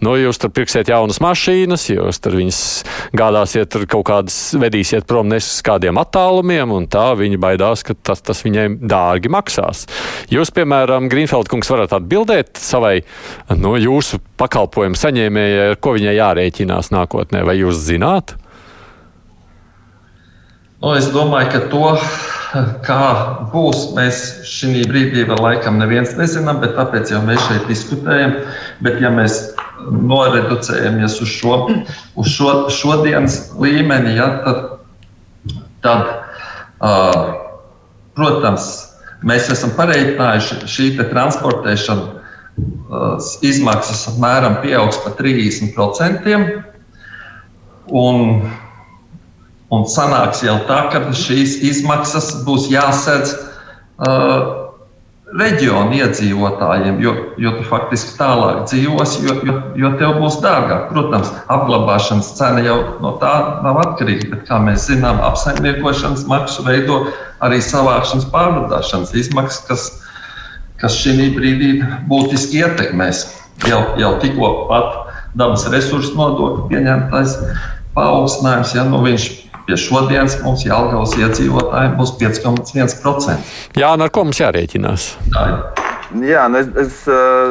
nu, 0.06 0.14
jūs 0.22 0.42
tur 0.44 0.54
pirksiet 0.54 0.94
jaunas 0.94 1.18
mašīnas, 1.24 1.88
jūs 1.90 2.22
tur 2.22 2.38
viņas 2.38 2.62
gādāsiet, 3.18 3.72
tur 3.74 3.88
kaut 3.90 4.06
kādas 4.12 4.38
vedīsiet 4.62 5.10
prom 5.10 5.32
nes 5.32 5.48
uz 5.48 5.66
kādiem 5.66 5.98
attālumiem, 6.02 6.51
uzņēmumiem, 6.52 6.76
un 6.76 6.88
tā 6.92 7.16
viņi 7.16 7.40
baidās, 7.40 7.84
ka 7.84 7.96
tas, 7.96 8.22
tas 8.22 8.44
viņiem 8.44 8.80
dārgi 8.88 9.32
maksās. 9.32 9.88
Jūs, 10.32 10.52
piemēram, 10.52 11.10
Grīnfeld 11.10 11.50
kungs, 11.50 11.70
varat 11.72 11.94
atbildēt 11.94 12.58
savai 12.60 13.04
no 13.56 13.76
jūsu 13.78 14.20
pakalpojumu 14.38 14.98
saņēmējai, 14.98 15.72
ar 15.72 15.80
ko 15.80 15.96
viņai 15.96 16.18
jārēķinās 16.18 16.92
nākotnē, 16.92 17.44
vai 17.46 17.60
jūs 17.62 17.80
zināt? 17.88 18.36
Nu, 20.82 20.96
es 20.98 21.12
domāju, 21.14 21.52
ka 21.54 21.60
to, 21.70 21.90
kā 22.88 23.02
būs, 23.54 23.92
mēs 23.96 24.22
šī 24.50 24.82
brīdī 24.90 25.28
vēl 25.30 25.40
laikam 25.40 25.78
neviens 25.78 26.16
nezinām, 26.18 26.58
bet 26.64 26.74
tāpēc 26.76 27.14
jau 27.14 27.22
mēs 27.28 27.44
šeit 27.46 27.68
diskutējam. 27.70 28.34
Bet, 28.82 28.98
ja 29.04 29.14
mēs 29.14 29.54
noreducējamies 29.92 31.22
uz 31.22 31.38
šo, 31.38 31.56
uz 32.18 32.34
šo 32.34 32.56
šodienas 32.74 33.54
līmeni, 33.62 34.18
ja, 34.18 34.28
tad, 34.42 35.62
tad 35.86 36.31
Protams, 38.18 38.72
mēs 39.28 39.52
esam 39.54 39.76
pareiķinājuši 39.78 40.72
šī 40.72 40.88
transportēšana 41.12 42.20
izmaksas 43.48 44.08
apmēram 44.12 44.60
pieaugs 44.64 45.00
par 45.06 45.16
30%. 45.20 46.36
Un 47.92 48.16
Un 49.72 49.86
sanāks 49.88 50.42
jau 50.44 50.58
tā, 50.68 50.82
ka 50.92 51.00
šīs 51.16 51.62
izmaksas 51.64 52.34
būs 52.44 52.66
jāsadz 52.74 53.32
uh, 53.38 54.61
reģionu 55.38 55.96
iedzīvotājiem, 55.96 57.00
jo, 57.04 57.14
jo 57.40 57.54
tu 57.56 57.66
faktiski 57.70 58.18
tālāk 58.18 58.66
dzīvosi, 58.68 59.24
jo, 59.28 59.36
jo, 59.48 59.56
jo 59.80 59.92
tev 60.00 60.18
būs 60.20 60.40
dārgāk. 60.44 60.90
Protams, 60.92 61.32
apglabāšanas 61.52 62.34
cena 62.38 62.64
jau 62.66 62.78
no 63.04 63.14
tā 63.22 63.34
nav 63.66 63.80
atkarīga, 63.86 64.28
bet, 64.34 64.46
kā 64.50 64.60
mēs 64.64 64.90
zinām, 64.90 65.22
apsaimniekošanas 65.32 66.26
maksu 66.32 66.66
veido 66.68 67.04
arī 67.44 67.62
savākšanas 67.64 68.28
pārvadāšanas 68.34 69.14
izmaksas, 69.24 69.64
kas, 69.70 69.86
kas 70.84 70.98
šī 71.00 71.32
brīdī 71.38 71.74
būtiski 72.12 72.64
ietekmēs. 72.66 73.30
Jau, 73.70 73.82
jau 74.02 74.16
tikko 74.24 74.52
pat 74.72 75.14
dabas 75.38 75.68
resursu 75.72 76.16
nodokļu 76.18 76.68
pieņemtais 76.72 77.38
paaugstinājums, 77.96 78.74
ja 78.76 78.88
nu 78.88 79.04
viņš 79.06 79.28
Pie 79.72 79.78
šodienas 79.80 80.34
mums 80.44 80.66
Jālgavas 80.68 81.14
iedzīvotājiem 81.16 81.94
būs 81.96 82.10
5,1%. 82.20 83.52
Jā, 83.80 83.94
un 83.96 84.04
ar 84.04 84.12
ko 84.12 84.26
mums 84.28 84.42
jārēķinās? 84.42 85.06
Tā 85.32 85.44
ir. 85.48 85.62
Jā, 86.28 86.42
nu 86.52 86.60
es, 86.60 86.68
es 86.76 86.96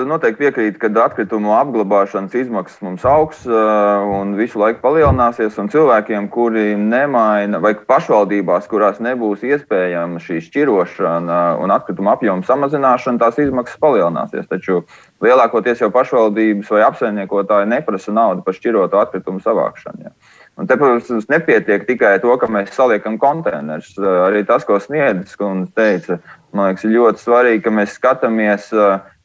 noteikti 0.05 0.43
piekrītu, 0.43 0.77
ka 0.83 0.91
atkritumu 1.07 1.55
apglabāšanas 1.57 2.35
izmaksas 2.37 2.83
mums 2.85 3.07
augs 3.09 3.47
un 3.49 4.35
visu 4.37 4.61
laiku 4.61 4.83
palielināsies. 4.83 5.57
Cilvēkiem, 5.73 6.27
kuri 6.29 6.75
nemaina, 6.77 7.57
vai 7.65 7.73
pašvaldībās, 7.89 8.69
kurās 8.69 9.01
nebūs 9.01 9.47
iespējama 9.49 10.21
šī 10.21 10.43
šķirošana 10.51 11.41
un 11.65 11.73
atkrituma 11.73 12.19
apjoma 12.19 12.45
samazināšana, 12.45 13.23
tās 13.25 13.41
izmaksas 13.41 13.81
palielināsies. 13.81 14.45
Taču 14.53 14.83
lielākoties 15.25 15.81
jau 15.81 15.89
pašvaldības 15.97 16.69
vai 16.77 16.85
apsaimniekotāji 16.91 17.73
neprasa 17.73 18.13
naudu 18.13 18.45
par 18.45 18.61
šķirotu 18.61 19.01
atkritumu 19.07 19.41
savākšanu. 19.41 20.05
Jā. 20.05 20.13
Un 20.61 20.69
te, 20.69 20.77
protams, 20.77 21.25
nepietiek 21.31 21.87
tikai 21.89 22.19
to, 22.21 22.35
ka 22.37 22.49
mēs 22.53 22.75
saliekam 22.77 23.17
konteinerus. 23.21 23.95
Arī 23.97 24.43
tas, 24.45 24.67
ko 24.69 24.77
sniedzis 24.83 25.39
kundze 25.41 25.73
teica, 25.79 26.19
man 26.53 26.69
liekas, 26.69 26.85
ir 26.85 26.93
ļoti 26.99 27.23
svarīgi, 27.23 27.63
ka 27.65 27.73
mēs 27.73 27.95
skatāmies, 27.97 28.67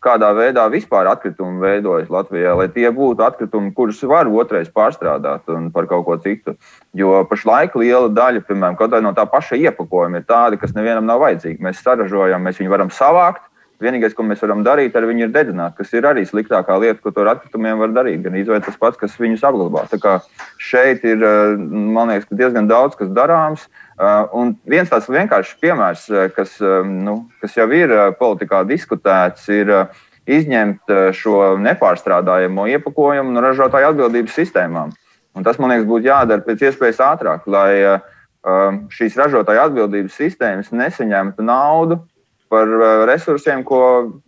kādā 0.05 0.29
veidā 0.37 0.63
vispār 0.71 1.09
atkritumi 1.11 1.59
veidojas 1.59 2.11
Latvijā, 2.13 2.53
lai 2.55 2.69
tie 2.71 2.87
būtu 2.93 3.25
atkritumi, 3.25 3.73
kurus 3.75 3.99
var 4.07 4.29
otrais 4.31 4.69
pārstrādāt 4.71 5.49
un 5.51 5.67
par 5.75 5.89
kaut 5.91 6.05
ko 6.07 6.15
citu. 6.23 6.55
Jo 6.95 7.25
pašlaik 7.27 7.75
liela 7.81 8.07
daļa, 8.13 8.45
piemēram, 8.47 9.03
no 9.03 9.11
tā 9.17 9.25
paša 9.27 9.59
iepakojuma 9.59 10.21
ir 10.21 10.29
tāda, 10.29 10.61
kas 10.61 10.77
nevienam 10.77 11.09
nav 11.09 11.25
vajadzīga. 11.25 11.63
Mēs 11.67 11.83
saražojam, 11.83 12.47
mēs 12.47 12.61
viņu 12.61 12.71
varam 12.71 12.93
savākt, 12.93 13.43
Vienīgais, 13.83 14.13
ko 14.15 14.23
mēs 14.23 14.39
varam 14.39 14.61
darīt 14.63 14.93
ar 14.95 15.03
viņu, 15.03 15.25
ir 15.25 15.31
dedzināt, 15.33 15.73
kas 15.75 15.89
ir 15.91 16.05
arī 16.07 16.21
sliktākā 16.23 16.77
lieta, 16.79 17.01
ko 17.03 17.11
ar 17.19 17.33
atkritumiem 17.33 17.81
var 17.81 17.91
darīt. 17.91 18.21
Gan 18.23 18.37
izvēlēt 18.39 18.69
tas 18.69 18.77
pats, 18.79 18.99
kas 19.01 19.17
viņus 19.19 19.43
apglabā. 19.49 19.83
Tā 19.91 19.99
kā 19.99 20.13
šeit 20.63 21.03
ir, 21.03 21.19
eh, 21.19 21.57
liekas, 21.59 22.29
diezgan 22.31 22.69
daudz 22.71 22.95
kas 22.95 23.09
darāms. 23.09 23.67
Eh, 23.99 24.27
un 24.31 24.55
viens 24.65 24.89
tāds 24.89 25.11
vienkāršs 25.11 25.59
piemērs, 25.59 26.07
eh, 26.09 26.29
kas, 26.29 26.59
nu, 26.61 27.27
kas 27.41 27.55
jau 27.55 27.67
ir 27.71 27.89
politikā 28.15 28.63
diskutēts, 28.63 29.49
ir 29.49 29.89
izņemt 30.25 31.13
šo 31.13 31.59
nepārstrādājamo 31.59 32.65
iepakojumu 32.79 33.31
no 33.31 33.41
ražotāju 33.41 33.91
atbildības 33.91 34.33
sistēmām. 34.39 34.91
Un 35.35 35.43
tas, 35.43 35.59
man 35.59 35.69
liekas, 35.69 35.85
būtu 35.85 36.07
jādara 36.07 36.41
pēc 36.41 36.71
iespējas 36.71 37.03
ātrāk, 37.03 37.41
lai 37.45 37.99
šīs 38.89 39.17
ražotāju 39.17 39.59
atbildības 39.67 40.15
sistēmas 40.15 40.71
nesaņemtu 40.71 41.43
naudu 41.43 41.99
par 42.51 42.69
uh, 42.69 43.03
resursiem, 43.09 43.63
ko, 43.65 43.79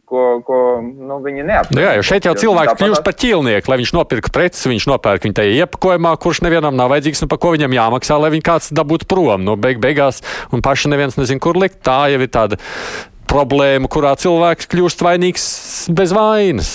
ko, 0.09 0.24
ko 0.45 0.59
nu, 0.82 1.20
viņi 1.24 1.45
neapstrādā. 1.45 1.78
Nu 1.78 1.86
jā, 1.86 1.93
jo 1.99 2.05
šeit 2.09 2.28
jau 2.28 2.36
cilvēks 2.38 2.78
kļūst 2.80 3.05
par 3.05 3.18
ķīlnieku, 3.22 3.72
lai 3.72 3.80
viņš 3.84 3.93
nopirka 3.97 4.34
preces, 4.34 4.65
viņš 4.70 4.88
nopērk 4.91 5.28
viņu 5.28 5.38
tajā 5.38 5.55
iepakojumā, 5.65 6.15
kurš 6.24 6.41
nevienam 6.47 6.78
nav 6.78 6.91
vajadzīgs 6.95 7.26
un 7.26 7.32
par 7.32 7.41
ko 7.43 7.53
viņam 7.55 7.78
jāmaksā, 7.78 8.20
lai 8.22 8.34
viņu 8.34 8.47
kāds 8.49 8.72
dabūtu 8.76 9.09
prom 9.09 9.45
no 9.45 9.57
beig 9.59 9.82
beigās, 9.84 10.24
un 10.51 10.65
paši 10.65 10.93
neviens 10.93 11.20
nezin, 11.20 11.41
kur 11.43 11.59
likt. 11.59 11.84
Tā 11.88 12.07
jau 12.13 12.22
ir 12.24 12.32
tāda 12.34 12.61
problēma, 13.30 13.89
kurā 13.91 14.15
cilvēks 14.20 14.72
kļūst 14.72 15.03
vainīgs 15.05 15.51
bez 15.93 16.15
vainas. 16.15 16.72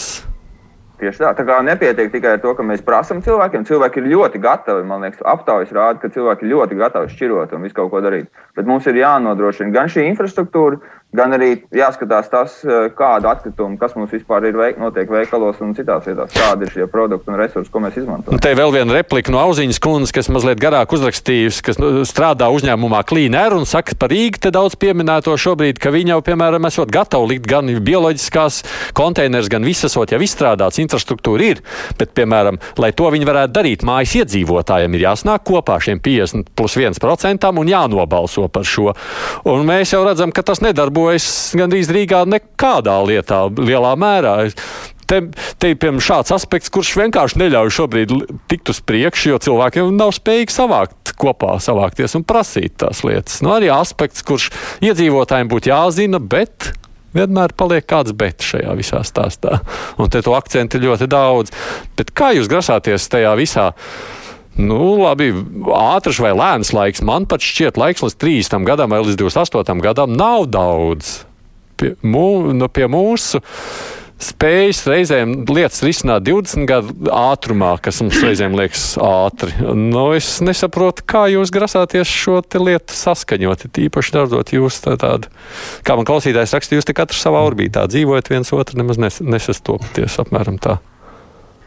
Tieši 1.03 1.19
tā. 1.19 1.33
Tā 1.35 1.43
kā 1.43 1.57
nepietiek 1.67 2.13
tikai 2.13 2.37
ar 2.37 2.43
to, 2.45 2.53
ka 2.55 2.63
mēs 2.63 2.85
prasām 2.87 3.19
cilvēkiem. 3.25 3.65
Cilvēki 3.67 3.99
ir 3.99 4.13
ļoti 4.13 4.39
gatavi. 4.43 4.85
Man 4.87 5.03
liekas, 5.03 5.25
aptaujas 5.27 5.73
rāda, 5.75 5.99
ka 5.99 6.13
cilvēki 6.15 6.47
ir 6.47 6.53
ļoti 6.53 6.79
gatavi 6.79 7.11
šķirot 7.11 7.57
un 7.57 7.67
visu 7.67 7.75
kaut 7.75 7.91
ko 7.91 8.03
darīt. 8.05 8.29
Bet 8.55 8.71
mums 8.71 8.87
ir 8.87 9.01
jānodrošina 9.01 9.75
gan 9.75 9.91
šī 9.91 10.05
infrastruktūra, 10.13 10.79
gan 11.17 11.35
arī 11.37 11.51
jāskatās 11.77 12.31
tas, 12.33 12.55
eh, 12.65 12.89
kāda 12.97 13.35
atkrituma, 13.35 13.77
kas 13.79 13.95
mums 13.97 14.13
vispār 14.15 14.47
ir 14.49 14.57
veik, 14.57 14.79
notiek 14.81 15.11
veikalos 15.13 15.61
un 15.61 15.75
citās 15.77 16.07
vietās, 16.09 16.33
kādi 16.33 16.67
ir 16.67 16.73
šie 16.73 16.87
produkti 16.89 17.29
un 17.29 17.37
resursi, 17.37 17.71
ko 17.71 17.83
mēs 17.85 17.99
izmantojam. 18.01 18.41
Te 18.41 18.55
vēl 18.57 18.73
viena 18.73 18.97
replika 18.97 19.33
no 19.33 19.43
Auziņas 19.45 19.81
kundzes, 19.83 20.13
kas 20.17 20.31
mazliet 20.33 20.61
garāk 20.61 20.95
uzrakstījusi, 20.97 21.63
kas 21.63 21.81
nu, 21.83 21.91
strādā 22.09 22.49
uzņēmumā 22.49 23.03
Clean 23.09 23.37
Air 23.37 23.53
un 23.59 23.69
saka 23.69 23.95
par 23.99 24.09
Rīgu 24.09 24.41
te 24.41 24.51
daudz 24.51 24.77
pieminēto 24.81 25.37
šobrīd, 25.37 25.79
ka 25.79 25.93
viņi 25.93 26.15
jau, 26.15 26.23
piemēram, 26.25 26.67
esot 26.67 26.89
gatavi 26.93 27.35
likt 27.35 27.47
gan 27.47 27.69
bioloģiskās 27.69 28.63
konteinerus, 28.97 29.53
gan 29.53 29.69
visas, 29.69 29.93
jau 29.93 30.21
izstrādāts, 30.21 30.81
infrastruktūra 30.81 31.53
ir, 31.53 31.63
bet, 31.99 32.15
piemēram, 32.17 32.59
lai 32.79 32.93
to 32.97 33.11
viņi 33.13 33.29
varētu 33.29 33.53
darīt, 33.53 33.85
mājas 33.85 34.17
iedzīvotājiem 34.23 34.97
ir 34.97 35.07
jāsnāk 35.11 35.45
kopā 35.45 35.77
šiem 35.77 36.01
50 36.01 36.55
plus 36.57 36.77
1% 36.81 37.53
un 37.53 37.69
jānobalso 37.69 38.49
par 38.49 38.65
šo. 38.65 38.95
Un 39.45 39.67
mēs 39.69 39.93
jau 39.93 40.05
redzam, 40.07 40.33
ka 40.33 40.43
tas 40.43 40.63
nedarbojas 40.65 41.02
nedarbojas 41.03 41.55
gandrīz 41.59 41.91
Rīgā 41.91 42.23
nekādā 42.27 42.97
lietā, 43.07 43.47
lielā 43.59 43.95
mērā. 43.99 44.51
Te, 45.07 45.19
te 45.59 45.73
ir 45.73 45.77
piemēram 45.77 46.01
šāds 46.01 46.33
aspekts, 46.33 46.71
kurš 46.73 46.95
vienkārši 46.97 47.41
neļauj 47.43 47.73
šobrīd 47.75 48.13
tikt 48.49 48.71
uz 48.71 48.81
priekšu, 48.81 49.33
jo 49.33 49.41
cilvēkiem 49.43 49.91
nav 49.97 50.15
spējīgi 50.15 50.55
savākt 50.55 51.13
kopā, 51.19 51.59
savākties 51.61 52.17
un 52.17 52.25
prasīt 52.25 52.79
tās 52.81 53.03
lietas. 53.05 53.43
Nu, 53.43 53.53
arī 53.57 53.69
aspekts, 53.75 54.25
kurš 54.25 54.51
iedzīvotājiem 54.81 55.51
būtu 55.53 55.73
jāzina, 55.73 56.23
bet 56.23 56.73
vienmēr 57.13 57.53
paliek 57.59 57.85
kāds 57.85 58.15
bet 58.17 58.41
šajā 58.47 58.73
visā 58.79 59.03
stāstā. 59.05 59.61
Un 60.01 60.09
te 60.09 60.23
to 60.25 60.33
akcentu 60.39 60.81
ļoti 60.81 61.11
daudz. 61.13 61.53
Bet 61.99 62.15
kā 62.17 62.33
jūs 62.39 62.49
grasāties 62.49 63.11
tajā 63.13 63.35
visā? 63.37 63.73
Nu, 64.61 64.99
labi, 65.01 65.31
ātrs 65.73 66.21
vai 66.21 66.35
lēns 66.37 66.75
laiks. 66.77 67.01
Man 67.07 67.25
pat 67.31 67.45
šķiet, 67.45 67.81
laiks 67.81 68.05
līdz 68.05 68.19
30 68.21 68.69
gadam 68.69 68.93
vai 68.93 69.01
līdz 69.01 69.17
28 69.23 69.81
gadam 69.85 70.13
nav 70.13 70.47
daudz. 70.53 71.23
Pie, 71.81 71.95
mū, 72.05 72.53
nu, 72.55 72.69
pie 72.69 72.87
mūsu 72.91 73.41
spējas 74.23 74.85
reizēm 74.87 75.33
lietas 75.51 75.81
risināt 75.83 76.27
20 76.29 76.69
gadu 76.69 77.11
ātrumā, 77.11 77.73
kas 77.83 77.99
mums 78.05 78.21
reizēm 78.23 78.55
liekas 78.59 78.85
ātri. 79.03 79.55
Nu, 79.75 80.05
es 80.15 80.37
nesaprotu, 80.45 81.03
kā 81.09 81.25
jūs 81.33 81.51
grasāties 81.55 82.11
šo 82.13 82.39
lietu 82.63 82.95
saskaņot. 82.95 83.67
Tīpaši 83.75 84.15
darbot 84.15 84.53
jūs 84.55 84.83
tā 84.85 84.95
tādu, 85.01 85.33
kā 85.87 85.97
man 85.99 86.07
klausītājs 86.09 86.55
raksta, 86.55 86.79
jūs 86.79 86.87
te 86.87 86.95
katrs 86.97 87.25
savā 87.25 87.43
orbītā 87.49 87.89
dzīvojat 87.91 88.31
viens 88.31 88.53
otru, 88.55 88.79
nemaz 88.83 89.01
nes, 89.03 89.23
nesastopaties 89.25 90.21
apmēram 90.23 90.61
tā. 90.63 90.79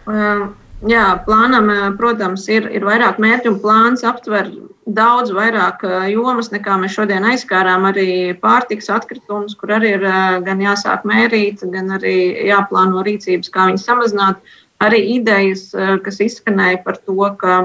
Um. 0.05 0.53
Jā, 0.83 1.23
plānam, 1.23 1.69
eh, 1.71 1.91
protams, 1.95 2.49
ir, 2.51 2.67
ir 2.67 2.83
vairāk 2.83 3.15
mērķu, 3.21 3.53
un 3.53 3.59
plāns 3.63 4.03
aptver 4.03 4.49
daudz 4.85 5.31
vairāk 5.31 5.85
eh, 5.87 6.09
jomas, 6.11 6.51
nekā 6.51 6.75
mēs 6.81 6.97
šodien 6.97 7.23
aizskārām. 7.23 7.87
Arī 7.87 8.35
pārtiks 8.41 8.91
atkritumus, 8.91 9.55
kur 9.55 9.71
arī 9.77 9.93
ir 9.95 10.03
eh, 10.03 10.41
gan 10.43 10.59
jāsāk 10.59 11.07
mērīt, 11.07 11.63
gan 11.71 11.95
arī 11.95 12.17
jāplāno 12.49 13.05
rīcības, 13.07 13.49
kā 13.53 13.69
viņas 13.69 13.87
samazināt. 13.87 14.43
Arī 14.83 14.99
idejas, 15.15 15.69
kas 16.03 16.17
izskanēja 16.19 16.81
par 16.83 16.97
to, 16.99 17.15
ka 17.39 17.61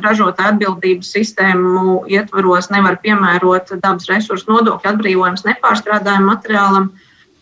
ražotāja 0.00 0.54
atbildības 0.54 1.10
sistēmu 1.12 1.98
ietvaros 2.08 2.70
nevar 2.72 2.96
piemērot 3.02 3.74
dabas 3.82 4.08
resursu 4.08 4.48
nodokļu 4.48 4.88
atbrīvojums 4.94 5.44
nepārstrādājumu 5.44 6.30
materiālam. 6.30 6.88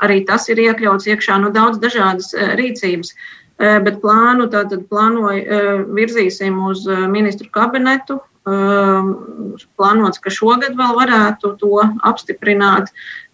Arī 0.02 0.18
tas 0.26 0.48
ir 0.50 0.58
iekļauts 0.64 1.06
iekšā 1.14 1.38
no 1.38 1.46
nu, 1.46 1.54
daudz 1.54 1.78
dažādas 1.78 2.34
rīcības. 2.58 3.14
Uh, 3.14 3.43
bet 3.58 4.00
plānu 4.02 4.48
tātad 4.52 4.86
plānoju 4.90 5.88
virzīsim 5.94 6.56
uz 6.68 6.86
ministru 7.10 7.48
kabinetu. 7.54 8.20
Plānots, 8.44 10.20
ka 10.20 10.32
šogad 10.32 10.74
vēl 10.76 10.96
varētu 10.98 11.54
to 11.62 11.78
apstiprināt. 12.04 12.90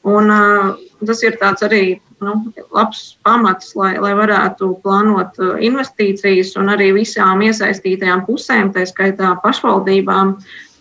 Un, 0.06 0.30
tas 1.02 1.22
ir 1.26 1.36
arī 1.40 2.00
nu, 2.22 2.36
labs 2.70 3.16
pamats, 3.24 3.74
lai, 3.76 3.96
lai 3.98 4.12
varētu 4.16 4.70
plānot 4.84 5.40
investīcijas 5.60 6.54
un 6.60 6.70
arī 6.72 6.92
visām 6.96 7.42
iesaistītajām 7.42 8.24
pusēm, 8.28 8.70
tā 8.72 8.86
skaitā 8.88 9.34
pašvaldībām, 9.42 10.36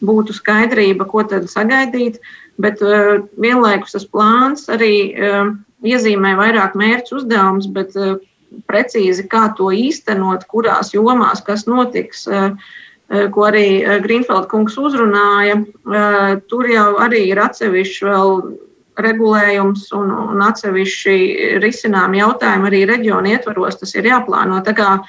būtu 0.06 0.36
skaidrība, 0.38 1.08
ko 1.10 1.24
tad 1.24 1.50
sagaidīt. 1.52 2.20
Bet 2.60 2.84
vienlaikus 3.40 3.96
tas 3.96 4.06
plāns 4.06 4.68
arī 4.72 5.16
iezīmē 5.80 6.36
vairāk 6.36 6.76
mērķu 6.80 7.22
uzdevumus, 7.22 7.70
bet 7.72 7.96
precīzi, 8.70 9.28
kā 9.30 9.50
to 9.58 9.72
īstenot, 9.76 10.46
kurās 10.50 10.94
jomās, 10.96 11.44
kas 11.46 11.66
notiks, 11.70 12.26
eh, 12.28 12.50
eh, 13.10 13.28
ko 13.34 13.48
arī 13.50 13.68
eh, 13.84 14.00
Grīnfelda 14.04 14.48
kungs 14.50 14.78
uzrunāja. 14.78 15.62
Tur 16.50 16.68
jau 16.70 16.90
arī 17.02 17.28
ir 17.30 17.40
atsevišķi 17.42 18.06
vēl 18.10 18.36
regulējums 19.00 19.88
un, 19.96 20.12
un 20.12 20.44
atsevišķi 20.44 21.60
risinām 21.64 22.14
jautājumi 22.18 22.68
arī 22.68 22.84
reģionu 22.90 23.32
ietvaros. 23.32 23.80
Tas 23.80 23.96
ir 23.96 24.12
jāplāno. 24.12 24.62
Tā 24.66 24.76
kā 24.76 25.00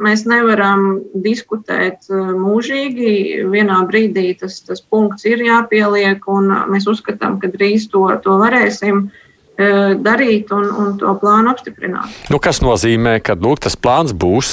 Mēs 0.00 0.22
nevaram 0.24 1.02
diskutēt 1.20 2.06
mūžīgi. 2.08 3.42
Vienā 3.50 3.80
brīdī 3.90 4.30
tas, 4.40 4.54
tas 4.64 4.80
punkts 4.80 5.26
ir 5.28 5.42
jāpieliek, 5.44 6.22
un 6.32 6.48
mēs 6.70 6.86
uzskatām, 6.88 7.36
ka 7.42 7.50
drīz 7.52 7.90
to, 7.92 8.06
to 8.24 8.38
varēsim 8.40 9.10
darīt 10.00 10.50
un, 10.56 10.66
un 10.82 10.92
to 11.00 11.12
plānu 11.20 11.52
apstiprināt. 11.52 12.18
Nu, 12.32 12.40
kas 12.42 12.62
nozīmē, 12.64 13.18
ka 13.24 13.36
lūk, 13.38 13.62
tas 13.66 13.76
plāns 13.76 14.14
būs, 14.16 14.52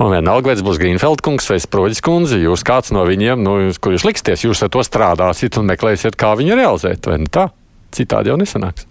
un 0.00 0.14
vienalga, 0.14 0.50
vai 0.50 0.58
tas 0.58 0.66
būs 0.66 0.80
Grīnfelds 0.80 1.24
kungs 1.26 1.50
vai 1.50 1.60
Sproģis 1.62 2.04
kundze, 2.06 2.40
jūs 2.40 2.64
kāds 2.66 2.94
no 2.96 3.04
viņiem, 3.08 3.42
nu, 3.44 3.56
kur 3.82 3.96
jūs 3.96 4.06
liksties, 4.08 4.46
jūs 4.46 4.64
ar 4.66 4.72
to 4.72 4.84
strādāsiet 4.86 5.60
un 5.60 5.68
meklēsiet, 5.70 6.18
kā 6.20 6.32
viņu 6.40 6.58
realizēt, 6.58 7.10
vai 7.10 7.20
ne 7.24 7.30
tā? 7.32 7.50
Citādi 7.94 8.30
jau 8.30 8.38
nesanāks. 8.38 8.86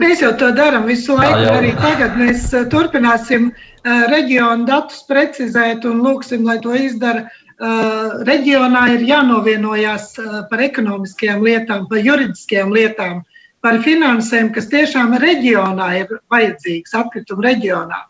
Mēs 0.00 0.22
jau 0.22 0.32
to 0.40 0.48
darām 0.56 0.86
visu 0.88 1.14
laiku. 1.18 1.36
Jā, 1.36 1.50
jā. 1.50 1.56
Arī 1.60 1.72
tagad 1.76 2.16
mēs 2.16 2.46
turpināsim 2.72 3.50
uh, 3.52 4.04
reģionu 4.10 4.66
datus 4.68 5.02
precizēt 5.08 5.84
un 5.88 6.00
lūksim, 6.04 6.46
lai 6.48 6.58
to 6.64 6.74
izdara. 6.76 7.28
Uh, 7.62 8.22
reģionā 8.26 8.86
ir 8.96 9.04
jānovienojās 9.06 10.06
uh, 10.18 10.38
par 10.50 10.64
ekonomiskajām 10.64 11.44
lietām, 11.44 11.84
par 11.90 12.00
juridiskajām 12.02 12.72
lietām, 12.74 13.20
par 13.62 13.78
finansēm, 13.84 14.50
kas 14.54 14.68
tiešām 14.72 15.14
reģionā 15.22 15.88
ir 16.00 16.16
vajadzīgas, 16.32 16.96
atkritumu 16.98 17.46
reģionā. 17.46 18.00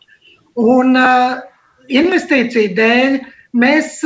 Un 0.59 0.97
investīciju 1.89 2.73
dēļ 2.77 3.19
mēs 3.57 3.99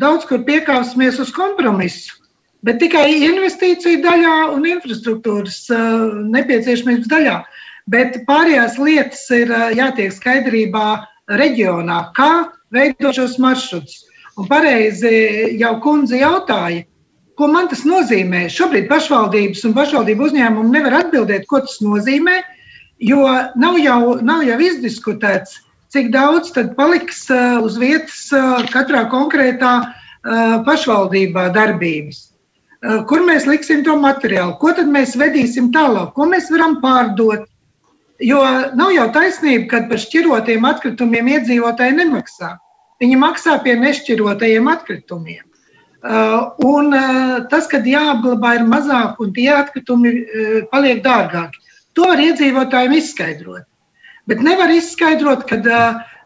daudz 0.00 0.26
kur 0.28 0.44
piekāpsimies 0.48 1.20
uz 1.22 1.32
kompromisu. 1.36 2.18
Bet 2.62 2.78
tikai 2.78 3.08
investīciju 3.26 4.00
daļā 4.04 4.36
un 4.54 4.68
infrastruktūras 4.70 5.64
nepieciešamības 6.30 7.10
daļā. 7.10 7.40
Bet 7.90 8.20
pārējās 8.28 8.78
lietas 8.78 9.24
ir 9.34 9.50
jātiek 9.74 10.12
skaidrībā 10.14 10.86
reģionā, 11.34 11.98
kā 12.14 12.52
veidot 12.72 13.18
šos 13.18 13.34
maršrutus. 13.42 14.04
Un 14.38 14.46
pareizi 14.48 15.58
jau 15.60 15.74
kundze 15.84 16.22
jautāja, 16.22 16.86
ko 17.38 17.48
man 17.50 17.68
tas 17.70 17.84
nozīmē. 17.88 18.46
Šobrīd 18.52 18.88
pašvaldības 18.90 19.64
un 19.68 19.76
pašvaldību 19.76 20.28
uzņēmumi 20.28 20.74
nevar 20.74 20.98
atbildēt, 21.02 21.46
ko 21.50 21.62
tas 21.64 21.78
nozīmē, 21.84 22.40
jo 23.02 23.22
nav 23.58 23.78
jau, 23.82 24.00
nav 24.22 24.44
jau 24.46 24.58
izdiskutēts, 24.62 25.60
cik 25.92 26.12
daudz 26.14 26.52
paliks 26.76 27.26
uz 27.62 27.78
vietas 27.80 28.28
katrā 28.72 29.06
konkrētā 29.12 29.72
pašvaldībā 30.66 31.48
darbības. 31.56 32.28
Kur 33.08 33.22
mēs 33.22 33.46
liksim 33.46 33.84
to 33.86 33.94
materiālu, 34.00 34.56
ko 34.58 34.72
tad 34.74 34.88
mēs 34.90 35.14
vedīsim 35.18 35.70
tālāk, 35.74 36.14
ko 36.16 36.26
mēs 36.30 36.48
varam 36.50 36.80
pārdot, 36.82 37.46
Jo 38.22 38.38
nav 38.78 38.92
jau 38.94 39.08
taisnība, 39.14 39.66
ka 39.70 39.78
par 39.90 39.98
šķirotiem 39.98 40.66
atkritumiem 40.68 41.30
iedzīvotāji 41.36 41.96
nemaksā. 41.96 42.52
Viņi 43.02 43.16
maksā 43.18 43.56
pie 43.64 43.74
nešķirotajiem 43.80 44.68
atkritumiem. 44.70 45.42
Uh, 46.02 46.50
un 46.66 46.90
uh, 46.98 47.44
tas, 47.46 47.68
ka 47.70 47.78
jāapglabā 47.78 48.56
ir 48.58 48.64
mazāk 48.66 49.20
un 49.22 49.30
tie 49.36 49.52
atkritumi 49.54 50.10
uh, 50.10 50.56
paliek 50.72 51.02
dārgāki, 51.04 51.60
to 51.94 52.08
var 52.10 52.18
iedzīvotājiem 52.18 52.96
izskaidrot. 52.98 53.68
Bet 54.26 54.42
nevar 54.42 54.70
izskaidrot, 54.74 55.44
ka 55.46 55.58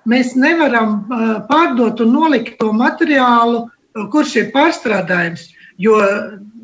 mēs 0.08 0.34
nevaram 0.36 1.06
pārdot 1.48 2.00
un 2.04 2.12
nolikt 2.12 2.58
to 2.60 2.68
materiālu, 2.76 3.64
kurš 4.12 4.34
ir 4.36 4.50
pārstrādājums. 4.52 5.48
Jo 5.80 5.96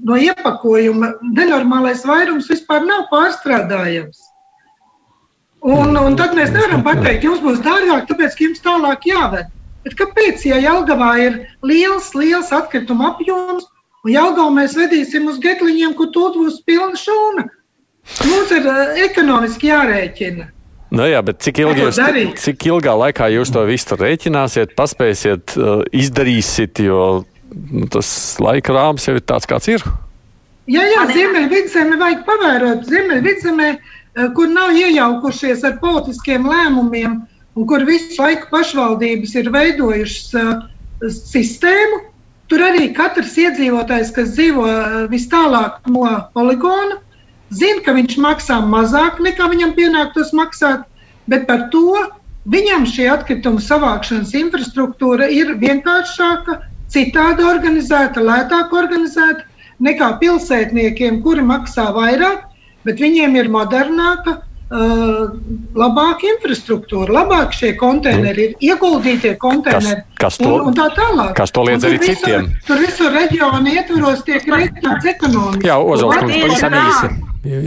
no 0.04 0.18
iepakojuma 0.20 1.14
nenormālais 1.22 2.04
vairums 2.08 2.50
vispār 2.52 2.84
nav 2.84 3.08
pārstrādājams. 3.12 4.20
Un, 5.62 5.96
un 5.96 6.16
tad 6.18 6.36
mēs 6.36 6.50
nevaram 6.50 6.82
pateikt, 6.84 7.24
jums 7.24 7.42
būs 7.42 7.60
dārgāk, 7.64 8.08
tāpēc, 8.08 8.38
jums 8.42 8.62
tālāk 8.64 9.06
jāved. 9.06 9.50
Bet 9.82 9.96
kāpēc, 9.98 10.44
ja 10.46 10.60
Jālgavā 10.62 11.10
ir 11.22 11.38
liels, 11.66 12.12
liels 12.14 12.52
atkrituma 12.54 13.12
apjoms, 13.12 13.66
un 14.04 14.12
Jālgavā 14.14 14.52
mēs 14.60 14.76
vedīsim 14.78 15.28
uz 15.30 15.40
getliņiem, 15.42 15.96
kur 15.98 16.12
tur 16.14 16.36
būs 16.36 16.60
pilna 16.66 16.98
šūna? 16.98 17.46
Mums 18.26 18.52
ir 18.54 18.66
uh, 18.66 18.96
ekonomiski 19.04 19.70
jārēķina. 19.70 20.48
Nu 20.92 21.06
jā, 21.08 21.22
bet 21.24 21.40
cik, 21.40 21.62
ilgi 21.64 21.86
jūs, 21.86 21.98
cik 22.42 22.66
ilgā 22.68 22.94
laikā 23.06 23.30
jūs 23.32 23.52
to 23.54 23.62
visu 23.64 23.96
rēķināsiet, 23.96 24.74
paspēsiet, 24.78 25.54
uh, 25.56 25.80
izdarīsiet, 25.96 26.82
jo 26.84 27.22
nu, 27.52 27.86
tas 27.90 28.10
laika 28.42 28.74
rāms 28.76 29.08
jau 29.08 29.16
ir 29.16 29.24
tāds, 29.24 29.48
kāds 29.48 29.70
ir? 29.72 29.86
Jā, 30.70 30.84
jā, 30.86 31.06
Ziemeļvidzemē 31.14 31.98
vajag 31.98 32.20
pavērot. 32.26 32.84
Ziemeļvidzemē 32.90 33.70
uh, 33.72 33.96
Eh, 34.12 34.28
kur 34.36 34.50
nav 34.52 34.74
iejaukušies 34.76 35.62
ar 35.64 35.78
politiskiem 35.80 36.44
lēmumiem, 36.44 37.14
un 37.56 37.66
kur 37.68 37.84
visu 37.88 38.16
laiku 38.20 38.48
pašvaldības 38.52 39.34
ir 39.40 39.50
veidojušas 39.54 40.34
uh, 40.40 40.64
sistēmu. 41.18 42.00
Tur 42.52 42.64
arī 42.66 42.90
katrs 42.96 43.36
iedzīvotājs, 43.40 44.12
kas 44.16 44.34
dzīvo 44.36 44.66
uh, 44.68 44.98
vis 45.12 45.28
tālāk 45.32 45.78
no 45.92 46.04
poligona, 46.36 46.98
zina, 47.54 47.80
ka 47.84 47.94
viņš 47.96 48.18
maksā 48.24 48.58
mazāk 48.74 49.22
nekā 49.24 49.48
viņam 49.52 49.72
pienāktos 49.78 50.34
maksāt, 50.36 50.84
bet 51.32 51.48
par 51.48 51.68
to 51.72 52.02
viņam 52.52 52.84
šī 52.90 53.08
atkrituma 53.12 53.62
savākšanas 53.62 54.34
infrastruktūra 54.36 55.30
ir 55.30 55.54
vienkāršāka, 55.62 56.60
citādi 56.92 57.44
organizēta, 57.48 58.20
lētāk 58.20 58.72
organizēta 58.76 59.46
nekā 59.82 60.16
pilsētniekiem, 60.20 61.22
kuri 61.24 61.44
maksā 61.46 61.88
vairāk 61.96 62.48
bet 62.86 63.02
viņiem 63.02 63.36
ir 63.38 63.50
modernāka. 63.52 64.40
Uh, 64.72 65.26
labāka 65.76 66.24
infrastruktūra, 66.30 67.12
labāk 67.12 67.50
šie 67.52 67.74
konteineri 67.76 68.46
ir 68.46 68.52
ieguldītie 68.70 69.34
konteineri. 69.40 69.98
Kas, 70.16 70.22
kas 70.22 70.38
to, 70.40 70.48
un, 70.48 70.70
un 70.70 70.76
tā 70.78 70.86
tālāk. 70.96 71.34
Kas 71.36 71.50
to 71.52 71.64
liedz 71.68 71.84
arī 71.84 71.98
visur, 72.00 72.14
citiem? 72.16 72.46
Tur 72.64 72.78
visur 72.80 73.10
reģionu 73.12 73.68
ietvaros 73.68 74.22
tiek 74.24 74.46
rēķināts 74.48 75.10
ekonomika. 75.12 75.68
Jā, 75.68 75.76
Ozols, 75.76 76.16
kungs, 76.22 76.38
pavisam 76.40 76.76
īsi. 76.78 77.10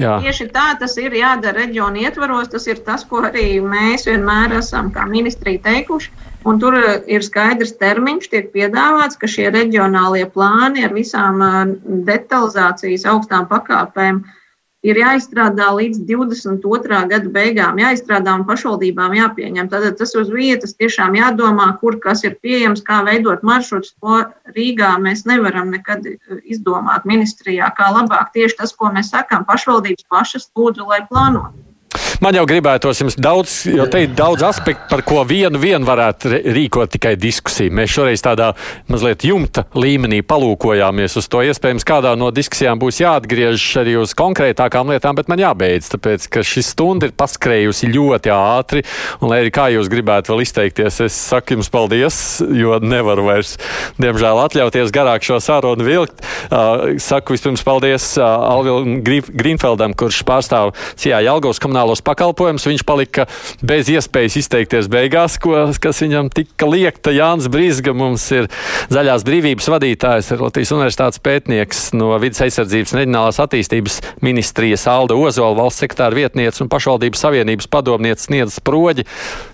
Jā. 0.02 0.16
Tieši 0.24 0.48
tā 0.56 0.64
tas 0.80 0.96
ir 0.98 1.14
jādara 1.20 1.60
reģionu 1.60 2.02
ietvaros. 2.08 2.50
Tas 2.56 2.66
ir 2.72 2.82
tas, 2.88 3.04
ko 3.06 3.22
arī 3.28 3.60
mēs 3.62 4.08
vienmēr 4.10 4.56
esam 4.64 4.90
kā 4.96 5.06
ministrija 5.12 5.62
teikuši. 5.68 6.10
Un 6.50 6.58
tur 6.62 6.80
ir 7.06 7.26
skaidrs 7.26 7.76
termiņš, 7.78 8.32
tiek 8.34 8.50
piedāvāts, 8.56 9.20
ka 9.22 9.30
šie 9.30 9.52
reģionālie 9.54 10.26
plāni 10.34 10.88
ar 10.88 10.98
visām 10.98 11.38
uh, 11.44 11.62
detalizācijas 12.10 13.06
augstām 13.14 13.46
pakāpēm 13.52 14.24
uh, 14.24 14.42
ir 14.86 15.00
jāizstrādā 15.02 15.68
līdz 15.76 16.04
22. 16.06 17.00
gada 17.12 17.32
beigām, 17.34 17.80
jāizstrādā 17.82 18.36
un 18.38 18.46
pašvaldībām 18.48 19.16
jāpieņem. 19.18 19.70
Tad 19.72 19.88
tas 20.00 20.16
uz 20.20 20.32
vietas 20.34 20.78
tiešām 20.78 21.18
jādomā, 21.18 21.72
kur 21.82 22.00
kas 22.04 22.24
ir 22.28 22.38
pieejams, 22.44 22.84
kā 22.86 23.02
veidot 23.08 23.44
maršrutus. 23.46 23.96
To 24.02 24.22
Rīgā 24.56 24.94
mēs 25.02 25.26
nevaram 25.30 25.74
nekad 25.74 26.06
izdomāt 26.44 27.08
ministrijā, 27.10 27.72
kā 27.78 27.92
labāk. 27.96 28.34
Tieši 28.36 28.62
tas, 28.62 28.76
ko 28.76 28.94
mēs 28.94 29.14
sakām, 29.14 29.48
pašvaldības 29.50 30.10
pašas 30.12 30.52
lūdzu, 30.56 30.90
lai 30.92 31.02
plānotu. 31.10 31.75
Man 32.24 32.36
jau 32.38 32.46
gribētos 32.48 33.02
jums 33.02 33.18
daudz, 33.20 33.66
jo 33.70 33.86
te 33.92 34.06
ir 34.06 34.14
daudz 34.16 34.44
aspektu, 34.48 34.88
par 34.90 35.04
ko 35.08 35.24
vienu, 35.28 35.60
vienu 35.62 35.88
varētu 35.88 36.32
rīkot 36.56 36.94
tikai 36.96 37.16
diskusiju. 37.20 37.74
Mēs 37.76 37.94
šoreiz 37.96 38.24
tādā 38.24 38.52
mazliet 38.92 39.26
jumta 39.28 39.66
līmenī 39.76 40.22
palūkojāmies 40.26 41.18
uz 41.20 41.30
to. 41.32 41.44
Iespējams, 41.46 41.86
kādā 41.88 42.16
no 42.20 42.32
diskusijām 42.36 42.80
būs 42.82 43.02
jāatgriežas 43.04 43.82
arī 43.82 43.98
uz 44.02 44.16
konkrētākām 44.18 44.94
lietām, 44.94 45.18
bet 45.20 45.30
man 45.32 45.42
jābeidz, 45.44 45.90
tāpēc, 45.94 46.28
ka 46.32 46.44
šī 46.46 46.64
stunda 46.66 47.10
ir 47.10 47.16
paskrējusi 47.18 47.92
ļoti 47.94 48.34
ātri. 48.36 48.86
Un, 49.20 49.30
lai 49.32 49.42
arī 49.44 49.54
kā 49.56 49.68
jūs 49.74 49.92
gribētu 49.92 50.34
vēl 50.34 50.46
izteikties, 50.46 51.02
es 51.08 51.20
saku 51.32 51.58
jums 51.58 51.72
paldies, 51.74 52.20
jo 52.56 52.80
nevaru 52.84 53.28
vairs, 53.30 53.56
diemžēl, 54.02 54.42
atļauties 54.46 54.94
garāk 54.96 55.26
šo 55.26 55.40
sarunu 55.44 55.86
vilkt. 55.86 56.24
Uh, 56.46 56.96
saku 57.02 57.36
vispirms 57.36 57.64
paldies 57.66 58.12
uh, 58.20 58.26
Alvilam 58.26 59.02
Grīnfeldam, 59.06 59.96
kurš 59.98 60.22
pārstāv 60.28 60.74
Sijā 60.94 61.22
Jelgavas 61.26 61.62
komunālos 61.86 62.02
pakalpojums. 62.04 62.66
Viņš 62.66 62.84
palika 62.86 63.26
bez 63.62 63.90
iespējas 63.90 64.38
izteikties 64.42 64.90
beigās, 64.90 65.38
ko, 65.40 65.72
kas 65.80 66.02
viņam 66.02 66.32
tika 66.34 66.66
liekta. 66.66 67.14
Jānis 67.14 67.48
Brīsga 67.52 67.94
mums 67.94 68.26
ir 68.34 68.50
zaļās 68.90 69.26
brīvības 69.26 69.70
vadītājs, 69.70 70.34
Latvijas 70.40 70.74
universitātes 70.74 71.22
pētnieks 71.22 71.94
no 71.94 72.16
vidas 72.22 72.42
aizsardzības 72.46 72.94
un 72.94 73.02
reģionālās 73.02 73.42
attīstības 73.44 74.00
ministrijas 74.26 74.88
Alda 74.90 75.16
Ozola, 75.16 75.56
valsts 75.62 75.84
sekretāra 75.86 76.16
vietniece 76.16 76.64
un 76.64 76.72
pašvaldības 76.72 77.26
savienības 77.28 77.70
padomniece 77.70 78.28
sniedz 78.28 78.60
sproģi. 78.60 79.06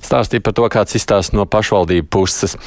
Stāstīja 0.01 0.45
par 0.45 0.55
to, 0.57 0.67
kāds 0.71 0.97
izstāsta 0.99 1.38
no 1.38 1.47
pašvaldību 1.49 2.11
puses. 2.11 2.57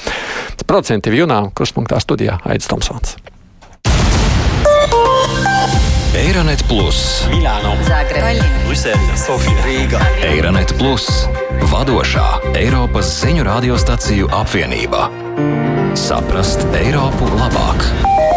Procenti 0.64 1.12
jūnā, 1.14 1.46
kurspunktā 1.56 2.00
studijā 2.02 2.40
Aits 2.48 2.70
Tomsons. 2.70 3.16
Eironet 6.14 6.62
Plus, 6.68 7.26
Milāno, 7.30 7.74
Zagreba, 7.82 8.30
Brisele, 8.66 9.16
Sofija, 9.18 9.64
Rīga. 9.66 9.98
Eironet 10.22 10.70
Plus, 10.78 11.08
vadošā 11.72 12.54
Eiropas 12.54 13.10
ziņu 13.18 13.42
radiostaciju 13.48 14.30
apvienība. 14.30 15.08
Saprast 15.98 16.62
Eiropu 16.78 17.26
labāk! 17.34 18.33